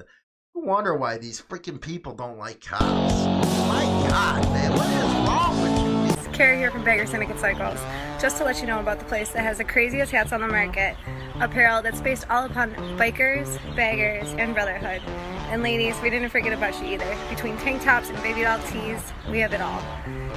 wonder 0.55 0.95
why 0.95 1.17
these 1.17 1.41
freaking 1.41 1.81
people 1.81 2.13
don't 2.13 2.37
like 2.37 2.61
cops. 2.61 3.25
My 3.67 3.83
God, 4.09 4.41
man, 4.53 4.71
what 4.71 4.89
is 4.91 5.27
wrong 5.27 5.61
with 5.61 6.25
you? 6.25 6.31
Carrie 6.31 6.57
here 6.57 6.71
from 6.71 6.85
Bagger 6.85 7.05
Syndicate 7.05 7.39
Cycles. 7.39 7.79
Just 8.21 8.37
to 8.37 8.45
let 8.45 8.61
you 8.61 8.67
know 8.67 8.79
about 8.79 8.99
the 8.99 9.05
place 9.05 9.29
that 9.33 9.43
has 9.43 9.57
the 9.57 9.65
craziest 9.65 10.13
hats 10.13 10.31
on 10.31 10.39
the 10.39 10.47
market, 10.47 10.95
apparel 11.41 11.81
that's 11.81 11.99
based 11.99 12.25
all 12.29 12.45
upon 12.45 12.73
bikers, 12.97 13.59
baggers, 13.75 14.29
and 14.37 14.53
brotherhood. 14.53 15.01
And 15.49 15.63
ladies, 15.63 15.99
we 16.01 16.09
didn't 16.09 16.29
forget 16.29 16.51
about 16.51 16.79
you 16.81 16.87
either. 16.87 17.17
Between 17.29 17.57
tank 17.57 17.81
tops 17.81 18.09
and 18.09 18.21
baby 18.21 18.41
doll 18.41 18.59
tees, 18.67 19.01
we 19.29 19.39
have 19.39 19.53
it 19.53 19.61
all. 19.61 19.81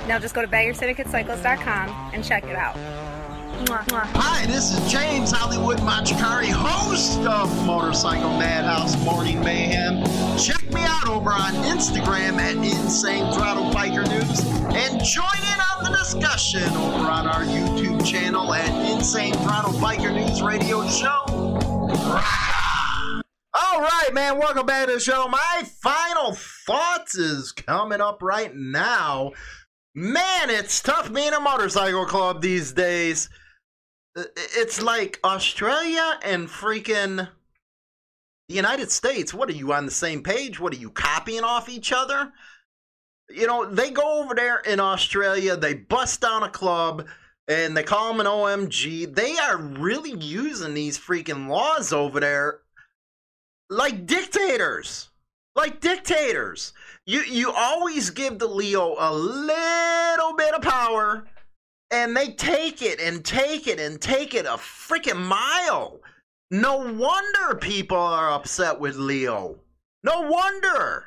Now 0.06 0.18
just 0.20 0.34
go 0.34 0.42
to 0.42 0.48
baggersyndicatecycles.com 0.48 2.10
and 2.14 2.24
check 2.24 2.44
it 2.44 2.54
out. 2.54 2.76
Hi, 3.68 4.46
this 4.46 4.72
is 4.72 4.90
James 4.90 5.32
Hollywood 5.32 5.78
Machikari, 5.78 6.48
host 6.50 7.20
of 7.26 7.66
Motorcycle 7.66 8.30
Madhouse 8.38 8.96
Morning 9.04 9.38
Mayhem. 9.40 10.02
Check 10.38 10.72
me 10.72 10.80
out 10.82 11.08
over 11.08 11.30
on 11.30 11.52
Instagram 11.64 12.38
at 12.38 12.54
Insane 12.56 13.30
Throttle 13.34 13.70
Biker 13.70 14.08
News 14.08 14.40
and 14.74 15.04
join 15.04 15.42
in 15.52 15.60
on 15.60 15.84
the 15.84 15.90
discussion 15.98 16.62
over 16.74 17.10
on 17.10 17.26
our 17.26 17.42
YouTube 17.42 18.06
channel 18.06 18.54
at 18.54 18.90
Insane 18.90 19.34
Throttle 19.34 19.72
Biker 19.72 20.14
News 20.14 20.40
Radio 20.40 20.88
Show. 20.88 21.24
All 23.52 23.80
right, 23.80 24.10
man, 24.12 24.38
welcome 24.38 24.66
back 24.66 24.86
to 24.86 24.94
the 24.94 25.00
show. 25.00 25.26
My 25.28 25.64
final 25.82 26.34
thoughts 26.66 27.16
is 27.16 27.52
coming 27.52 28.00
up 28.00 28.22
right 28.22 28.54
now. 28.54 29.32
Man, 29.94 30.50
it's 30.50 30.80
tough 30.80 31.12
being 31.12 31.32
a 31.32 31.40
motorcycle 31.40 32.06
club 32.06 32.42
these 32.42 32.72
days 32.72 33.28
it's 34.16 34.82
like 34.82 35.20
Australia 35.24 36.18
and 36.22 36.48
freaking 36.48 37.28
the 38.48 38.54
United 38.54 38.90
States. 38.90 39.32
What 39.32 39.48
are 39.48 39.54
you 39.54 39.72
on 39.72 39.86
the 39.86 39.92
same 39.92 40.22
page? 40.22 40.58
What 40.58 40.74
are 40.74 40.78
you 40.78 40.90
copying 40.90 41.44
off 41.44 41.68
each 41.68 41.92
other? 41.92 42.32
You 43.28 43.46
know, 43.46 43.64
they 43.64 43.90
go 43.90 44.22
over 44.22 44.34
there 44.34 44.58
in 44.58 44.80
Australia, 44.80 45.56
they 45.56 45.74
bust 45.74 46.20
down 46.20 46.42
a 46.42 46.48
club, 46.48 47.06
and 47.46 47.76
they 47.76 47.84
call 47.84 48.08
them 48.08 48.20
an 48.20 48.26
OMG. 48.26 49.14
They 49.14 49.36
are 49.36 49.56
really 49.56 50.18
using 50.18 50.74
these 50.74 50.98
freaking 50.98 51.48
laws 51.48 51.92
over 51.92 52.18
there 52.18 52.60
like 53.70 54.06
dictators. 54.06 55.08
Like 55.56 55.80
dictators. 55.80 56.72
You 57.06 57.20
you 57.22 57.50
always 57.50 58.10
give 58.10 58.38
the 58.38 58.46
Leo 58.46 58.94
a 58.98 59.12
little 59.12 60.36
bit 60.36 60.54
of 60.54 60.62
power 60.62 61.26
and 61.90 62.16
they 62.16 62.28
take 62.32 62.82
it 62.82 63.00
and 63.00 63.24
take 63.24 63.66
it 63.66 63.80
and 63.80 64.00
take 64.00 64.34
it 64.34 64.46
a 64.46 64.50
freaking 64.50 65.20
mile. 65.20 66.00
No 66.50 66.76
wonder 66.76 67.56
people 67.60 67.96
are 67.96 68.30
upset 68.30 68.78
with 68.78 68.96
Leo. 68.96 69.56
No 70.02 70.22
wonder. 70.22 71.06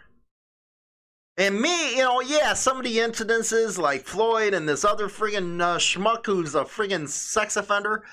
And 1.37 1.59
me, 1.59 1.95
you 1.95 2.03
know, 2.03 2.21
yeah, 2.21 2.53
some 2.53 2.77
of 2.77 2.83
the 2.83 2.97
incidences 2.97 3.79
like 3.79 4.05
Floyd 4.05 4.53
and 4.53 4.69
this 4.69 4.85
other 4.85 5.07
friggin' 5.07 5.59
uh, 5.61 5.77
schmuck 5.77 6.25
who's 6.25 6.53
a 6.53 6.63
friggin' 6.63 7.07
sex 7.07 7.55
offender, 7.55 8.03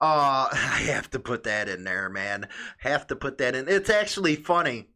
uh, 0.00 0.48
I 0.52 0.82
have 0.86 1.10
to 1.10 1.18
put 1.18 1.44
that 1.44 1.68
in 1.68 1.84
there, 1.84 2.08
man. 2.08 2.48
Have 2.78 3.06
to 3.08 3.16
put 3.16 3.38
that 3.38 3.54
in. 3.54 3.68
It's 3.68 3.90
actually 3.90 4.36
funny. 4.36 4.88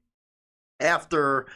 After 0.80 1.46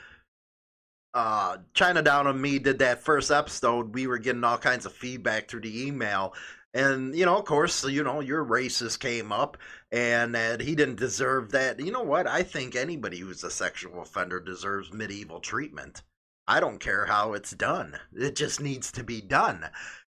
uh, 1.15 1.59
China 1.75 2.03
Doll 2.03 2.29
and 2.29 2.41
me 2.41 2.59
did 2.59 2.79
that 2.79 3.03
first 3.03 3.31
episode, 3.31 3.95
we 3.95 4.07
were 4.07 4.19
getting 4.19 4.45
all 4.45 4.59
kinds 4.59 4.87
of 4.87 4.93
feedback 4.93 5.49
through 5.49 5.63
the 5.63 5.87
email. 5.87 6.35
And, 6.75 7.17
you 7.17 7.25
know, 7.25 7.39
of 7.39 7.45
course, 7.45 7.85
you 7.85 8.05
know, 8.05 8.21
your 8.21 8.45
racist 8.45 9.01
came 9.01 9.33
up 9.33 9.57
and 9.91 10.35
that 10.35 10.61
he 10.61 10.75
didn't 10.75 11.01
deserve 11.01 11.51
that. 11.53 11.81
You 11.81 11.91
know 11.91 12.03
what? 12.03 12.27
I 12.27 12.43
think 12.43 12.77
anybody 12.77 13.19
who's 13.19 13.43
a 13.43 13.51
sexual 13.51 14.03
offender 14.03 14.39
deserves 14.39 14.93
medieval 14.93 15.41
treatment. 15.41 16.03
I 16.47 16.61
don't 16.61 16.79
care 16.79 17.07
how 17.07 17.33
it's 17.33 17.51
done. 17.51 17.99
It 18.15 18.37
just 18.37 18.61
needs 18.61 18.93
to 18.93 19.05
be 19.05 19.21
done. 19.21 19.69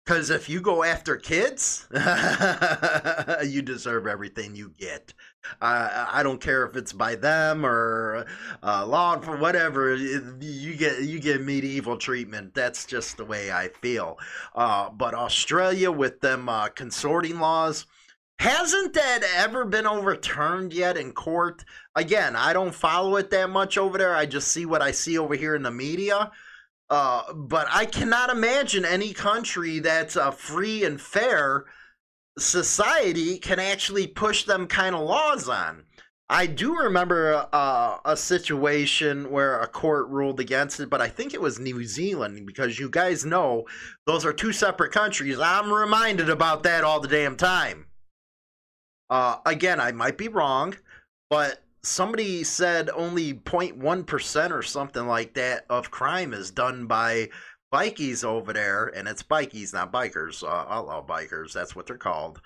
Because 0.08 0.30
if 0.30 0.48
you 0.48 0.62
go 0.62 0.84
after 0.84 1.16
kids, 1.16 1.86
you 3.44 3.60
deserve 3.60 4.06
everything 4.06 4.56
you 4.56 4.72
get. 4.78 5.12
Uh, 5.60 6.06
I 6.10 6.22
don't 6.22 6.40
care 6.40 6.64
if 6.64 6.76
it's 6.76 6.94
by 6.94 7.14
them 7.14 7.66
or 7.66 8.24
uh, 8.62 8.86
law 8.86 9.20
for 9.20 9.36
whatever. 9.36 9.94
You 9.94 10.76
get 10.76 11.02
you 11.02 11.20
get 11.20 11.42
medieval 11.42 11.98
treatment. 11.98 12.54
That's 12.54 12.86
just 12.86 13.18
the 13.18 13.26
way 13.26 13.52
I 13.52 13.68
feel. 13.68 14.18
Uh, 14.54 14.88
but 14.88 15.12
Australia 15.12 15.92
with 15.92 16.22
them 16.22 16.48
uh, 16.48 16.68
consorting 16.68 17.38
laws, 17.38 17.84
hasn't 18.38 18.94
that 18.94 19.22
ever 19.36 19.66
been 19.66 19.86
overturned 19.86 20.72
yet 20.72 20.96
in 20.96 21.12
court? 21.12 21.66
Again, 21.94 22.34
I 22.34 22.54
don't 22.54 22.74
follow 22.74 23.16
it 23.16 23.28
that 23.32 23.50
much 23.50 23.76
over 23.76 23.98
there. 23.98 24.16
I 24.16 24.24
just 24.24 24.48
see 24.48 24.64
what 24.64 24.80
I 24.80 24.90
see 24.90 25.18
over 25.18 25.34
here 25.34 25.54
in 25.54 25.64
the 25.64 25.70
media. 25.70 26.30
Uh, 26.90 27.32
but 27.34 27.66
I 27.70 27.84
cannot 27.84 28.30
imagine 28.30 28.84
any 28.84 29.12
country 29.12 29.78
that's 29.78 30.16
a 30.16 30.32
free 30.32 30.84
and 30.84 31.00
fair 31.00 31.66
society 32.38 33.38
can 33.38 33.58
actually 33.58 34.06
push 34.06 34.44
them 34.44 34.66
kind 34.66 34.94
of 34.94 35.02
laws 35.02 35.48
on. 35.48 35.84
I 36.30 36.46
do 36.46 36.76
remember 36.76 37.48
uh, 37.52 37.98
a 38.04 38.16
situation 38.16 39.30
where 39.30 39.60
a 39.60 39.66
court 39.66 40.08
ruled 40.08 40.40
against 40.40 40.78
it, 40.78 40.90
but 40.90 41.00
I 41.00 41.08
think 41.08 41.32
it 41.32 41.40
was 41.40 41.58
New 41.58 41.84
Zealand 41.84 42.46
because 42.46 42.78
you 42.78 42.90
guys 42.90 43.24
know 43.24 43.64
those 44.06 44.26
are 44.26 44.32
two 44.32 44.52
separate 44.52 44.92
countries. 44.92 45.38
I'm 45.38 45.72
reminded 45.72 46.28
about 46.28 46.64
that 46.64 46.84
all 46.84 47.00
the 47.00 47.08
damn 47.08 47.36
time. 47.36 47.86
Uh, 49.08 49.38
again, 49.46 49.80
I 49.80 49.92
might 49.92 50.18
be 50.18 50.28
wrong, 50.28 50.76
but 51.30 51.62
somebody 51.88 52.44
said 52.44 52.90
only 52.90 53.34
0.1% 53.34 54.50
or 54.50 54.62
something 54.62 55.06
like 55.06 55.34
that 55.34 55.64
of 55.68 55.90
crime 55.90 56.32
is 56.32 56.50
done 56.50 56.86
by 56.86 57.30
bikies 57.72 58.24
over 58.24 58.52
there, 58.52 58.86
and 58.86 59.08
it's 59.08 59.22
bikies, 59.22 59.72
not 59.72 59.92
bikers, 59.92 60.42
uh, 60.42 60.46
outlaw 60.46 61.04
bikers, 61.04 61.52
that's 61.52 61.76
what 61.76 61.86
they're 61.86 61.96
called, 61.96 62.40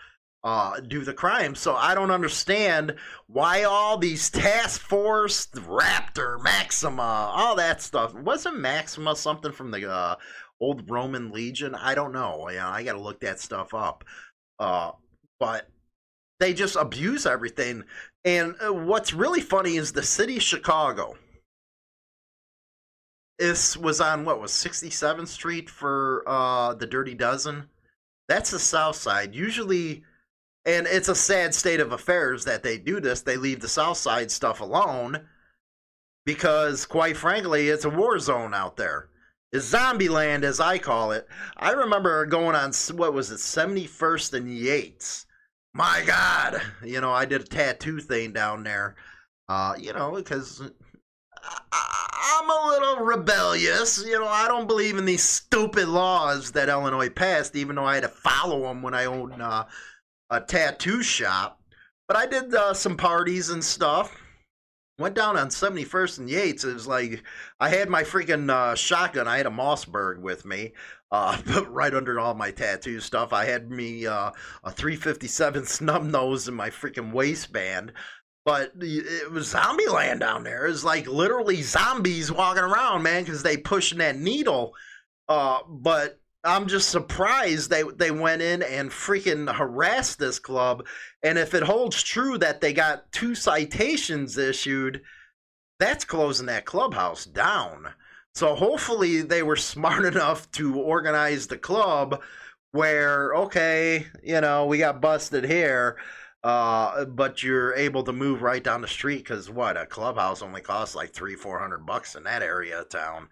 uh, 0.45 0.81
do 0.81 1.05
the 1.05 1.15
crime. 1.15 1.55
So 1.55 1.75
I 1.75 1.95
don't 1.95 2.11
understand 2.11 2.97
why 3.27 3.63
all 3.63 3.99
these 3.99 4.31
task 4.31 4.81
force, 4.81 5.47
Raptor, 5.47 6.43
Maxima, 6.43 7.31
all 7.33 7.55
that 7.57 7.81
stuff. 7.83 8.15
Wasn't 8.15 8.59
Maxima 8.59 9.15
something 9.15 9.53
from 9.53 9.71
the 9.71 9.91
uh, 9.91 10.17
old 10.61 10.91
Roman 10.91 11.31
Legion? 11.31 11.75
I 11.75 11.95
don't 11.95 12.13
know. 12.13 12.47
Know 12.47 12.69
I 12.69 12.83
got 12.83 12.95
to 12.95 13.01
look 13.01 13.21
that 13.21 13.41
stuff 13.41 13.75
up. 13.75 14.05
Uh, 14.59 14.93
but 15.39 15.69
they 16.43 16.53
just 16.53 16.75
abuse 16.75 17.25
everything. 17.25 17.85
And 18.25 18.57
uh, 18.65 18.73
what's 18.73 19.15
really 19.15 19.41
funny 19.41 19.77
is 19.77 19.93
the 19.93 20.03
city 20.03 20.39
of 20.39 20.43
Chicago. 20.43 21.15
This 23.39 23.77
was 23.77 24.01
on 24.01 24.25
what 24.25 24.41
was 24.41 24.51
67th 24.51 25.29
Street 25.29 25.71
for 25.71 26.25
uh, 26.27 26.75
the 26.75 26.87
Dirty 26.87 27.15
Dozen. 27.15 27.69
That's 28.29 28.51
the 28.51 28.59
South 28.59 28.97
Side. 28.97 29.35
Usually, 29.37 30.03
and 30.65 30.87
it's 30.89 31.09
a 31.09 31.15
sad 31.15 31.55
state 31.55 31.81
of 31.81 31.93
affairs 31.93 32.45
that 32.45 32.65
they 32.65 32.77
do 32.77 33.01
this. 33.01 33.23
They 33.23 33.37
leave 33.37 33.61
the 33.61 33.69
South 33.69 33.97
Side 33.97 34.31
stuff 34.31 34.61
alone 34.61 35.27
because, 36.27 36.87
quite 36.87 37.17
frankly, 37.17 37.69
it's 37.69 37.85
a 37.85 37.91
war 37.91 38.19
zone 38.19 38.53
out 38.53 38.77
there. 38.77 39.09
It's 39.53 39.67
zombie 39.67 40.09
land, 40.09 40.45
as 40.45 40.59
I 40.59 40.79
call 40.79 41.13
it. 41.13 41.29
I 41.57 41.71
remember 41.71 42.27
going 42.27 42.57
on 42.57 42.73
what 42.97 43.13
was 43.13 43.31
it, 43.31 43.37
71st 43.37 44.35
and 44.35 44.53
Yates 44.53 45.27
my 45.75 46.03
God, 46.07 46.61
you 46.85 47.01
know, 47.01 47.13
I 47.13 47.25
did 47.25 47.43
a 47.43 47.45
tattoo 47.45 48.01
thing 48.01 48.33
down 48.33 48.63
there, 48.63 48.95
uh, 49.49 49.75
you 49.79 49.93
know, 49.93 50.13
because 50.13 50.61
I, 51.73 52.41
am 52.43 52.51
a 52.51 52.69
little 52.69 53.05
rebellious. 53.05 54.05
You 54.05 54.21
know, 54.21 54.29
I 54.29 54.49
don't 54.49 54.67
believe 54.67 54.99
in 54.99 55.05
these 55.05 55.23
stupid 55.23 55.89
laws 55.89 56.53
that 56.53 56.69
Illinois 56.69 57.09
passed, 57.09 57.57
even 57.57 57.77
though 57.77 57.85
I 57.85 57.95
had 57.95 58.03
to 58.03 58.09
follow 58.09 58.63
them 58.63 58.83
when 58.83 58.95
I 58.95 59.07
owned 59.07 59.41
uh, 59.41 59.65
a 60.31 60.41
tattoo 60.41 61.03
shop. 61.03 61.61
But 62.07 62.17
I 62.17 62.27
did 62.27 62.55
uh, 62.55 62.75
some 62.75 62.97
parties 62.97 63.49
and 63.49 63.65
stuff. 63.65 64.19
Went 64.99 65.15
down 65.15 65.39
on 65.39 65.49
71st 65.49 66.19
and 66.19 66.31
Yates. 66.31 66.65
It 66.65 66.75
was 66.75 66.87
like 66.87 67.23
I 67.59 67.71
had 67.71 67.89
my 67.89 68.03
freaking 68.03 68.51
uh, 68.51 68.75
shotgun. 68.75 69.27
I 69.27 69.39
had 69.39 69.47
a 69.47 69.51
Mossberg 69.51 70.21
with 70.21 70.45
me, 70.45 70.75
uh, 71.13 71.37
right 71.69 71.95
under 71.95 72.19
all 72.19 72.35
my 72.35 72.51
tattoo 72.51 72.99
stuff. 72.99 73.33
I 73.33 73.45
had 73.45 73.71
me 73.71 74.07
uh, 74.07 74.33
a 74.65 74.71
357 74.73 75.67
snub 75.67 76.03
nose 76.03 76.49
in 76.49 76.55
my 76.55 76.71
freaking 76.71 77.13
waistband. 77.13 77.93
But 78.45 78.73
it 78.81 79.31
was 79.31 79.47
zombie 79.51 79.87
land 79.87 80.19
down 80.19 80.43
there. 80.43 80.67
It's 80.67 80.83
like 80.83 81.07
literally 81.07 81.63
zombies 81.63 82.33
walking 82.33 82.65
around, 82.65 83.05
man, 83.05 83.23
because 83.23 83.45
they 83.45 83.57
pushing 83.57 83.99
that 83.99 84.17
needle. 84.17 84.75
Uh, 85.29 85.61
but 85.69 86.19
I'm 86.43 86.67
just 86.67 86.89
surprised 86.89 87.71
they 87.71 87.85
they 87.85 88.11
went 88.11 88.43
in 88.43 88.63
and 88.63 88.91
freaking 88.91 89.55
harassed 89.55 90.19
this 90.19 90.41
club. 90.41 90.85
And 91.23 91.39
if 91.39 91.55
it 91.55 91.63
holds 91.63 92.03
true 92.03 92.37
that 92.39 92.61
they 92.61 92.73
got 92.73 93.13
two 93.13 93.37
citations 93.37 94.37
issued, 94.37 95.03
that's 95.79 96.05
closing 96.05 96.47
that 96.47 96.65
clubhouse 96.65 97.25
down. 97.25 97.95
So 98.35 98.55
hopefully 98.55 99.23
they 99.23 99.43
were 99.43 99.57
smart 99.57 100.05
enough 100.15 100.51
to 100.53 100.81
organize 100.81 101.47
the 101.47 101.59
club 101.59 102.23
where 102.73 103.35
okay, 103.35 104.07
you 104.23 104.41
know, 104.41 104.67
we 104.67 104.79
got 104.79 105.01
busted 105.01 105.45
here. 105.45 105.99
Uh, 106.45 107.05
but 107.05 107.41
you're 107.43 107.73
able 107.77 108.03
to 108.03 108.13
move 108.13 108.43
right 108.43 108.65
down 108.65 108.81
the 108.81 108.89
street 108.89 109.19
because 109.19 109.49
what 109.49 109.77
a 109.77 109.87
clubhouse 109.87 110.43
only 110.43 110.61
costs 110.61 110.97
like 110.97 111.13
three, 111.13 111.37
four 111.37 111.61
hundred 111.61 111.87
bucks 111.87 112.17
in 112.17 112.25
that 112.25 112.43
area 112.43 112.81
of 112.81 112.89
town. 112.89 113.29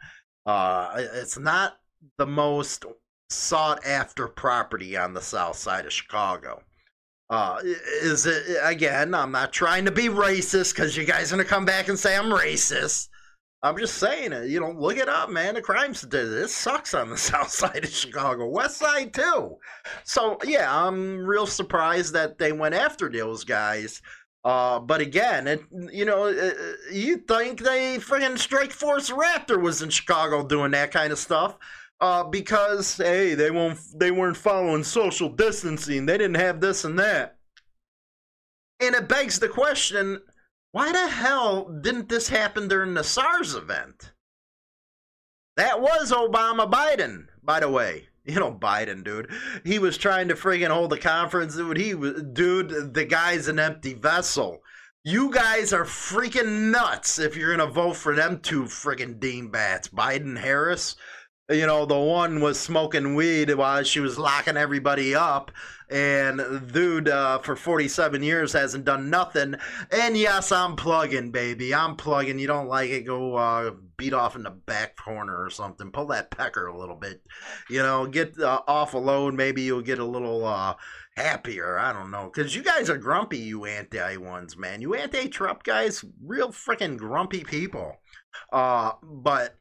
Uh, 0.47 0.93
it's 1.15 1.37
not 1.37 1.79
the 2.19 2.27
most 2.27 2.85
sought 3.29 3.85
after 3.85 4.29
property 4.29 4.97
on 4.97 5.13
the 5.13 5.21
south 5.21 5.57
side 5.57 5.87
of 5.87 5.93
Chicago. 5.93 6.63
Uh, 7.29 7.59
is 8.03 8.27
it 8.27 8.45
again? 8.63 9.15
I'm 9.15 9.33
not 9.33 9.53
trying 9.53 9.85
to 9.87 9.93
be 9.93 10.09
racist 10.09 10.75
because 10.75 10.97
you 10.97 11.05
guys 11.05 11.33
are 11.33 11.37
gonna 11.37 11.49
come 11.49 11.65
back 11.65 11.89
and 11.89 11.99
say 11.99 12.17
I'm 12.17 12.31
racist. 12.31 13.09
I'm 13.63 13.77
just 13.77 13.99
saying 13.99 14.33
it. 14.33 14.49
You 14.49 14.61
know, 14.61 14.71
look 14.71 14.97
it 14.97 15.09
up, 15.09 15.29
man. 15.29 15.55
The 15.55 15.63
crime. 15.63 15.93
This 15.93 16.55
sucks 16.55 16.95
on 16.95 17.11
the 17.11 17.17
south 17.19 17.51
side 17.51 17.85
of 17.85 17.91
Chicago, 17.91 18.49
west 18.49 18.79
side 18.79 19.13
too. 19.13 19.59
So 20.05 20.39
yeah, 20.45 20.75
I'm 20.75 21.19
real 21.25 21.47
surprised 21.47 22.15
that 22.15 22.39
they 22.39 22.53
went 22.53 22.75
after 22.75 23.11
those 23.11 23.45
guys. 23.45 24.01
Uh, 24.43 24.81
but 24.81 25.03
again, 25.03 25.47
it, 25.47 25.61
you 25.93 26.07
know, 26.07 26.29
uh, 26.29 26.53
you 26.91 27.19
think 27.19 27.61
they 27.61 27.99
friggin' 27.99 28.39
Strike 28.39 28.73
Force 28.73 29.11
Raptor 29.11 29.61
was 29.61 29.83
in 29.83 29.91
Chicago 29.91 30.47
doing 30.47 30.71
that 30.71 30.93
kind 30.93 31.13
of 31.13 31.19
stuff 31.19 31.59
uh, 32.01 32.25
because 32.25 32.97
hey, 32.97 33.35
they 33.35 33.51
won't 33.51 33.79
they 33.95 34.11
weren't 34.11 34.37
following 34.37 34.85
social 34.85 35.29
distancing. 35.29 36.07
They 36.07 36.17
didn't 36.17 36.41
have 36.41 36.61
this 36.61 36.85
and 36.85 36.99
that. 36.99 37.37
And 38.81 38.95
it 38.95 39.09
begs 39.09 39.39
the 39.39 39.49
question, 39.49 40.23
why 40.73 40.93
the 40.93 41.09
hell 41.09 41.69
didn't 41.69 42.09
this 42.09 42.29
happen 42.29 42.69
during 42.69 42.95
the 42.95 43.05
SARS 43.05 43.55
event? 43.55 44.13
That 45.57 45.81
was 45.81 46.13
Obama 46.13 46.71
Biden, 46.71 47.27
by 47.43 47.61
the 47.61 47.69
way. 47.69 48.09
You 48.25 48.37
know 48.37 48.53
Biden, 48.53 49.03
dude. 49.03 49.31
He 49.65 49.79
was 49.79 49.99
trying 49.99 50.29
to 50.29 50.35
friggin' 50.35 50.71
hold 50.71 50.93
a 50.93 50.99
conference, 50.99 51.57
dude. 51.57 51.77
He 51.79 51.95
was, 51.95 52.23
dude. 52.23 52.95
The 52.95 53.05
guy's 53.05 53.49
an 53.49 53.59
empty 53.59 53.95
vessel. 53.95 54.61
You 55.03 55.33
guys 55.33 55.73
are 55.73 55.85
freaking 55.85 56.71
nuts 56.71 57.19
if 57.19 57.35
you're 57.37 57.57
gonna 57.57 57.71
vote 57.71 57.97
for 57.97 58.15
them 58.15 58.39
two 58.41 58.65
friggin' 58.65 59.19
dean 59.19 59.51
bats, 59.51 59.89
Biden 59.89 60.39
Harris 60.39 60.97
you 61.51 61.67
know, 61.67 61.85
the 61.85 61.99
one 61.99 62.41
was 62.41 62.59
smoking 62.59 63.15
weed 63.15 63.53
while 63.55 63.83
she 63.83 64.01
was 64.01 64.19
locking 64.19 64.57
everybody 64.57 65.15
up. 65.15 65.51
And 65.91 66.71
dude, 66.73 67.09
uh, 67.09 67.39
for 67.41 67.57
47 67.57 68.23
years 68.23 68.53
hasn't 68.53 68.85
done 68.85 69.11
nothing. 69.11 69.57
And 69.91 70.17
yes, 70.17 70.53
I'm 70.53 70.77
plugging, 70.77 71.33
baby. 71.33 71.75
I'm 71.75 71.97
plugging. 71.97 72.39
You 72.39 72.47
don't 72.47 72.69
like 72.69 72.91
it? 72.91 73.07
Go 73.07 73.35
uh, 73.35 73.73
beat 73.97 74.13
off 74.13 74.37
in 74.37 74.45
the 74.45 74.51
back 74.51 74.97
corner 74.97 75.43
or 75.43 75.51
something. 75.51 75.91
Pull 75.91 76.07
that 76.07 76.31
pecker 76.31 76.69
a 76.69 76.79
little 76.79 76.95
bit. 76.95 77.23
You 77.69 77.81
know, 77.81 78.07
get 78.07 78.39
uh, 78.39 78.61
off 78.69 78.95
alone. 78.95 79.35
Maybe 79.35 79.63
you'll 79.63 79.83
get 79.83 79.99
a 79.99 80.05
little 80.05 80.45
uh, 80.45 80.75
happier. 81.17 81.77
I 81.77 81.93
don't 81.93 82.13
know. 82.13 82.31
Because 82.33 82.55
you 82.55 82.63
guys 82.63 82.89
are 82.89 82.97
grumpy, 82.97 83.39
you 83.39 83.65
anti 83.65 84.17
ones, 84.17 84.57
man. 84.57 84.81
You 84.81 84.95
anti 84.95 85.29
Trump 85.29 85.65
guys, 85.65 86.05
real 86.25 86.51
freaking 86.51 86.97
grumpy 86.97 87.43
people. 87.43 87.97
Uh, 88.53 88.93
but 89.03 89.57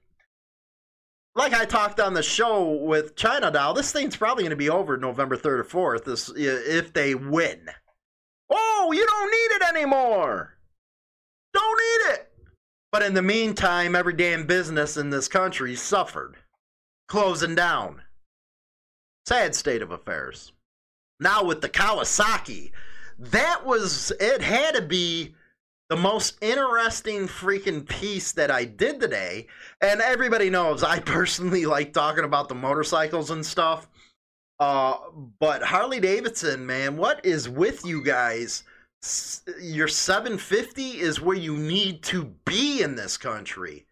like 1.36 1.54
I 1.54 1.66
talked 1.66 2.00
on 2.00 2.14
the 2.14 2.24
show 2.24 2.70
with 2.70 3.16
China 3.16 3.52
Doll, 3.52 3.74
this 3.74 3.92
thing's 3.92 4.18
probably 4.18 4.44
going 4.44 4.50
to 4.52 4.56
be 4.56 4.70
over 4.70 4.98
November 4.98 5.38
3rd 5.38 5.74
or 5.74 5.98
4th 5.98 6.04
this, 6.06 6.32
if 6.36 6.94
they 6.94 7.16
win. 7.16 7.70
Oh, 8.50 8.92
you 8.94 9.06
don't 9.06 9.32
need 9.32 9.56
it 9.56 9.76
anymore. 9.76 10.58
Don't 11.54 11.78
need 11.78 12.14
it. 12.14 12.32
But 12.92 13.04
in 13.04 13.14
the 13.14 13.22
meantime, 13.22 13.96
every 13.96 14.14
damn 14.14 14.48
business 14.48 14.98
in 14.98 15.12
this 15.12 15.28
country 15.28 15.76
suffered, 15.76 16.38
closing 17.08 17.56
down. 17.56 18.02
Sad 19.28 19.54
state 19.54 19.84
of 19.84 19.92
affairs. 19.92 20.52
Now 21.20 21.44
with 21.44 21.62
the 21.62 21.70
Kawasaki, 21.70 22.72
that 23.20 23.66
was, 23.66 24.12
it 24.20 24.42
had 24.42 24.76
to 24.76 24.82
be 24.82 25.36
the 25.90 25.98
most 25.98 26.38
interesting 26.42 27.28
freaking 27.28 27.88
piece 27.88 28.32
that 28.34 28.52
I 28.52 28.64
did 28.66 29.00
today, 29.00 29.48
and 29.82 30.02
everybody 30.02 30.50
knows 30.50 30.84
I 30.84 31.00
personally 31.06 31.66
like 31.66 31.94
talking 31.94 32.24
about 32.24 32.48
the 32.48 32.56
motorcycles 32.56 33.32
and 33.32 33.46
stuff. 33.46 33.88
Uh, 34.60 34.98
but 35.40 35.64
Harley 35.64 36.00
Davidson, 36.00 36.66
man, 36.66 36.98
what 36.98 37.26
is 37.26 37.50
with 37.50 37.86
you 37.86 38.04
guys? 38.04 38.64
Your 39.62 39.88
750 39.88 41.00
is 41.00 41.22
where 41.22 41.38
you 41.38 41.58
need 41.58 42.04
to 42.04 42.26
be 42.46 42.82
in 42.82 42.96
this 42.96 43.18
country. 43.18 43.86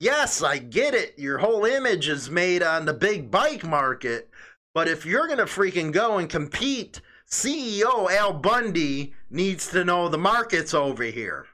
Yes, 0.00 0.42
I 0.42 0.58
get 0.58 0.94
it. 0.94 1.18
Your 1.18 1.38
whole 1.38 1.64
image 1.66 2.08
is 2.08 2.30
made 2.30 2.62
on 2.62 2.84
the 2.84 2.94
big 2.94 3.30
bike 3.30 3.64
market. 3.64 4.30
But 4.74 4.88
if 4.88 5.06
you're 5.06 5.26
going 5.26 5.38
to 5.38 5.44
freaking 5.44 5.92
go 5.92 6.18
and 6.18 6.28
compete, 6.28 7.00
CEO 7.30 8.10
Al 8.10 8.32
Bundy 8.32 9.14
needs 9.30 9.68
to 9.70 9.84
know 9.84 10.08
the 10.08 10.18
market's 10.18 10.74
over 10.74 11.04
here. 11.04 11.46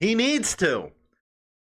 He 0.00 0.14
needs 0.14 0.56
to. 0.56 0.90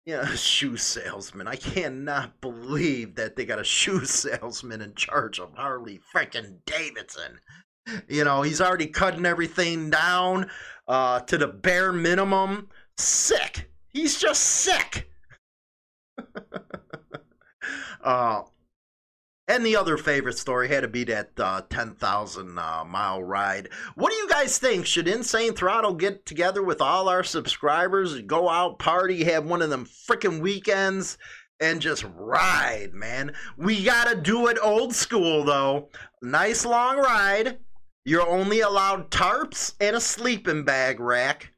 Yeah, 0.05 0.25
shoe 0.35 0.77
salesman. 0.77 1.47
I 1.47 1.55
cannot 1.55 2.39
believe 2.41 3.15
that 3.15 3.35
they 3.35 3.45
got 3.45 3.59
a 3.59 3.63
shoe 3.63 4.05
salesman 4.05 4.81
in 4.81 4.95
charge 4.95 5.39
of 5.39 5.53
Harley 5.53 5.99
freaking 6.13 6.57
Davidson. 6.65 7.39
You 8.07 8.23
know, 8.23 8.43
he's 8.43 8.61
already 8.61 8.87
cutting 8.87 9.25
everything 9.25 9.89
down 9.89 10.49
uh, 10.87 11.21
to 11.21 11.37
the 11.37 11.47
bare 11.47 11.91
minimum. 11.91 12.69
Sick. 12.97 13.71
He's 13.87 14.19
just 14.19 14.41
sick. 14.43 15.09
uh, 18.03 18.41
and 19.49 19.65
the 19.65 19.75
other 19.75 19.97
favorite 19.97 20.37
story 20.37 20.67
had 20.67 20.81
to 20.81 20.87
be 20.87 21.03
that 21.05 21.31
uh, 21.39 21.61
10,000 21.69 22.59
uh, 22.59 22.85
mile 22.85 23.23
ride. 23.23 23.69
What 23.95 24.11
do 24.11 24.15
you 24.17 24.29
guys 24.29 24.59
think? 24.59 24.85
Should 24.85 25.07
Insane 25.07 25.53
Throttle 25.53 25.95
get 25.95 26.27
together 26.27 26.61
with 26.61 26.81
all 26.81 27.09
our 27.09 27.23
subscribers, 27.23 28.21
go 28.21 28.47
out, 28.47 28.77
party, 28.77 29.23
have 29.23 29.45
one 29.45 29.63
of 29.63 29.71
them 29.71 29.85
freaking 29.85 30.39
weekends, 30.39 31.17
and 31.59 31.81
just 31.81 32.05
ride, 32.15 32.93
man? 32.93 33.33
We 33.57 33.83
got 33.83 34.07
to 34.07 34.15
do 34.15 34.47
it 34.47 34.59
old 34.61 34.93
school, 34.93 35.43
though. 35.43 35.89
Nice 36.21 36.63
long 36.63 36.97
ride. 36.97 37.57
You're 38.05 38.29
only 38.29 38.59
allowed 38.59 39.09
tarps 39.09 39.73
and 39.81 39.95
a 39.95 40.01
sleeping 40.01 40.63
bag 40.63 40.99
rack. 40.99 41.51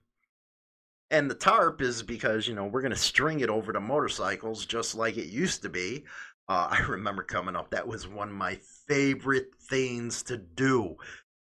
And 1.11 1.29
the 1.29 1.35
tarp 1.35 1.81
is 1.81 2.03
because, 2.03 2.47
you 2.47 2.55
know, 2.55 2.65
we're 2.65 2.81
going 2.81 2.93
to 2.93 2.97
string 2.97 3.41
it 3.41 3.49
over 3.49 3.73
the 3.73 3.81
motorcycles 3.81 4.65
just 4.65 4.95
like 4.95 5.17
it 5.17 5.27
used 5.27 5.61
to 5.63 5.69
be. 5.69 6.05
Uh, 6.51 6.67
I 6.69 6.81
remember 6.81 7.23
coming 7.23 7.55
up, 7.55 7.71
that 7.71 7.87
was 7.87 8.09
one 8.09 8.27
of 8.27 8.35
my 8.35 8.55
favorite 8.85 9.51
things 9.69 10.21
to 10.23 10.35
do. 10.35 10.97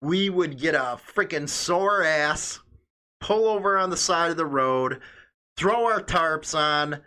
We 0.02 0.30
would 0.30 0.58
get 0.58 0.74
a 0.74 0.98
freaking 1.14 1.48
sore 1.48 2.02
ass, 2.02 2.58
pull 3.20 3.46
over 3.46 3.78
on 3.78 3.90
the 3.90 3.96
side 3.96 4.32
of 4.32 4.36
the 4.36 4.44
road, 4.44 5.00
throw 5.56 5.86
our 5.86 6.02
tarps 6.02 6.58
on, 6.58 7.02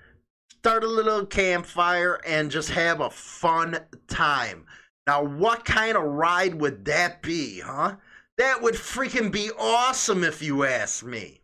start 0.59 0.85
a 0.85 0.87
little 0.87 1.25
campfire, 1.25 2.21
and 2.25 2.49
just 2.49 2.69
have 2.69 3.01
a 3.01 3.09
fun 3.09 3.77
time. 4.07 4.63
Now, 5.05 5.21
what 5.21 5.65
kind 5.65 5.97
of 5.97 6.03
ride 6.03 6.55
would 6.55 6.85
that 6.85 7.21
be, 7.21 7.59
huh? 7.59 7.97
That 8.37 8.61
would 8.61 8.75
freaking 8.75 9.29
be 9.29 9.51
awesome 9.59 10.23
if 10.23 10.41
you 10.41 10.63
ask 10.63 11.03
me. 11.03 11.38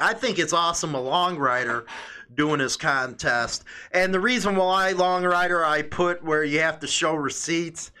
I 0.00 0.14
think 0.14 0.38
it's 0.38 0.52
awesome 0.52 0.94
a 0.94 1.00
long 1.00 1.36
rider 1.36 1.86
doing 2.34 2.60
his 2.60 2.76
contest. 2.76 3.64
And 3.92 4.14
the 4.14 4.20
reason 4.20 4.56
why 4.56 4.92
long 4.92 5.24
rider 5.24 5.64
I 5.64 5.82
put 5.82 6.24
where 6.24 6.44
you 6.44 6.60
have 6.60 6.80
to 6.80 6.86
show 6.86 7.14
receipts 7.14 7.92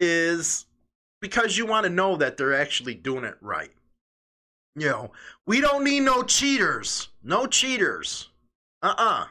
is 0.00 0.66
because 1.20 1.56
you 1.56 1.66
want 1.66 1.84
to 1.84 1.90
know 1.90 2.16
that 2.16 2.36
they're 2.36 2.54
actually 2.54 2.94
doing 2.94 3.24
it 3.24 3.36
right. 3.40 3.70
You 4.74 4.90
know, 4.90 5.12
we 5.46 5.60
don't 5.60 5.84
need 5.84 6.00
no 6.00 6.22
cheaters. 6.22 7.08
No 7.22 7.46
cheaters. 7.46 8.28
Uh-uh. 8.82 9.26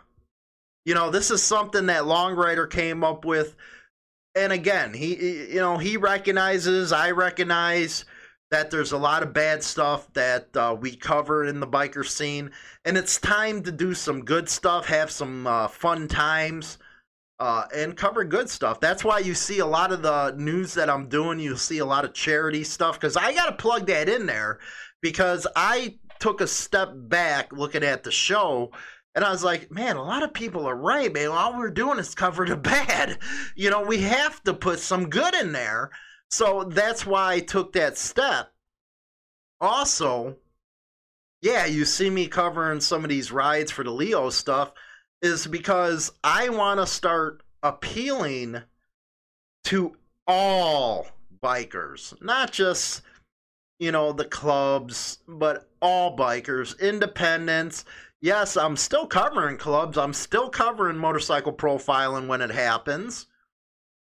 You 0.86 0.96
know, 0.96 1.10
this 1.10 1.32
is 1.32 1.44
something 1.44 1.86
that 1.88 2.08
Long 2.08 2.36
Rider 2.36 2.66
came 2.66 3.04
up 3.04 3.26
with. 3.26 3.56
And 4.36 4.52
again, 4.52 4.94
he 4.94 5.54
you 5.54 5.60
know, 5.60 5.78
he 5.78 5.98
recognizes, 5.98 6.92
I 6.92 7.12
recognize 7.12 8.06
that 8.52 8.70
there's 8.70 8.92
a 8.92 8.98
lot 8.98 9.24
of 9.24 9.34
bad 9.34 9.64
stuff 9.64 10.12
that 10.14 10.56
uh, 10.56 10.76
we 10.80 10.96
cover 10.96 11.46
in 11.46 11.60
the 11.60 11.68
biker 11.68 12.06
scene, 12.06 12.52
and 12.86 12.98
it's 12.98 13.20
time 13.20 13.64
to 13.64 13.72
do 13.72 13.94
some 13.94 14.24
good 14.24 14.48
stuff, 14.48 14.86
have 14.88 15.10
some 15.10 15.48
uh, 15.48 15.68
fun 15.68 16.08
times, 16.08 16.78
uh, 17.40 17.66
and 17.76 17.98
cover 17.98 18.24
good 18.24 18.50
stuff. 18.50 18.80
That's 18.80 19.04
why 19.04 19.20
you 19.20 19.34
see 19.34 19.60
a 19.60 19.66
lot 19.66 19.92
of 19.92 20.02
the 20.02 20.34
news 20.38 20.74
that 20.76 20.90
I'm 20.90 21.10
doing. 21.10 21.40
You'll 21.40 21.58
see 21.58 21.80
a 21.80 21.86
lot 21.86 22.06
of 22.06 22.14
charity 22.14 22.64
stuff 22.64 23.00
because 23.00 23.18
I 23.18 23.34
got 23.34 23.48
to 23.48 23.56
plug 23.56 23.88
that 23.88 24.08
in 24.08 24.26
there 24.26 24.60
because 25.02 25.46
I 25.56 25.98
took 26.20 26.42
a 26.42 26.48
step 26.48 26.90
back 26.94 27.52
looking 27.52 27.84
at 27.84 28.04
the 28.04 28.12
show. 28.12 28.72
And 29.16 29.24
I 29.24 29.32
was 29.32 29.44
like, 29.44 29.72
man, 29.72 29.96
a 29.96 30.04
lot 30.04 30.24
of 30.24 30.34
people 30.34 30.66
are 30.68 30.76
right, 30.76 31.14
man. 31.14 31.30
All 31.30 31.58
we're 31.58 31.72
doing 31.72 32.00
is 32.00 32.16
cover 32.16 32.46
the 32.46 32.56
bad. 32.56 33.20
You 33.56 33.70
know, 33.70 33.82
we 33.82 34.00
have 34.00 34.44
to 34.44 34.54
put 34.54 34.80
some 34.80 35.10
good 35.10 35.36
in 35.36 35.52
there 35.52 35.92
so 36.36 36.66
that's 36.66 37.06
why 37.06 37.36
I 37.36 37.40
took 37.40 37.72
that 37.74 37.98
step. 37.98 38.52
Also, 39.62 40.36
yeah, 41.42 41.66
you 41.66 41.86
see 41.86 42.10
me 42.10 42.28
covering 42.28 42.82
some 42.82 43.06
of 43.06 43.10
these 43.10 43.32
rides 43.32 43.72
for 43.72 43.86
the 43.86 43.92
Leo 43.92 44.30
stuff 44.30 44.74
is 45.22 45.48
because 45.48 46.12
I 46.26 46.50
want 46.50 46.82
to 46.82 46.88
start 46.88 47.42
appealing 47.64 48.62
to 49.64 49.96
all 50.28 51.08
bikers, 51.42 52.22
not 52.22 52.52
just 52.52 53.02
you 53.80 53.94
know 53.94 54.12
the 54.12 54.26
clubs, 54.26 55.20
but 55.30 55.70
all 55.82 56.18
bikers, 56.18 56.78
independents. 56.82 57.86
Yes, 58.20 58.58
I'm 58.58 58.76
still 58.76 59.08
covering 59.08 59.58
clubs. 59.58 59.98
I'm 59.98 60.12
still 60.12 60.50
covering 60.50 60.98
motorcycle 60.98 61.54
profiling 61.54 62.28
when 62.28 62.42
it 62.42 62.52
happens. 62.52 63.28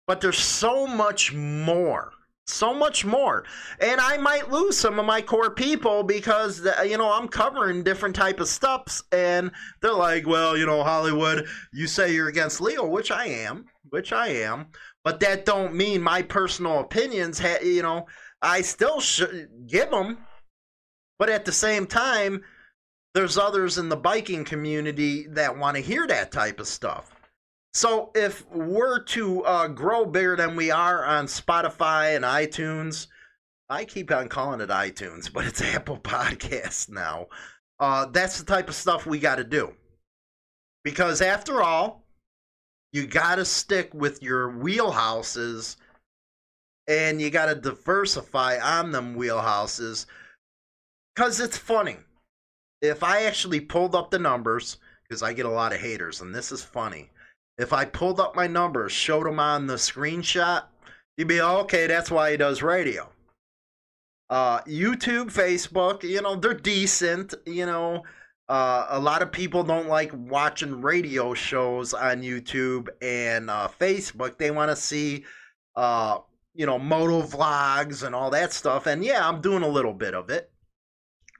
But 0.08 0.20
there's 0.20 0.40
so 0.40 0.88
much 0.88 1.32
more. 1.32 2.12
So 2.46 2.74
much 2.74 3.06
more. 3.06 3.46
And 3.80 4.02
I 4.02 4.18
might 4.18 4.52
lose 4.52 4.78
some 4.78 5.00
of 5.00 5.06
my 5.06 5.22
core 5.22 5.52
people 5.52 6.04
because, 6.04 6.68
you 6.86 6.98
know, 6.98 7.12
I'm 7.12 7.30
covering 7.30 7.84
different 7.84 8.16
type 8.16 8.42
of 8.42 8.50
stuffs. 8.50 9.02
And 9.14 9.52
they're 9.82 9.94
like, 9.94 10.28
well, 10.28 10.58
you 10.58 10.66
know, 10.66 10.84
Hollywood, 10.84 11.48
you 11.72 11.88
say 11.88 12.14
you're 12.14 12.28
against 12.28 12.60
Leo, 12.60 12.86
which 12.86 13.12
I 13.12 13.28
am, 13.28 13.66
which 13.90 14.12
I 14.12 14.28
am. 14.28 14.68
But 15.06 15.22
that 15.22 15.46
don't 15.46 15.74
mean 15.74 16.02
my 16.02 16.22
personal 16.22 16.80
opinions, 16.80 17.40
ha- 17.40 17.64
you 17.64 17.82
know, 17.82 18.08
I 18.42 18.62
still 18.62 19.00
should 19.00 19.50
give 19.68 19.90
them. 19.90 20.18
But 21.20 21.30
at 21.30 21.46
the 21.46 21.52
same 21.54 21.88
time, 21.88 22.44
there's 23.14 23.38
others 23.38 23.78
in 23.78 23.88
the 23.88 23.96
biking 23.96 24.44
community 24.44 25.28
that 25.28 25.58
want 25.58 25.78
to 25.78 25.84
hear 25.84 26.08
that 26.08 26.32
type 26.32 26.60
of 26.60 26.68
stuff. 26.68 27.12
So 27.74 28.12
if 28.14 28.48
we're 28.52 29.00
to 29.00 29.44
uh, 29.46 29.68
grow 29.68 30.06
bigger 30.06 30.36
than 30.36 30.56
we 30.56 30.70
are 30.70 31.04
on 31.04 31.26
Spotify 31.26 32.16
and 32.16 32.24
iTunes, 32.24 33.08
I 33.68 33.84
keep 33.86 34.12
on 34.12 34.30
calling 34.30 34.62
it 34.62 34.70
iTunes, 34.70 35.32
but 35.32 35.46
it's 35.46 35.62
Apple 35.76 35.98
Podcasts 35.98 36.90
now. 36.90 37.28
Uh, 37.80 38.06
that's 38.06 38.38
the 38.38 38.46
type 38.46 38.70
of 38.70 38.76
stuff 38.76 39.08
we 39.08 39.18
got 39.18 39.36
to 39.36 39.44
do. 39.44 39.74
Because 40.84 41.22
after 41.22 41.64
all, 41.64 42.04
you 42.92 43.08
got 43.08 43.36
to 43.36 43.46
stick 43.46 43.92
with 43.94 44.22
your 44.22 44.52
wheelhouses 44.52 45.78
and 46.88 47.20
you 47.20 47.32
got 47.32 47.48
to 47.48 47.56
diversify 47.56 48.60
on 48.60 48.92
them 48.92 49.16
wheelhouses 49.16 50.06
because 51.16 51.40
it's 51.40 51.58
funny. 51.58 51.98
If 52.82 53.02
I 53.02 53.24
actually 53.24 53.62
pulled 53.62 53.96
up 53.96 54.12
the 54.12 54.20
numbers, 54.20 54.78
because 55.04 55.24
I 55.24 55.34
get 55.34 55.46
a 55.46 55.50
lot 55.50 55.74
of 55.74 55.80
haters, 55.80 56.22
and 56.22 56.36
this 56.36 56.52
is 56.52 56.62
funny 56.62 57.10
if 57.58 57.74
I 57.74 57.86
pulled 57.86 58.20
up 58.20 58.36
my 58.36 58.48
numbers, 58.48 58.92
showed 58.92 59.26
them 59.26 59.40
on 59.40 59.68
the 59.68 59.76
screenshot, 59.76 60.64
you'd 61.18 61.28
be 61.28 61.42
okay. 61.42 61.88
That's 61.88 62.12
why 62.12 62.32
he 62.32 62.38
does 62.38 62.64
radio. 62.64 63.10
Uh, 64.30 64.62
YouTube, 64.62 65.32
Facebook, 65.32 66.04
you 66.04 66.22
know, 66.22 66.36
they're 66.36 66.54
decent. 66.54 67.36
You 67.46 67.66
know, 67.66 68.04
uh, 68.50 68.88
a 68.90 69.00
lot 69.00 69.22
of 69.22 69.32
people 69.32 69.64
don't 69.64 69.88
like 69.88 70.12
watching 70.14 70.82
radio 70.82 71.34
shows 71.34 71.94
on 71.94 72.24
YouTube 72.24 72.88
and 73.02 73.50
uh, 73.50 73.70
Facebook. 73.80 74.38
They 74.38 74.52
want 74.52 74.72
to 74.72 74.76
see, 74.76 75.26
uh, 75.76 76.20
you 76.56 76.66
know, 76.66 76.80
moto 76.80 77.22
vlogs 77.22 78.04
and 78.04 78.16
all 78.16 78.32
that 78.32 78.54
stuff. 78.54 78.88
And 78.88 79.04
yeah, 79.04 79.28
I'm 79.28 79.42
doing 79.42 79.64
a 79.64 79.68
little 79.68 79.94
bit 79.94 80.16
of 80.16 80.30
it. 80.30 80.50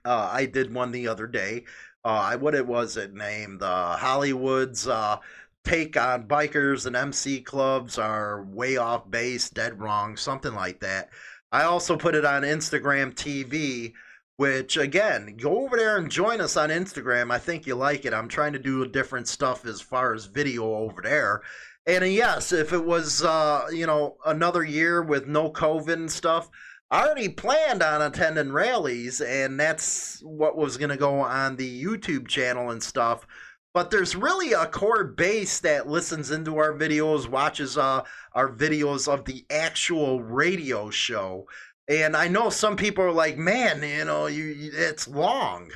Uh, 0.04 0.30
I 0.32 0.46
did 0.46 0.72
one 0.72 0.92
the 0.92 1.08
other 1.08 1.26
day. 1.26 1.64
Uh, 2.04 2.36
what 2.36 2.54
it 2.54 2.66
was 2.66 2.96
it 2.96 3.14
named? 3.14 3.62
Uh, 3.62 3.96
Hollywood's 3.96 4.86
uh, 4.86 5.16
take 5.64 5.96
on 5.96 6.28
bikers 6.28 6.86
and 6.86 6.94
MC 6.94 7.40
clubs 7.40 7.98
are 7.98 8.44
way 8.44 8.76
off 8.76 9.10
base, 9.10 9.48
dead 9.50 9.80
wrong, 9.80 10.16
something 10.16 10.54
like 10.54 10.80
that. 10.80 11.08
I 11.50 11.64
also 11.64 11.96
put 11.96 12.14
it 12.14 12.24
on 12.24 12.42
Instagram 12.42 13.14
TV, 13.14 13.92
which 14.36 14.76
again, 14.76 15.36
go 15.40 15.64
over 15.64 15.76
there 15.76 15.96
and 15.96 16.10
join 16.10 16.40
us 16.40 16.56
on 16.56 16.68
Instagram. 16.68 17.30
I 17.30 17.38
think 17.38 17.66
you 17.66 17.74
like 17.74 18.04
it. 18.04 18.12
I'm 18.12 18.28
trying 18.28 18.52
to 18.52 18.58
do 18.58 18.86
different 18.86 19.28
stuff 19.28 19.64
as 19.64 19.80
far 19.80 20.14
as 20.14 20.26
video 20.26 20.64
over 20.74 21.00
there. 21.02 21.42
And 21.86 22.02
uh, 22.02 22.06
yes, 22.06 22.52
if 22.52 22.72
it 22.72 22.84
was 22.84 23.22
uh, 23.22 23.66
you 23.72 23.86
know, 23.86 24.16
another 24.26 24.64
year 24.64 25.02
with 25.02 25.26
no 25.26 25.50
COVID 25.50 25.92
and 25.94 26.10
stuff, 26.10 26.50
I 26.90 27.06
already 27.06 27.28
planned 27.28 27.82
on 27.82 28.02
attending 28.02 28.52
rallies, 28.52 29.20
and 29.20 29.58
that's 29.58 30.20
what 30.22 30.56
was 30.56 30.76
going 30.76 30.90
to 30.90 30.96
go 30.96 31.20
on 31.20 31.56
the 31.56 31.84
YouTube 31.84 32.28
channel 32.28 32.70
and 32.70 32.82
stuff. 32.82 33.26
But 33.74 33.90
there's 33.90 34.14
really 34.14 34.52
a 34.52 34.66
core 34.66 35.02
base 35.02 35.58
that 35.60 35.88
listens 35.88 36.30
into 36.30 36.58
our 36.58 36.72
videos, 36.72 37.28
watches 37.28 37.76
uh, 37.76 38.04
our 38.32 38.48
videos 38.48 39.12
of 39.12 39.24
the 39.24 39.44
actual 39.50 40.22
radio 40.22 40.90
show. 40.90 41.48
And 41.88 42.16
I 42.16 42.28
know 42.28 42.50
some 42.50 42.76
people 42.76 43.04
are 43.04 43.12
like, 43.12 43.36
"Man, 43.36 43.82
you 43.82 44.04
know, 44.04 44.26
you 44.26 44.70
it's 44.72 45.08
long." 45.08 45.72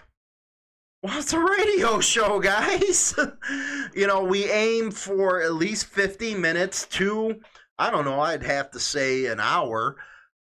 Well, 1.02 1.18
it's 1.18 1.32
a 1.32 1.40
radio 1.40 2.00
show, 2.14 2.40
guys. 2.40 3.14
you 3.94 4.06
know, 4.06 4.22
we 4.22 4.50
aim 4.50 4.90
for 4.90 5.42
at 5.42 5.54
least 5.54 5.86
50 5.86 6.34
minutes 6.34 6.86
to, 6.88 7.40
I 7.78 7.90
don't 7.90 8.04
know, 8.04 8.20
I'd 8.20 8.42
have 8.42 8.70
to 8.72 8.80
say 8.80 9.26
an 9.26 9.38
hour 9.38 9.96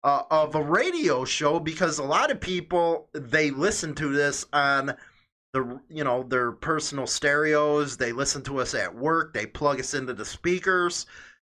uh, 0.04 0.24
of 0.30 0.56
a 0.56 0.62
radio 0.62 1.26
show 1.26 1.60
because 1.60 2.00
a 2.00 2.04
lot 2.04 2.32
of 2.32 2.40
people 2.40 3.10
they 3.14 3.50
listen 3.50 3.96
to 3.96 4.14
this 4.14 4.46
on 4.54 4.96
the 5.56 5.80
you 5.90 6.04
know 6.04 6.24
their 6.24 6.52
personal 6.52 7.08
stereos. 7.08 7.98
They 7.98 8.12
listen 8.12 8.42
to 8.44 8.60
us 8.60 8.76
at 8.76 8.94
work. 8.94 9.34
They 9.34 9.46
plug 9.46 9.80
us 9.80 9.94
into 9.94 10.14
the 10.14 10.26
speakers. 10.26 11.06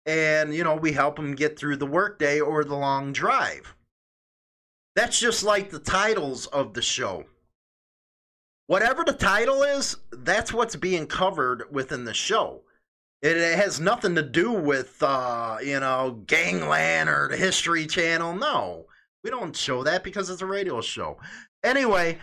And 0.06 0.54
you 0.54 0.64
know 0.64 0.76
we 0.76 0.94
help 0.94 1.16
them 1.18 1.36
get 1.36 1.58
through 1.58 1.78
the 1.78 1.86
workday 1.86 2.40
or 2.40 2.64
the 2.64 2.76
long 2.76 3.12
drive. 3.12 3.76
That's 4.96 5.20
just 5.20 5.44
like 5.44 5.70
the 5.70 5.80
titles 5.80 6.46
of 6.48 6.74
the 6.74 6.82
show. 6.82 7.26
Whatever 8.68 9.04
the 9.04 9.14
title 9.14 9.64
is 9.64 9.98
that's 10.12 10.54
what's 10.54 10.76
being 10.76 11.08
covered 11.08 11.64
within 11.72 12.06
the 12.06 12.14
show. 12.14 12.62
It, 13.24 13.58
has 13.58 13.80
nothing 13.80 14.14
to 14.14 14.22
do 14.22 14.52
with, 14.52 15.02
uh, 15.02 15.58
you 15.64 15.80
know, 15.80 16.22
Gangland 16.28 17.10
or 17.10 17.28
the 17.28 17.38
History 17.38 17.88
Channel. 17.88 18.36
No, 18.36 18.86
we 19.24 19.32
don't 19.32 19.56
show 19.56 19.84
that 19.84 20.04
because 20.04 20.30
it's 20.30 20.44
a 20.44 20.46
radio 20.46 20.82
show. 20.82 21.18
Anyway, 21.64 22.20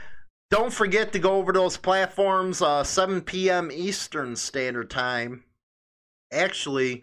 don't 0.50 0.72
forget 0.72 1.12
to 1.12 1.18
go 1.18 1.36
over 1.36 1.52
those 1.52 1.76
platforms, 1.76 2.62
uh, 2.62 2.84
7 2.84 3.22
p.m. 3.22 3.70
Eastern 3.72 4.36
Standard 4.36 4.90
Time. 4.90 5.44
Actually, 6.32 7.02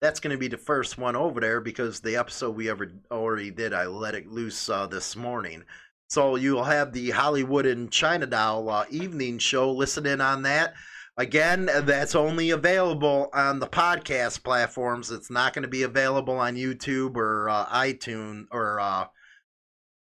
that's 0.00 0.20
going 0.20 0.32
to 0.32 0.38
be 0.38 0.48
the 0.48 0.58
first 0.58 0.98
one 0.98 1.16
over 1.16 1.40
there 1.40 1.60
because 1.60 2.00
the 2.00 2.16
episode 2.16 2.56
we 2.56 2.68
ever 2.68 2.92
already 3.10 3.50
did, 3.50 3.72
I 3.72 3.86
let 3.86 4.14
it 4.14 4.26
loose 4.26 4.68
uh, 4.68 4.86
this 4.86 5.16
morning. 5.16 5.64
So 6.10 6.36
you'll 6.36 6.64
have 6.64 6.92
the 6.92 7.10
Hollywood 7.10 7.66
and 7.66 7.90
China 7.90 8.26
Doll 8.26 8.68
uh, 8.68 8.84
evening 8.90 9.38
show. 9.38 9.72
Listen 9.72 10.04
in 10.04 10.20
on 10.20 10.42
that. 10.42 10.74
Again, 11.16 11.66
that's 11.66 12.14
only 12.14 12.50
available 12.50 13.30
on 13.32 13.60
the 13.60 13.66
podcast 13.66 14.42
platforms. 14.42 15.10
It's 15.10 15.30
not 15.30 15.54
going 15.54 15.62
to 15.62 15.68
be 15.68 15.82
available 15.82 16.36
on 16.36 16.56
YouTube 16.56 17.16
or 17.16 17.48
uh, 17.48 17.66
iTunes 17.66 18.46
or 18.50 18.80
uh, 18.80 19.06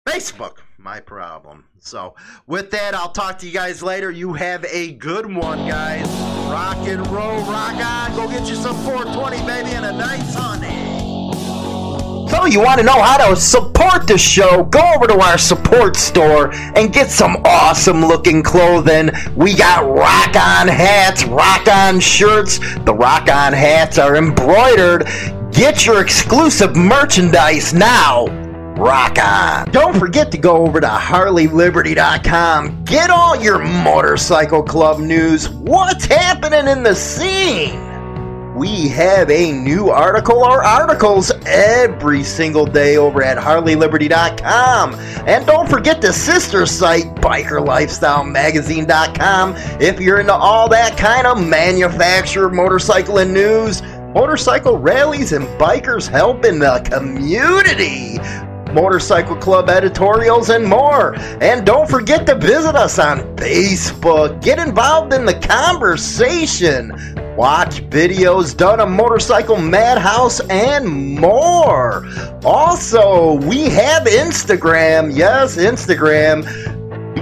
Facebook. 0.06 0.58
My 0.76 1.00
problem. 1.00 1.64
So, 1.78 2.14
with 2.46 2.70
that, 2.72 2.94
I'll 2.94 3.10
talk 3.10 3.38
to 3.38 3.46
you 3.46 3.52
guys 3.52 3.82
later. 3.82 4.10
You 4.10 4.34
have 4.34 4.64
a 4.66 4.92
good 4.92 5.24
one, 5.24 5.66
guys. 5.66 6.06
Rock 6.50 6.76
and 6.86 7.06
roll, 7.06 7.40
rock 7.44 7.74
on. 7.82 8.14
Go 8.14 8.28
get 8.28 8.46
you 8.48 8.54
some 8.54 8.76
420, 8.84 9.38
baby, 9.46 9.70
and 9.70 9.86
a 9.86 9.92
nice 9.92 10.34
honey. 10.34 10.92
So 12.28 12.44
you 12.46 12.60
want 12.60 12.80
to 12.80 12.84
know 12.84 13.00
how 13.00 13.28
to 13.28 13.36
support 13.36 14.06
the 14.06 14.18
show? 14.18 14.64
Go 14.64 14.80
over 14.94 15.06
to 15.06 15.18
our 15.20 15.38
support 15.38 15.96
store 15.96 16.52
and 16.52 16.92
get 16.92 17.10
some 17.10 17.36
awesome 17.44 18.04
looking 18.04 18.42
clothing. 18.42 19.10
We 19.36 19.54
got 19.54 19.86
rock 19.86 20.36
on 20.36 20.68
hats, 20.68 21.24
rock 21.24 21.66
on 21.68 22.00
shirts. 22.00 22.58
The 22.84 22.94
rock 22.94 23.30
on 23.30 23.52
hats 23.52 23.98
are 23.98 24.16
embroidered. 24.16 25.06
Get 25.52 25.86
your 25.86 26.02
exclusive 26.02 26.76
merchandise 26.76 27.72
now. 27.72 28.43
Rock 28.76 29.18
on. 29.22 29.70
Don't 29.70 29.98
forget 29.98 30.32
to 30.32 30.38
go 30.38 30.66
over 30.66 30.80
to 30.80 30.86
HarleyLiberty.com. 30.86 32.84
Get 32.84 33.10
all 33.10 33.36
your 33.36 33.58
motorcycle 33.58 34.62
club 34.62 34.98
news. 34.98 35.48
What's 35.48 36.06
happening 36.06 36.66
in 36.66 36.82
the 36.82 36.94
scene? 36.94 37.94
we 38.54 38.88
have 38.88 39.30
a 39.30 39.52
new 39.52 39.90
article 39.90 40.44
or 40.44 40.64
articles 40.64 41.32
every 41.44 42.22
single 42.22 42.64
day 42.66 42.96
over 42.96 43.20
at 43.22 43.36
harleyliberty.com. 43.36 44.94
And 45.26 45.44
don't 45.44 45.68
forget 45.68 46.00
the 46.00 46.12
sister 46.12 46.64
site, 46.66 47.16
bikerlifestylemagazine.com, 47.16 49.54
if 49.80 49.98
you're 50.00 50.20
into 50.20 50.34
all 50.34 50.68
that 50.68 50.96
kind 50.96 51.26
of 51.26 51.44
manufacturer 51.44 52.48
motorcycle 52.48 53.18
and 53.18 53.34
news, 53.34 53.82
motorcycle 54.14 54.78
rallies, 54.78 55.32
and 55.32 55.46
bikers 55.58 56.08
helping 56.08 56.60
the 56.60 56.78
community. 56.88 58.18
Motorcycle 58.74 59.36
Club 59.36 59.70
editorials, 59.70 60.50
and 60.50 60.66
more. 60.66 61.14
And 61.40 61.64
don't 61.64 61.88
forget 61.88 62.26
to 62.26 62.34
visit 62.34 62.74
us 62.74 62.98
on 62.98 63.20
Facebook. 63.36 64.42
Get 64.42 64.58
involved 64.58 65.12
in 65.12 65.24
the 65.24 65.34
conversation. 65.34 66.90
Watch 67.36 67.82
videos 67.88 68.56
done 68.56 68.80
on 68.80 68.92
Motorcycle 68.92 69.56
Madhouse 69.56 70.40
and 70.50 70.86
more. 70.86 72.06
Also, 72.44 73.34
we 73.46 73.64
have 73.70 74.04
Instagram. 74.04 75.16
Yes, 75.16 75.56
Instagram. 75.56 76.44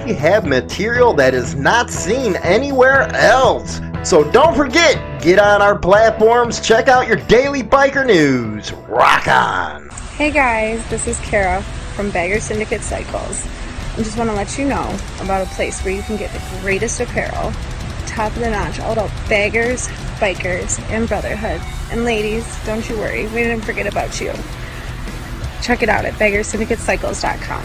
We 0.04 0.14
have 0.14 0.44
material 0.46 1.14
that 1.14 1.32
is 1.32 1.54
not 1.54 1.90
seen 1.90 2.36
anywhere 2.36 3.08
else. 3.14 3.80
So 4.02 4.28
don't 4.32 4.56
forget, 4.56 5.22
get 5.22 5.38
on 5.38 5.62
our 5.62 5.78
platforms, 5.78 6.60
check 6.60 6.88
out 6.88 7.06
your 7.06 7.18
daily 7.28 7.62
biker 7.62 8.04
news. 8.04 8.72
Rock 8.88 9.28
on! 9.28 9.91
Hey 10.22 10.30
guys, 10.30 10.88
this 10.88 11.08
is 11.08 11.18
Kara 11.18 11.62
from 11.96 12.12
Bagger 12.12 12.38
Syndicate 12.38 12.82
Cycles. 12.82 13.44
I 13.94 13.96
just 13.96 14.16
want 14.16 14.30
to 14.30 14.36
let 14.36 14.56
you 14.56 14.68
know 14.68 14.96
about 15.18 15.44
a 15.44 15.50
place 15.50 15.80
where 15.80 15.92
you 15.92 16.02
can 16.02 16.16
get 16.16 16.30
the 16.30 16.60
greatest 16.60 17.00
apparel, 17.00 17.50
top 18.06 18.32
of 18.36 18.38
the 18.38 18.48
notch, 18.48 18.78
all 18.78 18.92
about 18.92 19.10
baggers, 19.28 19.88
bikers, 20.20 20.78
and 20.90 21.08
brotherhood. 21.08 21.60
And 21.90 22.04
ladies, 22.04 22.46
don't 22.64 22.88
you 22.88 22.96
worry, 22.98 23.26
we 23.26 23.42
didn't 23.42 23.62
forget 23.64 23.88
about 23.88 24.20
you. 24.20 24.32
Check 25.60 25.82
it 25.82 25.88
out 25.88 26.04
at 26.04 26.14
baggersyndicatecycles.com. 26.14 27.64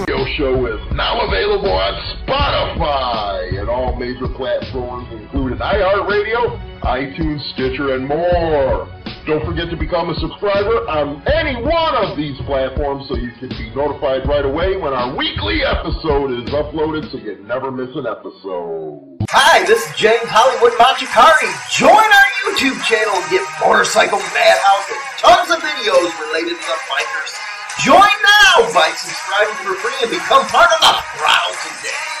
Radio 0.00 0.24
show 0.38 0.64
is 0.64 0.92
now 0.94 1.20
available 1.28 1.72
on 1.72 1.92
Spotify 2.26 3.60
and 3.60 3.68
all 3.68 3.94
major 3.96 4.28
platforms, 4.28 5.08
including 5.12 5.58
iHeartRadio, 5.58 6.80
iTunes, 6.80 7.42
Stitcher, 7.52 7.96
and 7.96 8.08
more. 8.08 8.88
Don't 9.26 9.40
forget 9.46 9.70
to 9.70 9.76
become 9.76 10.10
a 10.10 10.14
subscriber 10.20 10.84
on 10.84 11.24
any 11.24 11.56
one 11.56 11.94
of 11.96 12.14
these 12.14 12.36
platforms 12.44 13.08
so 13.08 13.16
you 13.16 13.32
can 13.40 13.48
be 13.56 13.72
notified 13.72 14.28
right 14.28 14.44
away 14.44 14.76
when 14.76 14.92
our 14.92 15.16
weekly 15.16 15.64
episode 15.64 16.28
is 16.28 16.44
uploaded 16.52 17.10
so 17.10 17.16
you 17.16 17.40
never 17.40 17.72
miss 17.72 17.88
an 17.96 18.04
episode. 18.04 19.16
Hi, 19.32 19.64
this 19.64 19.80
is 19.80 19.96
James 19.96 20.28
Hollywood 20.28 20.76
Machikari. 20.76 21.48
Join 21.72 21.88
our 21.96 22.28
YouTube 22.44 22.76
channel 22.84 23.16
and 23.16 23.24
get 23.32 23.40
Motorcycle 23.64 24.20
Madhouse 24.36 24.88
and 24.92 25.02
tons 25.16 25.48
of 25.56 25.60
videos 25.64 26.12
related 26.28 26.60
to 26.60 26.68
the 26.68 26.80
bikers. 26.84 27.32
Join 27.80 27.96
now 28.04 28.68
by 28.76 28.92
subscribing 28.92 29.56
for 29.64 29.72
free 29.80 29.96
and 30.04 30.12
become 30.12 30.44
part 30.52 30.68
of 30.68 30.80
the 30.84 30.94
crowd 31.16 31.56
today 31.64 32.13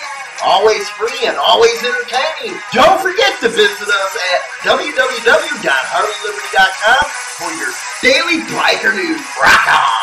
always 0.44 0.86
free 0.90 1.26
and 1.26 1.36
always 1.36 1.82
entertaining. 1.82 2.60
Don't 2.72 3.00
forget 3.00 3.40
to 3.40 3.48
visit 3.48 3.88
us 3.88 4.16
at 4.34 4.40
www.harleyliberty.com 4.68 7.04
for 7.40 7.50
your 7.56 7.72
daily 8.02 8.42
biker 8.52 8.94
news. 8.94 9.20
Rock 9.40 9.66
on! 9.68 9.94